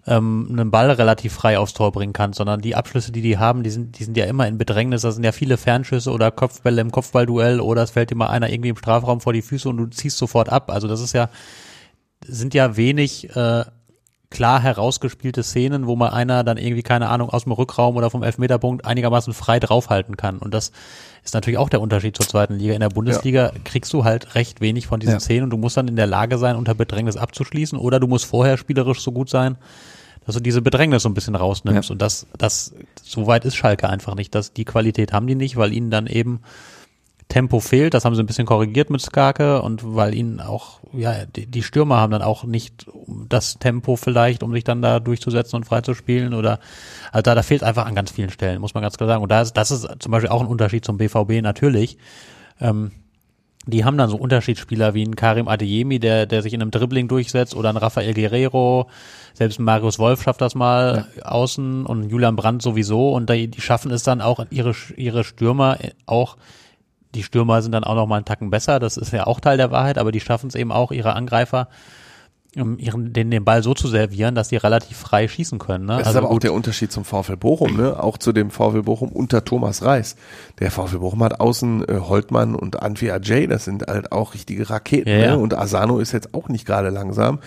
ähm, 0.08 0.48
einen 0.52 0.72
Ball 0.72 0.92
relativ 0.92 1.34
frei 1.34 1.60
aufs 1.60 1.74
Tor 1.74 1.92
bringen 1.92 2.14
kannst, 2.14 2.38
sondern 2.38 2.62
die 2.62 2.76
Abschlüsse, 2.76 3.12
die 3.12 3.22
die 3.22 3.38
haben, 3.38 3.64
die 3.64 3.70
sind, 3.70 4.00
die 4.00 4.04
sind 4.04 4.18
ja 4.18 4.26
immer 4.26 4.48
in 4.48 4.58
Bedrängnis. 4.58 5.04
Da 5.04 5.12
sind 5.12 5.24
ja 5.24 5.32
viele 5.32 5.58
Fernschüsse 5.58 6.12
oder 6.12 6.32
Kopfbälle 6.32 6.82
im 6.82 6.92
Kopfballduell 6.92 7.60
oder 7.60 7.84
es 7.84 7.92
fällt 7.92 8.10
dir 8.10 8.16
mal 8.16 8.28
einer 8.28 8.50
irgendwie 8.50 8.70
im 8.70 8.78
Strafraum 8.78 9.22
vor 9.22 9.34
die 9.34 9.42
Füße 9.42 9.70
und 9.70 9.78
du 9.78 9.86
ziehst 9.88 10.18
sofort 10.18 10.50
ab. 10.50 10.72
Also 10.72 10.88
das 10.88 11.02
ist 11.02 11.14
ja, 11.14 11.30
sind 12.26 12.54
ja 12.54 12.76
wenig 12.76 13.36
äh, 13.36 13.64
klar 14.32 14.62
herausgespielte 14.62 15.42
Szenen, 15.42 15.88
wo 15.88 15.96
mal 15.96 16.10
einer 16.10 16.44
dann 16.44 16.58
irgendwie, 16.58 16.84
keine 16.84 17.10
Ahnung, 17.10 17.30
aus 17.30 17.44
dem 17.44 17.52
Rückraum 17.52 17.98
oder 17.98 18.10
vom 18.12 18.22
Elfmeterpunkt 18.22 18.86
einigermaßen 18.86 19.34
frei 19.34 19.60
draufhalten 19.60 20.18
kann. 20.18 20.38
Und 20.38 20.54
das 20.54 20.72
ist 21.24 21.34
natürlich 21.34 21.58
auch 21.58 21.70
der 21.70 21.82
Unterschied 21.82 22.16
zur 22.16 22.28
zweiten 22.28 22.54
Liga. 22.54 22.74
In 22.74 22.80
der 22.80 22.90
Bundesliga 22.90 23.52
kriegst 23.64 23.92
du 23.92 24.04
halt 24.04 24.36
recht 24.36 24.62
wenig 24.62 24.88
von 24.88 25.00
diesen 25.00 25.14
Ja. 25.16 25.20
Szenen 25.20 25.46
und 25.46 25.50
du 25.50 25.58
musst 25.58 25.78
dann 25.78 25.88
in 25.88 25.96
der 25.96 26.08
Lage 26.08 26.38
sein, 26.38 26.56
unter 26.56 26.76
Bedrängnis 26.76 27.18
abzuschließen 27.18 27.78
oder 27.78 28.00
du 28.00 28.08
musst 28.08 28.26
vorher 28.26 28.58
spielerisch 28.58 29.02
so 29.02 29.12
gut 29.12 29.30
sein, 29.30 29.58
dass 30.26 30.36
du 30.36 30.42
diese 30.42 30.62
Bedrängnis 30.62 31.04
so 31.04 31.10
ein 31.10 31.16
bisschen 31.16 31.36
rausnimmst. 31.36 31.90
Ja. 31.90 31.94
Und 31.94 32.02
das, 32.02 32.28
das, 32.38 32.76
so 33.02 33.26
weit 33.26 33.46
ist 33.46 33.56
Schalke 33.56 33.90
einfach 33.90 34.14
nicht. 34.14 34.36
Das, 34.36 34.54
die 34.54 34.66
Qualität 34.66 35.12
haben 35.12 35.26
die 35.26 35.36
nicht, 35.36 35.58
weil 35.58 35.74
ihnen 35.74 35.90
dann 35.90 36.06
eben 36.06 36.42
Tempo 37.30 37.60
fehlt, 37.60 37.94
das 37.94 38.06
haben 38.06 38.16
sie 38.16 38.24
ein 38.24 38.26
bisschen 38.26 38.48
korrigiert 38.48 38.90
mit 38.90 39.02
Skake 39.02 39.62
und 39.62 39.96
weil 39.96 40.16
ihnen 40.16 40.42
auch, 40.42 40.80
ja, 40.94 41.26
die, 41.26 41.46
die 41.46 41.62
Stürmer 41.62 41.98
haben 41.98 42.12
dann 42.12 42.24
auch 42.24 42.44
nicht 42.44 42.88
das 43.30 43.60
Tempo 43.60 43.96
vielleicht, 43.96 44.42
um 44.42 44.52
sich 44.52 44.64
dann 44.64 44.82
da 44.82 45.00
durchzusetzen 45.00 45.56
und 45.58 45.64
frei 45.64 45.82
zu 45.82 45.94
spielen 45.94 46.34
oder, 46.34 46.60
also 47.12 47.22
da, 47.22 47.36
da 47.36 47.44
fehlt 47.44 47.62
einfach 47.62 47.86
an 47.86 47.94
ganz 47.94 48.10
vielen 48.10 48.32
Stellen, 48.32 48.60
muss 48.60 48.74
man 48.74 48.82
ganz 48.82 48.98
klar 48.98 49.08
sagen. 49.08 49.22
Und 49.22 49.30
da 49.30 49.42
ist, 49.42 49.54
das 49.54 49.70
ist 49.70 49.88
zum 50.00 50.12
Beispiel 50.12 50.32
auch 50.32 50.42
ein 50.42 50.48
Unterschied 50.48 50.84
zum 50.84 50.98
BVB 50.98 51.44
natürlich. 51.44 52.00
Ähm, 52.60 52.92
die 53.68 53.86
haben 53.86 53.98
dann 53.98 54.10
so 54.10 54.18
Unterschiedsspieler 54.18 54.96
wie 54.96 55.04
ein 55.04 55.16
Karim 55.16 55.48
Adeyemi, 55.48 56.00
der, 56.00 56.26
der 56.26 56.42
sich 56.42 56.54
in 56.54 56.64
einem 56.64 56.72
Dribbling 56.72 57.08
durchsetzt 57.08 57.56
oder 57.56 57.70
ein 57.70 57.78
Rafael 57.78 58.16
Guerrero, 58.16 58.90
selbst 59.36 59.60
ein 59.60 59.66
Marius 59.66 60.00
Wolf 60.00 60.24
schafft 60.24 60.42
das 60.42 60.56
mal 60.56 61.06
außen 61.22 61.86
und 61.86 62.10
Julian 62.10 62.36
Brandt 62.36 62.64
sowieso 62.64 63.14
und 63.14 63.30
die, 63.30 63.50
die 63.50 63.62
schaffen 63.62 63.92
es 63.92 64.02
dann 64.02 64.20
auch, 64.20 64.44
ihre, 64.50 64.74
ihre 64.96 65.24
Stürmer 65.24 65.78
auch 66.08 66.38
die 67.16 67.24
Stürmer 67.24 67.62
sind 67.62 67.72
dann 67.72 67.84
auch 67.84 67.96
noch 67.96 68.08
mal 68.08 68.18
einen 68.18 68.26
Tacken 68.26 68.50
besser, 68.50 68.80
das 68.80 68.98
ist 68.98 69.12
ja 69.14 69.28
auch 69.28 69.40
Teil 69.40 69.58
der 69.58 69.72
Wahrheit, 69.72 69.98
aber 69.98 70.12
die 70.12 70.20
schaffen 70.20 70.48
es 70.48 70.56
eben 70.56 70.72
auch, 70.72 70.92
ihre 70.92 71.14
Angreifer 71.14 71.68
um 72.56 72.80
ihren, 72.80 73.14
den, 73.14 73.30
den 73.30 73.46
Ball 73.46 73.62
so 73.62 73.74
zu 73.74 73.88
servieren, 73.88 74.34
dass 74.34 74.50
die 74.50 74.58
relativ 74.58 74.98
frei 74.98 75.28
schießen 75.28 75.60
können. 75.60 75.86
Ne? 75.86 75.98
Das 76.00 76.10
ist 76.10 76.16
aber 76.16 76.32
auch 76.32 76.40
der 76.40 76.54
Unterschied 76.54 76.92
zum 76.92 77.06
VfL 77.06 77.38
Bochum, 77.38 77.78
ne? 77.78 78.02
Auch 78.02 78.18
zu 78.18 78.32
dem 78.32 78.50
VfL 78.50 78.82
Bochum 78.84 79.10
unter 79.10 79.46
Thomas 79.46 79.84
Reis. 79.84 80.16
Der 80.60 80.72
VfL 80.72 80.98
Bochum 80.98 81.24
hat 81.24 81.40
außen 81.40 81.88
äh, 81.88 82.00
Holtmann 82.00 82.56
und 82.56 82.82
Antwi 82.82 83.12
Ajay, 83.12 83.46
das 83.46 83.66
sind 83.66 83.86
halt 83.88 84.12
auch 84.12 84.34
richtige 84.34 84.70
Raketen, 84.70 85.10
Ja, 85.10 85.18
ja. 85.18 85.32
ne? 85.32 85.38
Und 85.38 85.54
Asano 85.54 86.00
ist 86.00 86.12
jetzt 86.12 86.34
auch 86.34 86.50
nicht 86.50 86.66
gerade 86.66 86.90
langsam. 86.90 87.40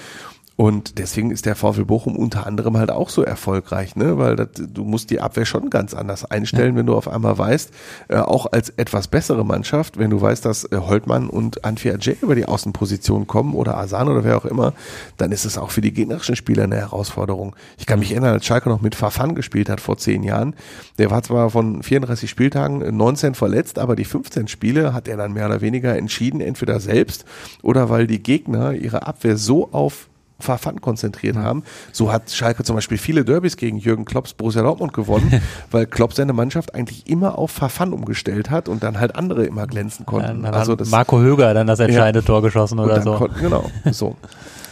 Und 0.63 1.01
deswegen 1.01 1.33
ist 1.33 1.45
der 1.45 1.57
VfL 1.57 1.87
Bochum 1.87 2.15
unter 2.15 2.47
anderem 2.47 2.77
halt 2.77 2.93
auch 2.93 3.09
so 3.09 3.25
erfolgreich, 3.25 3.97
ne? 3.97 4.17
Weil 4.19 4.37
das, 4.37 4.51
du 4.55 4.85
musst 4.85 5.11
die 5.11 5.21
Abwehr 5.21 5.45
schon 5.45 5.71
ganz 5.71 5.93
anders 5.93 6.25
einstellen, 6.25 6.77
wenn 6.77 6.87
du 6.87 6.95
auf 6.95 7.09
einmal 7.09 7.37
weißt, 7.37 7.73
äh, 8.07 8.19
auch 8.19 8.47
als 8.47 8.69
etwas 8.69 9.09
bessere 9.09 9.45
Mannschaft, 9.45 9.99
wenn 9.99 10.11
du 10.11 10.21
weißt, 10.21 10.45
dass 10.45 10.63
äh, 10.71 10.77
Holtmann 10.77 11.29
und 11.29 11.65
Antwi 11.65 11.91
Ajay 11.91 12.17
über 12.23 12.37
die 12.37 12.47
Außenposition 12.47 13.27
kommen 13.27 13.55
oder 13.55 13.77
Asano 13.77 14.13
oder 14.13 14.23
wer 14.23 14.37
auch 14.37 14.45
immer, 14.45 14.73
dann 15.17 15.33
ist 15.33 15.47
es 15.47 15.59
auch 15.59 15.73
für 15.73 15.81
die 15.81 15.93
gegnerischen 15.93 16.37
Spieler 16.37 16.63
eine 16.63 16.77
Herausforderung. 16.77 17.57
Ich 17.77 17.87
kann 17.87 17.99
mich 17.99 18.13
erinnern, 18.13 18.35
als 18.35 18.47
Schalke 18.47 18.69
noch 18.69 18.83
mit 18.83 18.95
Fafan 18.95 19.35
gespielt 19.35 19.69
hat 19.69 19.81
vor 19.81 19.99
zehn 19.99 20.23
Jahren, 20.23 20.55
der 20.97 21.11
war 21.11 21.25
zwar 21.25 21.51
von 21.51 21.83
34 21.83 22.31
Spieltagen 22.31 22.83
äh, 22.83 22.93
19 22.93 23.35
verletzt, 23.35 23.81
aber 23.81 23.97
die 23.97 24.05
15 24.05 24.47
Spiele 24.47 24.95
hat 24.95 25.09
er 25.09 25.17
dann 25.17 25.33
mehr 25.33 25.47
oder 25.47 25.61
weniger 25.61 25.99
entschieden, 25.99 26.41
entweder 26.41 26.79
selbst 26.79 27.25
oder 27.63 27.91
weil 27.91 28.07
die 28.07 28.23
Gegner 28.23 28.75
ihre 28.75 29.09
Abwehr 29.09 29.37
so 29.37 29.73
auf 29.73 30.09
Fafan 30.39 30.81
konzentriert 30.81 31.37
haben. 31.37 31.63
So 31.93 32.13
hat 32.13 32.31
Schalke 32.31 32.65
zum 32.65 32.75
Beispiel 32.77 32.99
viele 32.99 33.25
Derbys 33.25 33.57
gegen 33.57 33.77
Jürgen 33.79 34.05
Klopps 34.05 34.35
Borussia 34.35 34.63
Dortmund 34.63 34.93
gewonnen, 34.93 35.41
weil 35.71 35.87
Klopp 35.87 36.15
seine 36.15 36.33
Mannschaft 36.33 36.75
eigentlich 36.75 37.09
immer 37.09 37.39
auf 37.39 37.51
Fafan 37.51 37.93
umgestellt 37.93 38.51
hat 38.51 38.69
und 38.69 38.83
dann 38.83 38.99
halt 38.99 39.15
andere 39.17 39.45
immer 39.45 39.67
glänzen 39.67 40.05
konnten. 40.07 40.43
dann 40.43 40.55
also 40.55 40.73
hat 40.73 40.81
das 40.81 40.91
Marco 40.91 41.21
Höger 41.21 41.55
dann 41.55 41.67
das 41.67 41.79
entscheidende 41.81 42.25
Tor 42.27 42.43
geschossen 42.43 42.79
oder 42.79 43.03
so. 43.03 43.15
konnten- 43.15 43.41
genau, 43.41 43.71
so. 43.93 44.17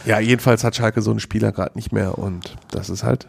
Ja, 0.05 0.19
jedenfalls 0.19 0.63
hat 0.63 0.75
Schalke 0.75 1.01
so 1.01 1.11
einen 1.11 1.19
Spieler 1.19 1.51
gerade 1.51 1.71
nicht 1.75 1.91
mehr 1.91 2.17
und 2.17 2.55
das 2.71 2.89
ist 2.89 3.03
halt 3.03 3.27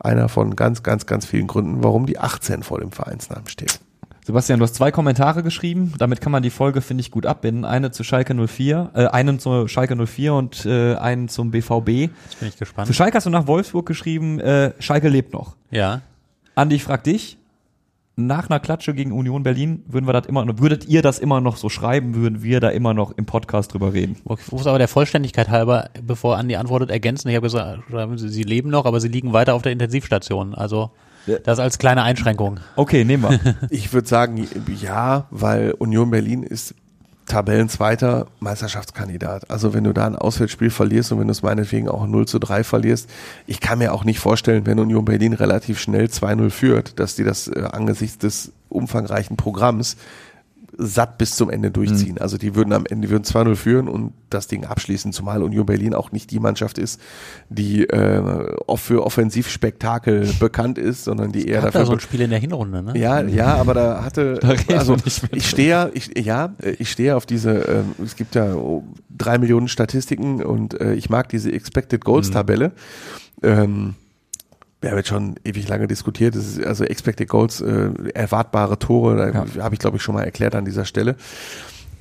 einer 0.00 0.28
von 0.28 0.56
ganz, 0.56 0.82
ganz, 0.82 1.06
ganz 1.06 1.24
vielen 1.24 1.46
Gründen, 1.46 1.84
warum 1.84 2.06
die 2.06 2.18
18 2.18 2.62
vor 2.64 2.80
dem 2.80 2.90
Vereinsnamen 2.90 3.46
steht. 3.46 3.78
Sebastian, 4.24 4.60
du 4.60 4.64
hast 4.64 4.76
zwei 4.76 4.92
Kommentare 4.92 5.42
geschrieben. 5.42 5.94
Damit 5.98 6.20
kann 6.20 6.30
man 6.30 6.44
die 6.44 6.50
Folge, 6.50 6.80
finde 6.80 7.00
ich, 7.00 7.10
gut 7.10 7.26
abbinden. 7.26 7.64
Eine 7.64 7.90
zu 7.90 8.04
Schalke 8.04 8.34
04, 8.34 8.90
äh, 8.94 9.06
einen 9.06 9.40
zu 9.40 9.66
Schalke 9.66 9.96
04 9.96 10.34
und 10.34 10.64
äh, 10.64 10.94
einen 10.94 11.28
zum 11.28 11.50
BVB. 11.50 11.88
Jetzt 11.88 12.38
bin 12.38 12.48
ich 12.48 12.52
Zu 12.52 12.60
gespannt. 12.60 12.94
Schalke 12.94 13.16
hast 13.16 13.26
du 13.26 13.30
nach 13.30 13.48
Wolfsburg 13.48 13.84
geschrieben, 13.84 14.38
äh, 14.38 14.74
Schalke 14.78 15.08
lebt 15.08 15.32
noch. 15.32 15.56
Ja. 15.72 16.02
Andi, 16.54 16.76
ich 16.76 16.84
frag 16.84 17.02
dich, 17.02 17.36
nach 18.14 18.48
einer 18.48 18.60
Klatsche 18.60 18.94
gegen 18.94 19.10
Union 19.10 19.42
Berlin, 19.42 19.82
würden 19.86 20.06
wir 20.06 20.12
das 20.12 20.26
immer, 20.26 20.46
würdet 20.58 20.86
ihr 20.86 21.02
das 21.02 21.18
immer 21.18 21.40
noch 21.40 21.56
so 21.56 21.68
schreiben, 21.68 22.14
würden 22.14 22.44
wir 22.44 22.60
da 22.60 22.68
immer 22.68 22.94
noch 22.94 23.10
im 23.16 23.26
Podcast 23.26 23.72
drüber 23.72 23.92
reden? 23.92 24.16
Ich 24.38 24.52
muss 24.52 24.66
aber 24.68 24.78
der 24.78 24.88
Vollständigkeit 24.88 25.48
halber, 25.48 25.88
bevor 26.00 26.36
Andi 26.36 26.54
antwortet, 26.54 26.90
ergänzen. 26.90 27.28
Ich 27.28 27.34
habe 27.34 27.46
gesagt, 27.46 27.82
sie 28.16 28.28
sie 28.28 28.42
leben 28.44 28.70
noch, 28.70 28.84
aber 28.84 29.00
sie 29.00 29.08
liegen 29.08 29.32
weiter 29.32 29.54
auf 29.54 29.62
der 29.62 29.72
Intensivstation. 29.72 30.54
Also 30.54 30.90
das 31.44 31.58
als 31.58 31.78
kleine 31.78 32.02
Einschränkung. 32.02 32.60
Okay, 32.76 33.04
nehmen 33.04 33.24
wir. 33.24 33.40
Ich 33.70 33.92
würde 33.92 34.08
sagen, 34.08 34.46
ja, 34.80 35.26
weil 35.30 35.72
Union 35.72 36.10
Berlin 36.10 36.42
ist 36.42 36.74
Tabellenzweiter 37.26 38.26
Meisterschaftskandidat. 38.40 39.50
Also 39.50 39.72
wenn 39.72 39.84
du 39.84 39.92
da 39.92 40.06
ein 40.06 40.16
Auswärtsspiel 40.16 40.70
verlierst 40.70 41.12
und 41.12 41.20
wenn 41.20 41.28
du 41.28 41.32
es 41.32 41.42
meinetwegen 41.42 41.88
auch 41.88 42.06
0 42.06 42.26
zu 42.26 42.38
3 42.38 42.64
verlierst, 42.64 43.08
ich 43.46 43.60
kann 43.60 43.78
mir 43.78 43.94
auch 43.94 44.04
nicht 44.04 44.18
vorstellen, 44.18 44.66
wenn 44.66 44.78
Union 44.78 45.04
Berlin 45.04 45.32
relativ 45.32 45.80
schnell 45.80 46.06
2-0 46.06 46.50
führt, 46.50 46.98
dass 46.98 47.14
die 47.14 47.24
das 47.24 47.48
äh, 47.48 47.62
angesichts 47.70 48.18
des 48.18 48.52
umfangreichen 48.68 49.36
Programms 49.36 49.96
satt 50.84 51.18
bis 51.18 51.36
zum 51.36 51.50
Ende 51.50 51.70
durchziehen. 51.70 52.18
Also 52.18 52.38
die 52.38 52.54
würden 52.54 52.72
am 52.72 52.84
Ende 52.86 53.06
die 53.06 53.12
würden 53.12 53.24
2-0 53.24 53.54
führen 53.56 53.88
und 53.88 54.12
das 54.30 54.46
Ding 54.48 54.64
abschließen, 54.64 55.12
zumal 55.12 55.42
Union 55.42 55.66
Berlin 55.66 55.94
auch 55.94 56.12
nicht 56.12 56.30
die 56.30 56.40
Mannschaft 56.40 56.78
ist, 56.78 57.00
die 57.48 57.84
äh, 57.84 58.56
off- 58.66 58.82
für 58.82 59.04
Offensivspektakel 59.04 60.28
bekannt 60.40 60.78
ist, 60.78 61.04
sondern 61.04 61.32
die 61.32 61.46
eher 61.46 61.58
Hat 61.58 61.68
dafür 61.68 61.80
da 61.80 61.86
so 61.86 61.92
ein 61.92 62.00
Spiel 62.00 62.20
in 62.22 62.30
der 62.30 62.38
Hinrunde, 62.38 62.82
ne? 62.82 62.98
ja, 62.98 63.22
ja, 63.22 63.54
aber 63.54 63.74
da 63.74 64.04
hatte, 64.04 64.40
reden 64.42 64.78
also 64.78 64.96
ich 65.30 65.48
stehe 65.48 65.68
ja, 65.68 65.90
ich, 65.92 66.10
ja, 66.18 66.54
äh, 66.60 66.70
ich 66.78 66.90
stehe 66.90 67.16
auf 67.16 67.26
diese, 67.26 67.50
ähm, 67.52 67.94
es 68.04 68.16
gibt 68.16 68.34
ja 68.34 68.56
drei 69.10 69.38
Millionen 69.38 69.68
Statistiken 69.68 70.42
und 70.42 70.80
äh, 70.80 70.94
ich 70.94 71.10
mag 71.10 71.28
diese 71.28 71.52
Expected 71.52 72.04
Goals 72.04 72.30
Tabelle. 72.30 72.72
Ähm, 73.42 73.94
wir 74.82 74.90
haben 74.90 74.98
jetzt 74.98 75.08
schon 75.08 75.36
ewig 75.44 75.66
lange 75.68 75.86
diskutiert, 75.88 76.34
das 76.36 76.44
ist 76.46 76.64
also 76.64 76.84
Expected 76.84 77.28
Goals, 77.28 77.60
äh, 77.62 77.90
erwartbare 78.14 78.78
Tore, 78.78 79.16
da 79.56 79.62
habe 79.62 79.74
ich 79.74 79.78
glaube 79.80 79.96
ich 79.96 80.02
schon 80.02 80.14
mal 80.14 80.24
erklärt 80.24 80.54
an 80.54 80.64
dieser 80.64 80.84
Stelle. 80.84 81.16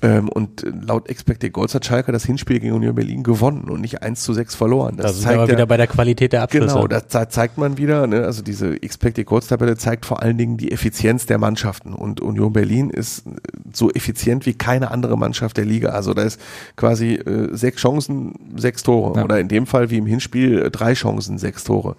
Ähm, 0.03 0.29
und 0.29 0.65
laut 0.83 1.07
Expected 1.09 1.53
Goals 1.53 1.75
hat 1.75 1.85
Schalke 1.85 2.11
das 2.11 2.25
Hinspiel 2.25 2.59
gegen 2.59 2.73
Union 2.73 2.95
Berlin 2.95 3.21
gewonnen 3.21 3.65
und 3.69 3.81
nicht 3.81 4.01
1 4.01 4.23
zu 4.23 4.33
6 4.33 4.55
verloren. 4.55 4.97
Das 4.97 5.15
ist 5.15 5.27
aber 5.27 5.47
wieder 5.47 5.67
bei 5.67 5.77
der 5.77 5.85
Qualität 5.85 6.33
der 6.33 6.41
Abschlüsse. 6.41 6.73
Genau, 6.73 6.87
das 6.87 7.07
ze- 7.09 7.29
zeigt 7.29 7.59
man 7.59 7.77
wieder, 7.77 8.07
ne? 8.07 8.23
also 8.25 8.41
diese 8.41 8.81
Expected 8.81 9.27
Goals 9.27 9.45
Tabelle 9.45 9.77
zeigt 9.77 10.07
vor 10.07 10.23
allen 10.23 10.39
Dingen 10.39 10.57
die 10.57 10.71
Effizienz 10.71 11.27
der 11.27 11.37
Mannschaften 11.37 11.93
und 11.93 12.19
Union 12.19 12.51
Berlin 12.51 12.89
ist 12.89 13.27
äh, 13.27 13.31
so 13.73 13.91
effizient 13.91 14.47
wie 14.47 14.55
keine 14.55 14.89
andere 14.89 15.19
Mannschaft 15.19 15.57
der 15.57 15.65
Liga. 15.65 15.89
Also 15.89 16.15
da 16.15 16.23
ist 16.23 16.41
quasi 16.77 17.13
äh, 17.13 17.55
sechs 17.55 17.79
Chancen, 17.83 18.33
sechs 18.55 18.81
Tore 18.81 19.19
Ja. 19.19 19.23
oder 19.25 19.39
in 19.39 19.49
dem 19.49 19.67
Fall 19.67 19.91
wie 19.91 19.97
im 19.97 20.07
Hinspiel 20.07 20.63
äh, 20.63 20.71
drei 20.71 20.95
Chancen, 20.95 21.37
sechs 21.37 21.63
Tore. 21.63 21.95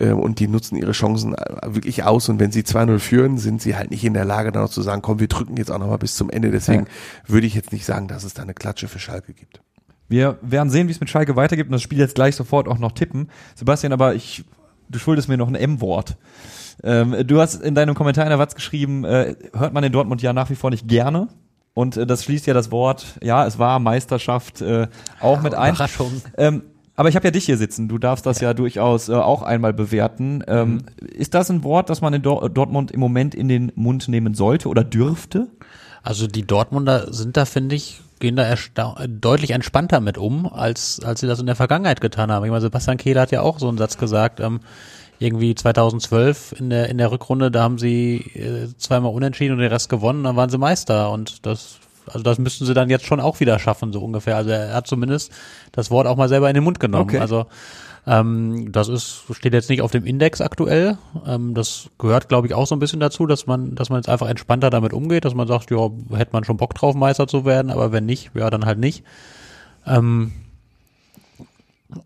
Ähm, 0.00 0.18
Und 0.18 0.40
die 0.40 0.48
nutzen 0.48 0.76
ihre 0.76 0.92
Chancen 0.92 1.34
äh, 1.34 1.74
wirklich 1.74 2.04
aus. 2.04 2.28
Und 2.28 2.40
wenn 2.40 2.52
sie 2.52 2.62
2-0 2.62 2.98
führen, 2.98 3.38
sind 3.38 3.62
sie 3.62 3.76
halt 3.76 3.90
nicht 3.90 4.04
in 4.04 4.14
der 4.14 4.24
Lage, 4.24 4.52
dann 4.52 4.62
noch 4.62 4.70
zu 4.70 4.82
sagen, 4.82 5.02
komm, 5.02 5.20
wir 5.20 5.28
drücken 5.28 5.56
jetzt 5.56 5.70
auch 5.70 5.78
nochmal 5.78 5.98
bis 5.98 6.16
zum 6.16 6.30
Ende. 6.30 6.50
Deswegen 6.50 6.86
würde 7.26 7.46
ich 7.46 7.54
jetzt 7.54 7.72
nicht 7.72 7.84
sagen, 7.84 8.08
dass 8.08 8.24
es 8.24 8.34
da 8.34 8.42
eine 8.42 8.54
Klatsche 8.54 8.88
für 8.88 8.98
Schalke 8.98 9.32
gibt. 9.32 9.60
Wir 10.08 10.38
werden 10.42 10.70
sehen, 10.70 10.88
wie 10.88 10.92
es 10.92 11.00
mit 11.00 11.08
Schalke 11.08 11.36
weitergeht 11.36 11.66
und 11.66 11.72
das 11.72 11.82
Spiel 11.82 11.98
jetzt 11.98 12.14
gleich 12.14 12.36
sofort 12.36 12.68
auch 12.68 12.78
noch 12.78 12.92
tippen. 12.92 13.30
Sebastian, 13.54 13.92
aber 13.92 14.14
ich 14.14 14.44
du 14.88 14.98
schuldest 14.98 15.28
mir 15.28 15.36
noch 15.36 15.48
ein 15.48 15.54
M-Wort. 15.54 16.16
Ähm, 16.82 17.16
du 17.26 17.40
hast 17.40 17.62
in 17.62 17.74
deinem 17.74 17.94
Kommentar 17.94 18.24
in 18.24 18.30
der 18.30 18.38
Watz 18.38 18.54
geschrieben, 18.54 19.04
äh, 19.04 19.36
hört 19.56 19.72
man 19.72 19.84
in 19.84 19.92
Dortmund 19.92 20.22
ja 20.22 20.32
nach 20.32 20.50
wie 20.50 20.54
vor 20.54 20.70
nicht 20.70 20.88
gerne. 20.88 21.28
Und 21.72 21.96
äh, 21.96 22.06
das 22.06 22.24
schließt 22.24 22.46
ja 22.46 22.54
das 22.54 22.70
Wort, 22.70 23.18
ja, 23.22 23.46
es 23.46 23.58
war 23.58 23.78
Meisterschaft 23.78 24.60
äh, 24.60 24.88
auch 25.20 25.40
mit 25.42 25.54
ein. 25.54 25.74
Überraschung. 25.74 26.22
Ähm, 26.36 26.62
aber 26.96 27.08
ich 27.08 27.16
habe 27.16 27.26
ja 27.26 27.30
dich 27.30 27.46
hier 27.46 27.56
sitzen. 27.56 27.88
Du 27.88 27.98
darfst 27.98 28.24
das 28.26 28.40
ja, 28.40 28.54
durchaus 28.54 29.08
äh, 29.08 29.14
auch 29.14 29.42
einmal 29.42 29.72
bewerten. 29.72 30.44
Ähm, 30.46 30.82
Ist 31.00 31.34
das 31.34 31.50
ein 31.50 31.64
Wort, 31.64 31.90
das 31.90 32.00
man 32.00 32.14
in 32.14 32.22
Dor 32.22 32.48
Dortmund 32.48 32.90
im 32.90 33.00
Moment 33.00 33.34
in 33.34 33.48
den 33.48 33.72
Mund 33.74 34.08
nehmen 34.08 34.34
sollte 34.34 34.68
oder 34.68 34.84
dürfte? 34.84 35.48
Also 36.02 36.26
die 36.26 36.46
Dortmunder 36.46 37.12
sind 37.12 37.36
da, 37.36 37.46
finde 37.46 37.74
ich, 37.74 38.00
gehen 38.20 38.36
da 38.36 38.54
deutlich 39.08 39.50
entspannter 39.50 40.00
mit 40.00 40.18
um, 40.18 40.46
als, 40.46 41.00
als 41.00 41.20
sie 41.20 41.26
das 41.26 41.40
in 41.40 41.46
der 41.46 41.56
Vergangenheit 41.56 42.00
getan 42.00 42.30
haben. 42.30 42.44
Ich 42.44 42.50
meine, 42.50 42.60
Sebastian 42.60 42.98
Kehl 42.98 43.18
hat 43.18 43.32
ja 43.32 43.40
auch 43.40 43.58
so 43.58 43.68
einen 43.68 43.78
Satz 43.78 43.98
gesagt, 43.98 44.40
ähm, 44.40 44.60
irgendwie 45.18 45.54
2012 45.54 46.56
in 46.58 46.70
der, 46.70 46.88
in 46.88 46.98
der 46.98 47.10
Rückrunde, 47.10 47.50
da 47.50 47.62
haben 47.62 47.78
sie 47.78 48.16
äh, 48.34 48.68
zweimal 48.76 49.12
unentschieden 49.12 49.54
und 49.54 49.60
den 49.60 49.72
Rest 49.72 49.88
gewonnen, 49.88 50.24
dann 50.24 50.36
waren 50.36 50.50
sie 50.50 50.58
Meister 50.58 51.10
und 51.10 51.46
das, 51.46 51.78
also 52.06 52.22
das 52.22 52.38
müssten 52.38 52.66
sie 52.66 52.74
dann 52.74 52.90
jetzt 52.90 53.06
schon 53.06 53.20
auch 53.20 53.40
wieder 53.40 53.58
schaffen, 53.58 53.92
so 53.92 54.00
ungefähr. 54.00 54.36
Also 54.36 54.50
er 54.50 54.74
hat 54.74 54.86
zumindest 54.86 55.32
das 55.72 55.90
Wort 55.90 56.06
auch 56.06 56.16
mal 56.16 56.28
selber 56.28 56.48
in 56.48 56.54
den 56.54 56.64
Mund 56.64 56.80
genommen. 56.80 57.10
Okay. 57.10 57.18
Also 57.18 57.46
ähm, 58.06 58.70
das 58.70 58.88
ist, 58.88 59.24
steht 59.32 59.54
jetzt 59.54 59.70
nicht 59.70 59.80
auf 59.80 59.90
dem 59.90 60.04
Index 60.04 60.40
aktuell. 60.40 60.98
Ähm, 61.26 61.54
das 61.54 61.88
gehört, 61.98 62.28
glaube 62.28 62.46
ich, 62.46 62.54
auch 62.54 62.66
so 62.66 62.74
ein 62.74 62.78
bisschen 62.78 63.00
dazu, 63.00 63.26
dass 63.26 63.46
man, 63.46 63.74
dass 63.74 63.88
man 63.88 63.98
jetzt 63.98 64.08
einfach 64.08 64.28
entspannter 64.28 64.70
damit 64.70 64.92
umgeht, 64.92 65.24
dass 65.24 65.34
man 65.34 65.48
sagt, 65.48 65.70
ja, 65.70 65.90
hätte 66.10 66.32
man 66.32 66.44
schon 66.44 66.58
Bock 66.58 66.74
drauf, 66.74 66.94
Meister 66.94 67.26
zu 67.26 67.44
werden, 67.44 67.70
aber 67.70 67.92
wenn 67.92 68.04
nicht, 68.04 68.30
ja, 68.34 68.50
dann 68.50 68.66
halt 68.66 68.78
nicht. 68.78 69.04
Ähm, 69.86 70.32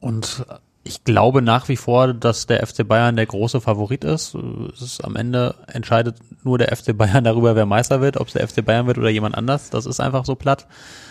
und 0.00 0.44
ich 0.88 1.04
glaube 1.04 1.42
nach 1.42 1.68
wie 1.68 1.76
vor, 1.76 2.14
dass 2.14 2.46
der 2.46 2.66
FC 2.66 2.86
Bayern 2.88 3.16
der 3.16 3.26
große 3.26 3.60
Favorit 3.60 4.04
ist. 4.04 4.34
Es 4.72 4.80
ist 4.80 5.04
am 5.04 5.16
Ende 5.16 5.54
entscheidet 5.66 6.16
nur 6.44 6.58
der 6.58 6.74
FC 6.74 6.96
Bayern 6.96 7.24
darüber, 7.24 7.54
wer 7.54 7.66
Meister 7.66 8.00
wird, 8.00 8.16
ob 8.16 8.28
es 8.28 8.32
der 8.32 8.48
FC 8.48 8.64
Bayern 8.64 8.86
wird 8.86 8.98
oder 8.98 9.10
jemand 9.10 9.36
anders. 9.36 9.70
Das 9.70 9.86
ist 9.86 10.00
einfach 10.00 10.24
so 10.24 10.34
platt. 10.34 10.66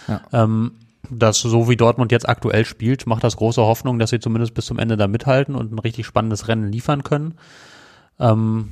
Ja. 0.08 0.22
Ähm, 0.34 0.74
dass 1.10 1.40
so 1.40 1.70
wie 1.70 1.78
Dortmund 1.78 2.12
jetzt 2.12 2.28
aktuell 2.28 2.66
spielt, 2.66 3.08
macht 3.08 3.24
das 3.24 3.38
große 3.38 3.62
Hoffnung, 3.62 4.00
dass 4.00 4.10
sie 4.10 4.20
zumindest 4.20 4.54
bis 4.56 4.66
zum 4.66 4.80
Ende 4.80 4.98
da 4.98 5.08
mithalten 5.08 5.56
und 5.56 5.72
ein 5.72 5.80
richtig 5.80 6.06
spannendes 6.06 6.48
Rennen 6.48 6.70
liefern 6.72 7.04
können. 7.04 7.36
Ähm, 8.20 8.72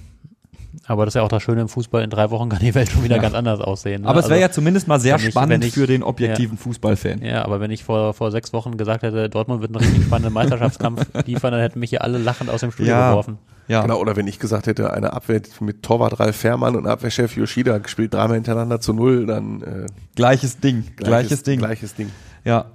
aber 0.88 1.05
das 1.05 1.13
ist 1.13 1.15
ja 1.19 1.21
auch 1.23 1.28
das 1.30 1.41
Schöne 1.43 1.61
im 1.61 1.67
Fußball, 1.69 2.03
in 2.03 2.09
drei 2.09 2.30
Wochen 2.32 2.49
kann 2.49 2.59
die 2.59 2.73
Welt 2.76 2.89
schon 2.91 3.03
wieder 3.03 3.19
ganz 3.19 3.34
anders 3.36 3.59
aussehen. 3.61 4.03
ne? 4.03 4.07
Aber 4.07 4.19
es 4.19 4.26
wäre 4.26 4.36
Also- 4.36 4.41
ja 4.41 4.51
zumindest 4.51 4.88
mal 4.88 4.99
sehr 4.99 5.17
wenn 5.17 5.26
ich- 5.26 5.32
spannend 5.32 5.51
wenn 5.51 5.61
ich- 5.67 5.73
für 5.73 5.88
den 5.88 6.03
objektiven 6.03 6.57
Fußballfan. 6.57 7.21
ja, 7.23 7.43
aber 7.45 7.59
wenn 7.59 7.71
ich 7.71 7.84
vor, 7.84 8.13
vor 8.13 8.32
sechs 8.32 8.53
Wochen 8.53 8.78
gesagt 8.78 9.03
hätte, 9.03 9.30
Dortmund 9.30 9.61
wird 9.61 9.71
einen 9.76 9.84
richtig 9.86 10.05
spannenden 10.05 10.34
Meisterschaftskampf 10.34 11.05
liefern, 11.26 11.51
dann 11.51 11.61
hätten 11.61 11.80
mich 11.80 11.89
hier 11.89 12.03
alle 12.03 12.17
lachend 12.17 12.49
aus 12.49 12.61
dem 12.61 12.71
Studio 12.71 12.93
Ja. 12.93 13.09
geworfen. 13.11 13.38
Ja. 13.67 13.82
Genau, 13.82 13.99
oder 13.99 14.15
wenn 14.15 14.28
ich 14.28 14.38
gesagt 14.38 14.67
hätte, 14.67 14.93
eine 14.93 15.13
Abwehr 15.13 15.41
mit 15.59 15.82
Torwart 15.82 16.19
Ralf 16.19 16.36
Fährmann 16.36 16.76
und 16.76 16.86
Abwehrchef 16.86 17.36
Yoshida 17.36 17.80
gespielt 17.80 18.13
dreimal 18.13 18.36
hintereinander 18.36 18.80
zu 18.80 18.93
null, 18.93 19.26
dann 19.26 19.61
äh, 19.63 19.86
Gleiches 20.15 20.59
Ding. 20.59 20.84
Gleiches, 20.97 21.41
Ding. 21.41 21.57
Gleiches 21.59 21.95
Ding. 21.95 22.11
Ja. 22.43 22.65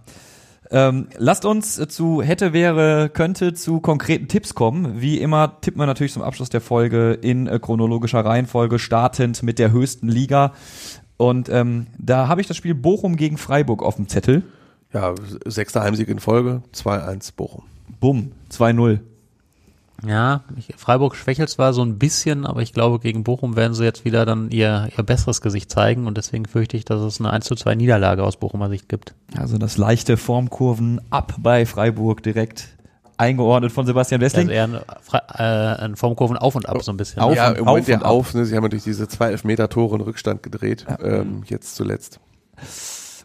Ähm, 0.72 1.08
lasst 1.16 1.44
uns 1.44 1.74
zu 1.88 2.22
hätte, 2.22 2.52
wäre, 2.52 3.08
könnte 3.08 3.54
zu 3.54 3.80
konkreten 3.80 4.28
Tipps 4.28 4.54
kommen. 4.54 5.00
Wie 5.00 5.18
immer 5.18 5.60
tippen 5.60 5.80
wir 5.80 5.86
natürlich 5.86 6.12
zum 6.12 6.22
Abschluss 6.22 6.48
der 6.48 6.60
Folge 6.60 7.12
in 7.12 7.48
äh, 7.48 7.58
chronologischer 7.58 8.24
Reihenfolge, 8.24 8.78
startend 8.78 9.42
mit 9.42 9.58
der 9.58 9.72
höchsten 9.72 10.08
Liga. 10.08 10.52
Und 11.16 11.48
ähm, 11.48 11.88
da 11.98 12.28
habe 12.28 12.40
ich 12.40 12.46
das 12.46 12.56
Spiel 12.56 12.74
Bochum 12.74 13.16
gegen 13.16 13.36
Freiburg 13.36 13.82
auf 13.82 13.96
dem 13.96 14.08
Zettel. 14.08 14.44
Ja, 14.92 15.14
sechster 15.44 15.82
Heimsieg 15.82 16.08
in 16.08 16.20
Folge, 16.20 16.62
2-1 16.72 17.34
Bochum. 17.36 17.64
Bumm, 18.00 18.32
2-0. 18.50 19.00
Ja, 20.06 20.42
ich, 20.56 20.74
Freiburg 20.76 21.14
schwächelt 21.14 21.50
zwar 21.50 21.72
so 21.74 21.82
ein 21.82 21.98
bisschen, 21.98 22.46
aber 22.46 22.62
ich 22.62 22.72
glaube, 22.72 22.98
gegen 23.00 23.22
Bochum 23.24 23.54
werden 23.56 23.74
sie 23.74 23.84
jetzt 23.84 24.04
wieder 24.04 24.24
dann 24.24 24.50
ihr, 24.50 24.88
ihr 24.96 25.04
besseres 25.04 25.40
Gesicht 25.42 25.70
zeigen 25.70 26.06
und 26.06 26.16
deswegen 26.16 26.46
fürchte 26.46 26.76
ich, 26.76 26.84
dass 26.86 27.00
es 27.02 27.20
eine 27.20 27.30
1 27.30 27.44
zu 27.44 27.54
2 27.54 27.74
Niederlage 27.74 28.22
aus 28.24 28.36
Bochumer 28.38 28.68
Sicht 28.70 28.88
gibt. 28.88 29.14
Also 29.36 29.58
das 29.58 29.76
leichte 29.76 30.16
Formkurven 30.16 31.00
ab 31.10 31.34
bei 31.38 31.66
Freiburg 31.66 32.22
direkt 32.22 32.68
eingeordnet 33.18 33.70
von 33.72 33.84
Sebastian 33.84 34.22
Also 34.22 34.36
Wessling. 34.38 34.48
eher 34.48 34.64
ein, 34.64 34.74
äh, 35.34 35.82
ein 35.84 35.96
Formkurven 35.96 36.38
auf 36.38 36.54
und 36.54 36.66
ab 36.66 36.82
so 36.82 36.90
ein 36.92 36.96
bisschen. 36.96 37.20
Auf 37.20 37.36
ja, 37.36 37.48
und- 37.50 37.58
im 37.58 37.64
Moment 37.66 37.82
auf 37.84 37.88
ja 37.88 37.96
und 37.96 38.02
ab. 38.04 38.10
auf, 38.10 38.34
ne? 38.34 38.46
sie 38.46 38.56
haben 38.56 38.62
ja 38.62 38.68
durch 38.70 38.84
diese 38.84 39.06
zwei 39.08 39.30
Elfmeter-Tore 39.32 39.96
in 39.96 40.00
Rückstand 40.00 40.42
gedreht, 40.42 40.86
ähm, 41.02 41.42
jetzt 41.46 41.76
zuletzt. 41.76 42.20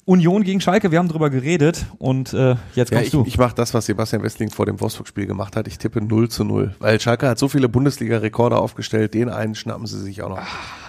Union 0.08 0.44
gegen 0.44 0.62
Schalke, 0.62 0.92
wir 0.92 1.00
haben 1.00 1.08
drüber 1.08 1.32
geredet 1.32 1.88
und 1.98 2.32
äh, 2.34 2.56
jetzt 2.76 2.92
Ja, 2.92 2.98
kommst 2.98 3.06
ich, 3.06 3.12
du. 3.12 3.24
ich 3.26 3.38
mache 3.40 3.56
das, 3.56 3.74
was 3.74 3.88
Sebastian 3.88 4.22
Westling 4.22 4.52
vor 4.52 4.68
dem 4.68 4.80
Wolfsburg-Spiel 4.80 5.26
gemacht 5.26 5.56
hat. 5.56 5.68
Ich 5.68 5.80
tippe 5.80 6.00
0 6.00 6.30
zu 6.30 6.44
0. 6.44 6.76
Weil 6.78 7.00
Schalke 7.00 7.28
hat 7.28 7.40
so 7.40 7.48
viele 7.48 7.70
Bundesliga-Rekorde 7.70 8.56
aufgestellt, 8.58 9.16
den 9.16 9.30
einen 9.30 9.56
schnappen 9.56 9.88
sie 9.88 10.00
sich 10.00 10.22
auch 10.22 10.30
noch. 10.30 10.40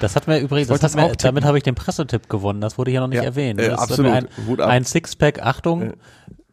Das 0.00 0.16
hat 0.16 0.26
mir 0.26 0.38
übrigens, 0.38 0.68
das 0.68 0.82
hat 0.82 0.94
mir, 0.96 1.12
damit 1.16 1.44
habe 1.44 1.56
ich 1.56 1.64
den 1.64 1.74
Pressetipp 1.74 2.28
gewonnen. 2.28 2.60
Das 2.60 2.76
wurde 2.76 2.90
hier 2.90 3.00
noch 3.00 3.08
nicht 3.08 3.16
Ja, 3.16 3.22
erwähnt. 3.24 3.58
äh, 3.58 3.70
Das 3.70 3.80
hat 3.80 3.90
absolut. 3.92 4.12
Ein, 4.12 4.28
Hut 4.46 4.60
ab. 4.60 4.68
ein 4.68 4.84
Sixpack, 4.84 5.42
Achtung, 5.42 5.94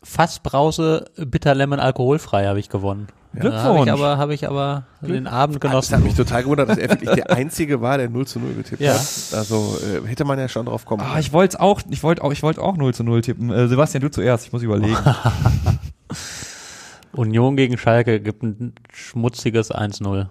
Fassbrause, 0.02 1.06
Bitter 1.18 1.56
Lemon 1.56 1.80
alkoholfrei 1.82 2.46
habe 2.48 2.60
ich 2.60 2.70
gewonnen. 2.70 3.08
Glückwunsch. 3.34 3.64
Da 3.64 3.66
habe 3.66 3.84
ich 3.84 3.92
aber, 3.92 4.18
habe 4.18 4.34
ich 4.34 4.48
aber 4.48 4.84
den 5.02 5.28
Abend 5.28 5.56
Das 5.56 5.62
genossen. 5.62 5.98
hat 5.98 6.04
mich 6.04 6.14
total 6.16 6.44
gewundert, 6.44 6.70
dass 6.70 6.78
er 6.78 6.90
wirklich 6.90 7.10
der 7.12 7.32
Einzige 7.32 7.82
war, 7.82 7.98
der 7.98 8.10
0 8.10 8.26
zu 8.28 8.40
0 8.40 8.54
getippt 8.54 8.82
Ja. 8.82 8.94
hat. 8.94 9.00
Also 9.34 9.78
äh, 9.82 10.08
hätte 10.08 10.24
man 10.26 10.38
ja 10.40 10.48
schon 10.48 10.66
drauf 10.68 10.86
kommen 10.86 11.02
Ah, 11.02 11.06
können. 11.10 11.20
ich 11.20 11.34
wollte 11.34 11.60
auch, 11.60 11.82
ich 11.90 12.04
wollte 12.04 12.24
auch, 12.24 12.32
ich 12.32 12.44
wollte 12.44 12.62
auch 12.62 12.78
0 12.78 12.94
zu 12.94 13.04
0 13.04 13.22
tippen. 13.22 13.50
Äh, 13.52 13.68
Sebastian, 13.68 14.02
du 14.02 14.12
zuerst, 14.12 14.46
ich 14.46 14.54
muss 14.54 14.62
überlegen. 14.62 14.98
Union 17.14 17.56
gegen 17.56 17.78
Schalke 17.78 18.20
gibt 18.20 18.44
ein 18.44 18.74
schmutziges 18.92 19.72
1-0. 19.72 20.28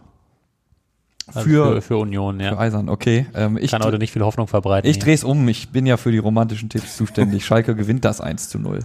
Also 1.29 1.41
Für- 1.49 1.73
für, 1.75 1.83
für 1.83 1.97
Union, 1.99 2.41
ja. 2.41 2.51
Für 2.51 2.59
Eisern, 2.59 2.89
okay. 2.89 3.27
Ähm, 3.35 3.57
ich 3.57 3.71
Kann 3.71 3.83
heute 3.85 3.99
nicht 3.99 4.13
viel 4.13 4.23
Hoffnung 4.23 4.49
verbreiten. 4.49 4.91
ich 4.91 4.97
hier. 4.97 5.05
dreh's 5.05 5.23
um, 5.23 5.47
ich 5.49 5.71
bin 5.71 5.87
ja 5.87 5.97
für 5.97 6.11
die 6.11 6.19
romantischen 6.19 6.69
Tipps 6.69 6.97
zuständig. 6.97 7.45
Schalke 7.47 7.77
gewinnt 7.77 8.05
das 8.05 8.21
1 8.21 8.49
zu 8.49 8.59
0. 8.59 8.81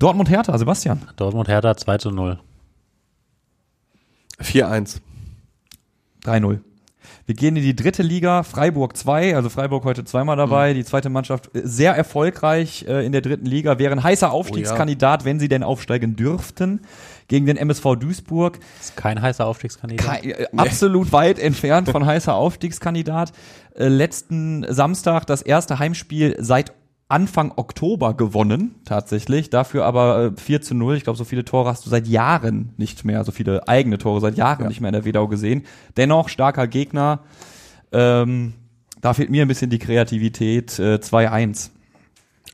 Dortmund 0.00 0.28
Hertha, 0.30 0.58
Sebastian. 0.58 1.00
Dortmund 1.16 1.48
Hertha 1.48 1.76
2 1.76 1.98
zu 1.98 2.10
0. 2.10 2.40
4-1. 4.42 5.00
3-0. 6.24 6.60
Wir 7.26 7.34
gehen 7.36 7.56
in 7.56 7.62
die 7.62 7.76
dritte 7.76 8.02
Liga, 8.02 8.42
Freiburg 8.42 8.96
2, 8.96 9.36
also 9.36 9.48
Freiburg 9.48 9.84
heute 9.84 10.04
zweimal 10.04 10.36
dabei, 10.36 10.74
die 10.74 10.84
zweite 10.84 11.08
Mannschaft 11.08 11.54
äh, 11.54 11.60
sehr 11.64 11.94
erfolgreich 11.94 12.84
äh, 12.88 13.04
in 13.06 13.12
der 13.12 13.20
dritten 13.20 13.46
Liga, 13.46 13.78
wären 13.78 14.02
heißer 14.02 14.30
Aufstiegskandidat, 14.32 15.24
wenn 15.24 15.38
sie 15.38 15.48
denn 15.48 15.62
aufsteigen 15.62 16.16
dürften, 16.16 16.80
gegen 17.28 17.46
den 17.46 17.56
MSV 17.56 17.96
Duisburg. 17.98 18.58
Ist 18.80 18.96
kein 18.96 19.22
heißer 19.22 19.46
Aufstiegskandidat. 19.46 20.04
Kei- 20.04 20.30
äh, 20.30 20.46
absolut 20.56 21.12
weit 21.12 21.38
entfernt 21.38 21.88
von 21.90 22.04
heißer 22.06 22.34
Aufstiegskandidat. 22.34 23.32
Äh, 23.76 23.86
letzten 23.88 24.66
Samstag 24.72 25.24
das 25.26 25.42
erste 25.42 25.78
Heimspiel 25.78 26.36
seit 26.40 26.72
Anfang 27.12 27.52
Oktober 27.56 28.14
gewonnen, 28.14 28.74
tatsächlich. 28.84 29.50
Dafür 29.50 29.84
aber 29.84 30.32
äh, 30.36 30.40
4 30.40 30.62
zu 30.62 30.74
0. 30.74 30.96
Ich 30.96 31.04
glaube, 31.04 31.16
so 31.18 31.24
viele 31.24 31.44
Tore 31.44 31.68
hast 31.68 31.84
du 31.84 31.90
seit 31.90 32.06
Jahren 32.08 32.72
nicht 32.78 33.04
mehr, 33.04 33.22
so 33.24 33.32
viele 33.32 33.68
eigene 33.68 33.98
Tore 33.98 34.20
seit 34.20 34.36
Jahren 34.36 34.62
Ja. 34.62 34.68
nicht 34.68 34.80
mehr 34.80 34.88
in 34.88 34.94
der 34.94 35.04
Wedau 35.04 35.28
gesehen. 35.28 35.64
Dennoch 35.96 36.28
starker 36.28 36.66
Gegner. 36.66 37.20
Ähm, 37.92 38.54
da 39.00 39.12
fehlt 39.14 39.30
mir 39.30 39.42
ein 39.42 39.48
bisschen 39.48 39.68
die 39.70 39.78
Kreativität. 39.78 40.78
Äh, 40.78 40.96
2-1. 41.00 41.70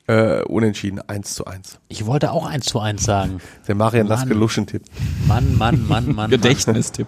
Äh, 0.07 0.41
unentschieden, 0.43 0.99
1 1.07 1.35
zu 1.35 1.45
1. 1.45 1.79
Ich 1.87 2.05
wollte 2.05 2.31
auch 2.31 2.45
1 2.45 2.65
zu 2.65 2.79
1 2.79 3.03
sagen. 3.03 3.39
Der 3.67 3.75
Marian 3.75 4.07
Mann. 4.07 4.17
Laske 4.19 4.33
Luschen-Tipp. 4.33 4.83
Mann, 5.27 5.57
Mann, 5.57 5.87
Mann, 5.87 6.05
Mann. 6.07 6.15
Mann. 6.15 6.29
Gedächtnistipp. 6.31 7.07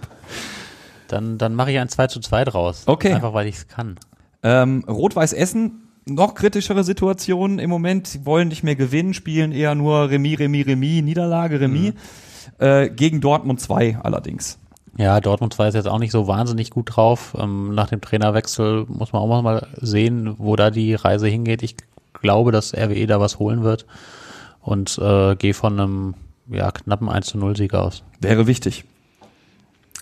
Dann, 1.08 1.38
dann 1.38 1.56
mache 1.56 1.72
ich 1.72 1.80
ein 1.80 1.90
2 1.90 2.08
zu 2.08 2.20
2 2.22 2.46
draus. 2.46 2.84
Okay. 2.86 3.14
Einfach 3.14 3.34
weil 3.34 3.48
ich 3.48 3.56
es 3.56 3.68
kann. 3.68 3.98
Ähm, 4.44 4.86
Rot-Weiß 4.88 5.34
Essen, 5.34 5.90
noch 6.14 6.36
kritischere 6.36 6.84
Situation 6.84 7.60
im 7.60 7.70
Moment. 7.70 8.08
Sie 8.08 8.26
wollen 8.26 8.48
nicht 8.48 8.64
mehr 8.64 8.76
gewinnen, 8.76 9.14
spielen 9.14 9.52
eher 9.52 9.76
nur 9.76 10.10
Remis, 10.10 10.40
Remis, 10.40 10.68
Remis, 10.68 11.04
Niederlage, 11.04 11.60
Remis. 11.60 11.94
Äh, 12.60 12.90
gegen 12.90 13.22
Dortmund 13.22 13.60
2 13.60 14.00
allerdings. 14.04 14.58
Ja, 14.98 15.20
Dortmund 15.20 15.54
2 15.54 15.70
ist 15.70 15.76
jetzt 15.76 15.88
auch 15.88 16.00
nicht 16.00 16.12
so 16.12 16.28
wahnsinnig 16.28 16.70
gut 16.70 16.96
drauf. 16.96 17.36
Ähm, 17.40 17.74
nach 17.74 17.90
dem 17.90 18.02
Trainerwechsel 18.02 18.86
muss 18.88 19.14
man 19.14 19.22
auch 19.22 19.42
mal 19.42 19.68
sehen, 19.78 20.36
wo 20.38 20.56
da 20.56 20.70
die 20.70 20.94
Reise 20.94 21.28
hingeht. 21.28 21.64
Ich 21.64 21.76
glaube, 22.14 22.52
dass 22.52 22.74
RWE 22.74 23.08
da 23.08 23.20
was 23.20 23.40
holen 23.40 23.64
wird 23.64 23.86
und 24.62 24.98
äh, 25.00 25.36
gehe 25.36 25.54
von 25.54 25.80
einem 25.80 26.14
ja, 26.50 26.72
knappen 26.72 27.10
1 27.10 27.28
zu 27.28 27.38
0 27.38 27.56
Sieg 27.56 27.74
aus. 27.74 28.04
Wäre 28.20 28.48
wichtig. 28.48 28.86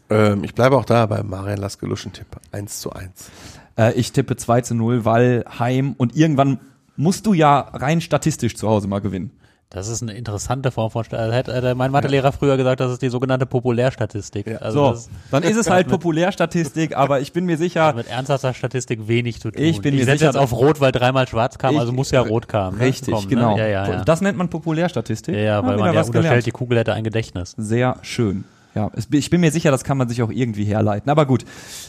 Ähm, 0.10 0.43
ich 0.43 0.55
bleibe 0.55 0.78
auch 0.78 0.86
da 0.86 1.05
bei 1.05 1.24
Marian 1.24 1.60
Laske 1.60 1.86
Luschen-Tipp. 1.86 2.28
1 2.51 2.82
zu 2.82 2.91
1. 2.91 3.32
Äh, 3.80 3.94
ich 3.94 4.12
tippe 4.12 4.36
2 4.36 4.62
zu 4.62 4.76
0, 4.76 5.06
weil 5.06 5.46
Heim 5.60 5.96
und 5.98 6.16
irgendwann 6.16 6.60
musst 6.98 7.26
du 7.26 7.34
ja 7.34 7.60
rein 7.74 8.02
statistisch 8.02 8.56
zu 8.56 8.68
Hause 8.68 8.88
mal 8.88 9.00
gewinnen. 9.00 9.32
Das 9.72 9.88
ist 9.88 10.02
eine 10.02 10.14
interessante 10.14 10.72
Form 10.72 10.90
von 10.90 11.04
Sta- 11.04 11.32
hätte 11.32 11.54
hätte 11.54 11.76
mein 11.76 11.92
Mathelehrer 11.92 12.32
früher 12.32 12.58
gesagt, 12.58 12.80
das 12.80 12.92
ist 12.92 13.04
die 13.04 13.10
sogenannte 13.10 13.46
Populärstatistik. 13.46 14.60
Also 14.62 14.96
So, 14.96 15.10
dann 15.30 15.44
ist 15.44 15.58
es 15.58 15.70
halt 15.70 15.88
Populärstatistik, 15.88 16.98
aber 16.98 17.22
ich 17.22 17.34
bin 17.34 17.46
mir 17.46 17.56
sicher, 17.58 17.86
hat 17.86 17.96
mit 17.96 18.08
ernsthafter 18.10 18.54
Statistik 18.56 19.08
wenig 19.08 19.40
zu 19.40 19.52
tun. 19.52 19.62
Ich 19.62 19.80
bin 19.80 19.96
mir 19.96 20.06
setze 20.06 20.18
sicher, 20.18 20.32
jetzt 20.32 20.38
auf 20.38 20.54
Rot, 20.54 20.82
weil 20.82 20.92
dreimal 20.92 21.28
schwarz 21.28 21.58
kam, 21.60 21.76
Ich- 21.76 21.80
also 21.80 21.92
muss 21.94 22.10
ja 22.12 22.22
Rot 22.22 22.48
kam. 22.48 22.78
Ne? 22.78 22.86
richtig, 22.86 23.14
Kommen, 23.14 23.28
genau. 23.30 23.56
Ne? 23.56 23.62
Ja, 23.62 23.68
ja, 23.68 23.90
ja. 23.90 24.04
Das 24.04 24.22
nennt 24.22 24.38
man 24.40 24.50
Populärstatistik. 24.50 25.36
ja, 25.36 25.42
ja, 25.42 25.58
weil 25.66 25.78
man 25.78 25.94
ja 25.94 26.02
unterstellt, 26.02 26.14
gelernt. 26.24 26.46
die 26.48 26.52
Kugel 26.52 26.80
hätte 26.80 26.94
ein 26.94 27.04
Gedächtnis. 27.04 27.54
Sehr 27.58 27.98
schön. 28.02 28.44
Ja, 28.80 28.90
es- 28.96 29.10
ich 29.12 29.30
bin 29.30 29.42
mir 29.42 29.52
sicher, 29.52 29.72
das 29.72 29.84
kann 29.84 29.98
man 29.98 30.08
sich 30.08 30.22
auch 30.22 30.32
irgendwie 30.32 30.64
herleiten. 30.64 31.10
Aber 31.12 31.26
gut. 31.26 31.44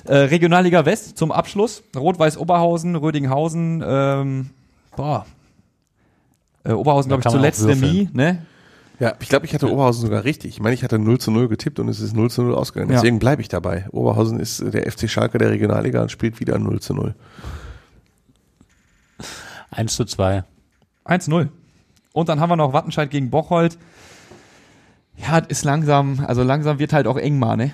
Äh, 0.06 0.16
Regionalliga 0.16 0.84
West 0.86 1.16
zum 1.16 1.30
Abschluss. 1.30 1.84
Rot-Weiß 1.96 2.36
Oberhausen, 2.36 2.96
Rödinghausen, 2.96 3.80
ähm, 3.86 4.50
boah. 4.96 5.24
Äh, 6.64 6.72
Oberhausen, 6.72 7.08
glaube 7.10 7.22
ich, 7.24 7.30
zuletzt 7.30 7.64
Remis, 7.64 8.08
ne? 8.12 8.44
Ja, 8.98 9.14
ich 9.20 9.28
glaube, 9.28 9.46
ich 9.46 9.54
hatte 9.54 9.70
Oberhausen 9.72 10.02
sogar 10.02 10.24
richtig. 10.24 10.50
Ich 10.50 10.60
meine, 10.60 10.74
ich 10.74 10.82
hatte 10.82 10.98
0 10.98 11.18
zu 11.18 11.30
0 11.30 11.48
getippt 11.48 11.78
und 11.78 11.88
es 11.88 12.00
ist 12.00 12.14
0 12.14 12.28
zu 12.28 12.42
0 12.42 12.54
ausgegangen. 12.56 12.90
Ja. 12.92 12.96
Deswegen 12.98 13.18
bleibe 13.20 13.40
ich 13.40 13.48
dabei. 13.48 13.86
Oberhausen 13.92 14.40
ist 14.40 14.60
der 14.74 14.90
FC 14.90 15.08
Schalke 15.08 15.38
der 15.38 15.50
Regionalliga 15.50 16.02
und 16.02 16.10
spielt 16.10 16.40
wieder 16.40 16.58
0 16.58 16.80
zu 16.80 16.92
0. 16.92 17.14
1 19.70 19.94
zu 19.94 20.04
2. 20.04 20.44
1-0. 21.04 21.48
Und 22.12 22.28
dann 22.28 22.40
haben 22.40 22.50
wir 22.50 22.56
noch 22.56 22.72
Wattenscheid 22.72 23.10
gegen 23.10 23.30
Bocholt. 23.30 23.78
Ja, 25.20 25.38
ist 25.38 25.64
langsam, 25.64 26.24
also 26.26 26.42
langsam 26.42 26.78
wird 26.78 26.92
halt 26.92 27.06
auch 27.06 27.16
eng 27.16 27.38
mal, 27.38 27.56
ne? 27.56 27.72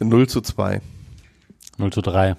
0 0.00 0.28
zu 0.28 0.40
2. 0.40 0.80
0 1.78 1.92
zu 1.92 2.00
3. 2.02 2.36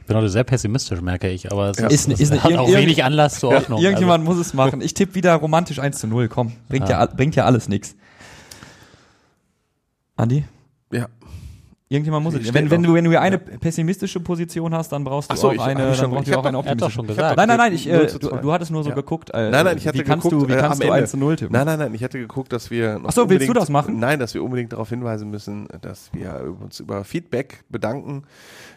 Ich 0.00 0.06
bin 0.06 0.16
heute 0.16 0.28
sehr 0.30 0.44
pessimistisch, 0.44 1.00
merke 1.00 1.28
ich, 1.28 1.52
aber 1.52 1.70
es 1.70 1.78
Ja. 1.78 1.86
ist, 1.88 2.08
Ist- 2.08 2.20
ist- 2.20 2.42
hat 2.42 2.52
auch 2.56 2.68
wenig 2.68 3.04
Anlass 3.04 3.38
zur 3.38 3.54
Hoffnung. 3.54 3.80
Irgendjemand 3.80 4.24
muss 4.24 4.36
es 4.38 4.52
machen. 4.54 4.80
Ich 4.80 4.94
tippe 4.94 5.14
wieder 5.14 5.34
romantisch 5.34 5.78
1 5.78 5.98
zu 6.00 6.06
0. 6.06 6.28
Komm, 6.28 6.52
bringt 6.68 6.88
ja, 6.88 7.04
bringt 7.06 7.36
ja 7.36 7.44
alles 7.44 7.68
nix. 7.68 7.94
Andi? 10.16 10.44
Ja. 10.92 11.06
Irgendjemand 11.92 12.24
muss 12.24 12.34
es. 12.34 12.54
Wenn, 12.54 12.70
wenn, 12.70 12.82
du, 12.82 12.94
wenn 12.94 13.04
du 13.04 13.20
eine 13.20 13.38
pessimistische 13.38 14.18
Position 14.20 14.74
hast, 14.74 14.90
dann 14.92 15.04
brauchst 15.04 15.30
du 15.30 15.36
so, 15.36 15.48
auch 15.48 15.52
ich- 15.52 15.60
eine, 15.60 15.94
schon- 15.94 16.10
brauchst 16.10 16.26
ich 16.28 16.32
du 16.32 16.38
auch 16.40 16.44
eine 16.46 16.56
optimistische. 16.56 16.90
schon 16.90 17.06
gesagt. 17.06 17.36
Nein, 17.36 17.48
nein, 17.48 17.58
nein, 17.58 17.72
ich, 17.74 17.86
0 17.86 17.94
äh, 17.94 18.06
du, 18.06 18.18
2. 18.28 18.36
du 18.38 18.52
hattest 18.52 18.70
nur 18.70 18.82
so 18.82 18.88
Ja. 18.88 18.94
geguckt. 18.94 19.30
Äh, 19.30 19.50
Nein, 19.50 19.64
nein, 19.66 19.76
ich 19.76 19.86
hatte 19.86 19.98
wie 19.98 20.02
kannst 20.02 20.24
geguckt, 20.28 20.44
du, 20.44 20.48
wie 20.48 20.56
äh, 20.56 20.60
kannst 20.60 20.80
am 20.80 20.86
du 20.86 20.92
Ende. 20.92 21.02
1 21.02 21.10
zu 21.10 21.16
0 21.18 21.36
tippen? 21.36 21.52
Nein, 21.52 21.66
nein, 21.66 21.78
nein, 21.78 21.94
ich 21.94 22.02
hatte 22.02 22.18
geguckt, 22.18 22.52
dass 22.52 22.70
wir 22.70 23.00
Ach 23.04 23.12
so, 23.12 23.28
willst 23.28 23.46
du 23.48 23.52
das 23.52 23.68
machen? 23.68 23.98
Nein, 23.98 24.18
dass 24.18 24.32
wir 24.32 24.42
unbedingt 24.42 24.72
darauf 24.72 24.88
hinweisen 24.88 25.28
müssen, 25.30 25.68
dass 25.82 26.10
wir 26.14 26.54
uns 26.60 26.80
über 26.80 27.04
Feedback 27.04 27.64
bedanken, 27.68 28.22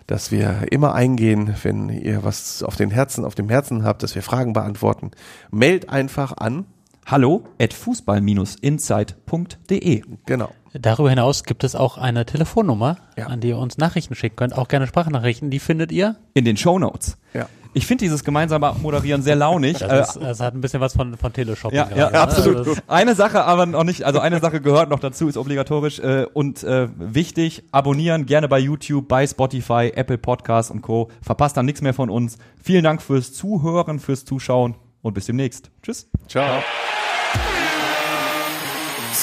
dass 0.08 0.32
wir 0.32 0.68
immer 0.72 0.94
eingehen, 0.94 1.56
wenn 1.64 1.90
ihr 1.90 2.24
was 2.24 2.62
auf 2.64 2.76
den 2.76 2.92
Herzen, 2.92 3.24
auf 3.26 3.34
dem 3.36 3.48
Herzen 3.50 3.84
habt, 3.86 4.04
dass 4.04 4.14
wir 4.16 4.22
Fragen 4.22 4.52
beantworten. 4.54 5.12
Mailt 5.52 5.90
einfach 5.90 6.34
an. 6.38 6.66
Hallo 7.06 7.44
at 7.62 7.74
fußball-insight.de. 7.74 10.02
Genau. 10.26 10.50
Darüber 10.74 11.10
hinaus 11.10 11.44
gibt 11.44 11.64
es 11.64 11.76
auch 11.76 11.98
eine 11.98 12.26
Telefonnummer, 12.26 12.98
Ja. 13.18 13.28
an 13.28 13.40
die 13.40 13.50
ihr 13.50 13.58
uns 13.58 13.78
Nachrichten 13.78 14.16
schicken 14.16 14.36
könnt, 14.36 14.58
auch 14.58 14.68
gerne 14.68 14.88
Sprachnachrichten. 14.88 15.50
Die 15.52 15.60
findet 15.60 15.92
ihr. 15.92 16.16
In 16.34 16.44
den 16.46 16.58
Shownotes. 16.58 17.18
Ja. 17.34 17.48
Ich 17.74 17.86
finde 17.88 18.06
dieses 18.06 18.24
gemeinsame 18.24 18.74
Moderieren 18.82 19.22
sehr 19.22 19.36
launig. 19.36 19.78
Das, 19.80 19.92
Äh, 19.92 20.02
ist, 20.02 20.16
das 20.22 20.40
hat 20.40 20.54
ein 20.56 20.62
bisschen 20.62 20.82
was 20.82 20.94
von, 20.94 21.16
von 21.18 21.32
Teleshopping. 21.32 21.78
Ja, 21.78 21.88
ja, 21.90 21.96
gerade, 22.10 22.14
ne? 22.14 22.20
absolut. 22.22 22.58
Also 22.58 22.76
Eine 22.88 23.16
Sache 23.16 23.44
aber 23.44 23.66
noch 23.66 23.84
nicht, 23.84 24.04
also 24.04 24.20
eine 24.20 24.40
Sache 24.40 24.62
gehört 24.62 24.90
noch 24.90 25.00
dazu, 25.00 25.28
ist 25.28 25.38
obligatorisch 25.38 26.00
äh, 26.00 26.26
und 26.34 26.64
äh, 26.64 26.88
wichtig. 26.98 27.64
Abonnieren 27.72 28.26
gerne 28.26 28.48
bei 28.48 28.60
YouTube, 28.60 29.08
bei 29.08 29.28
Spotify, 29.28 29.92
Apple 29.96 30.18
Podcasts 30.18 30.72
und 30.72 30.82
Co. 30.82 31.10
Verpasst 31.22 31.56
dann 31.58 31.66
nichts 31.66 31.82
mehr 31.82 31.94
von 31.94 32.10
uns. 32.10 32.38
Vielen 32.62 32.84
Dank 32.84 33.02
fürs 33.02 33.34
Zuhören, 33.34 34.00
fürs 34.00 34.26
Zuschauen 34.26 34.76
und 35.02 35.14
bis 35.14 35.26
demnächst. 35.28 35.70
Tschüss. 35.84 36.10
Ciao. 36.28 36.62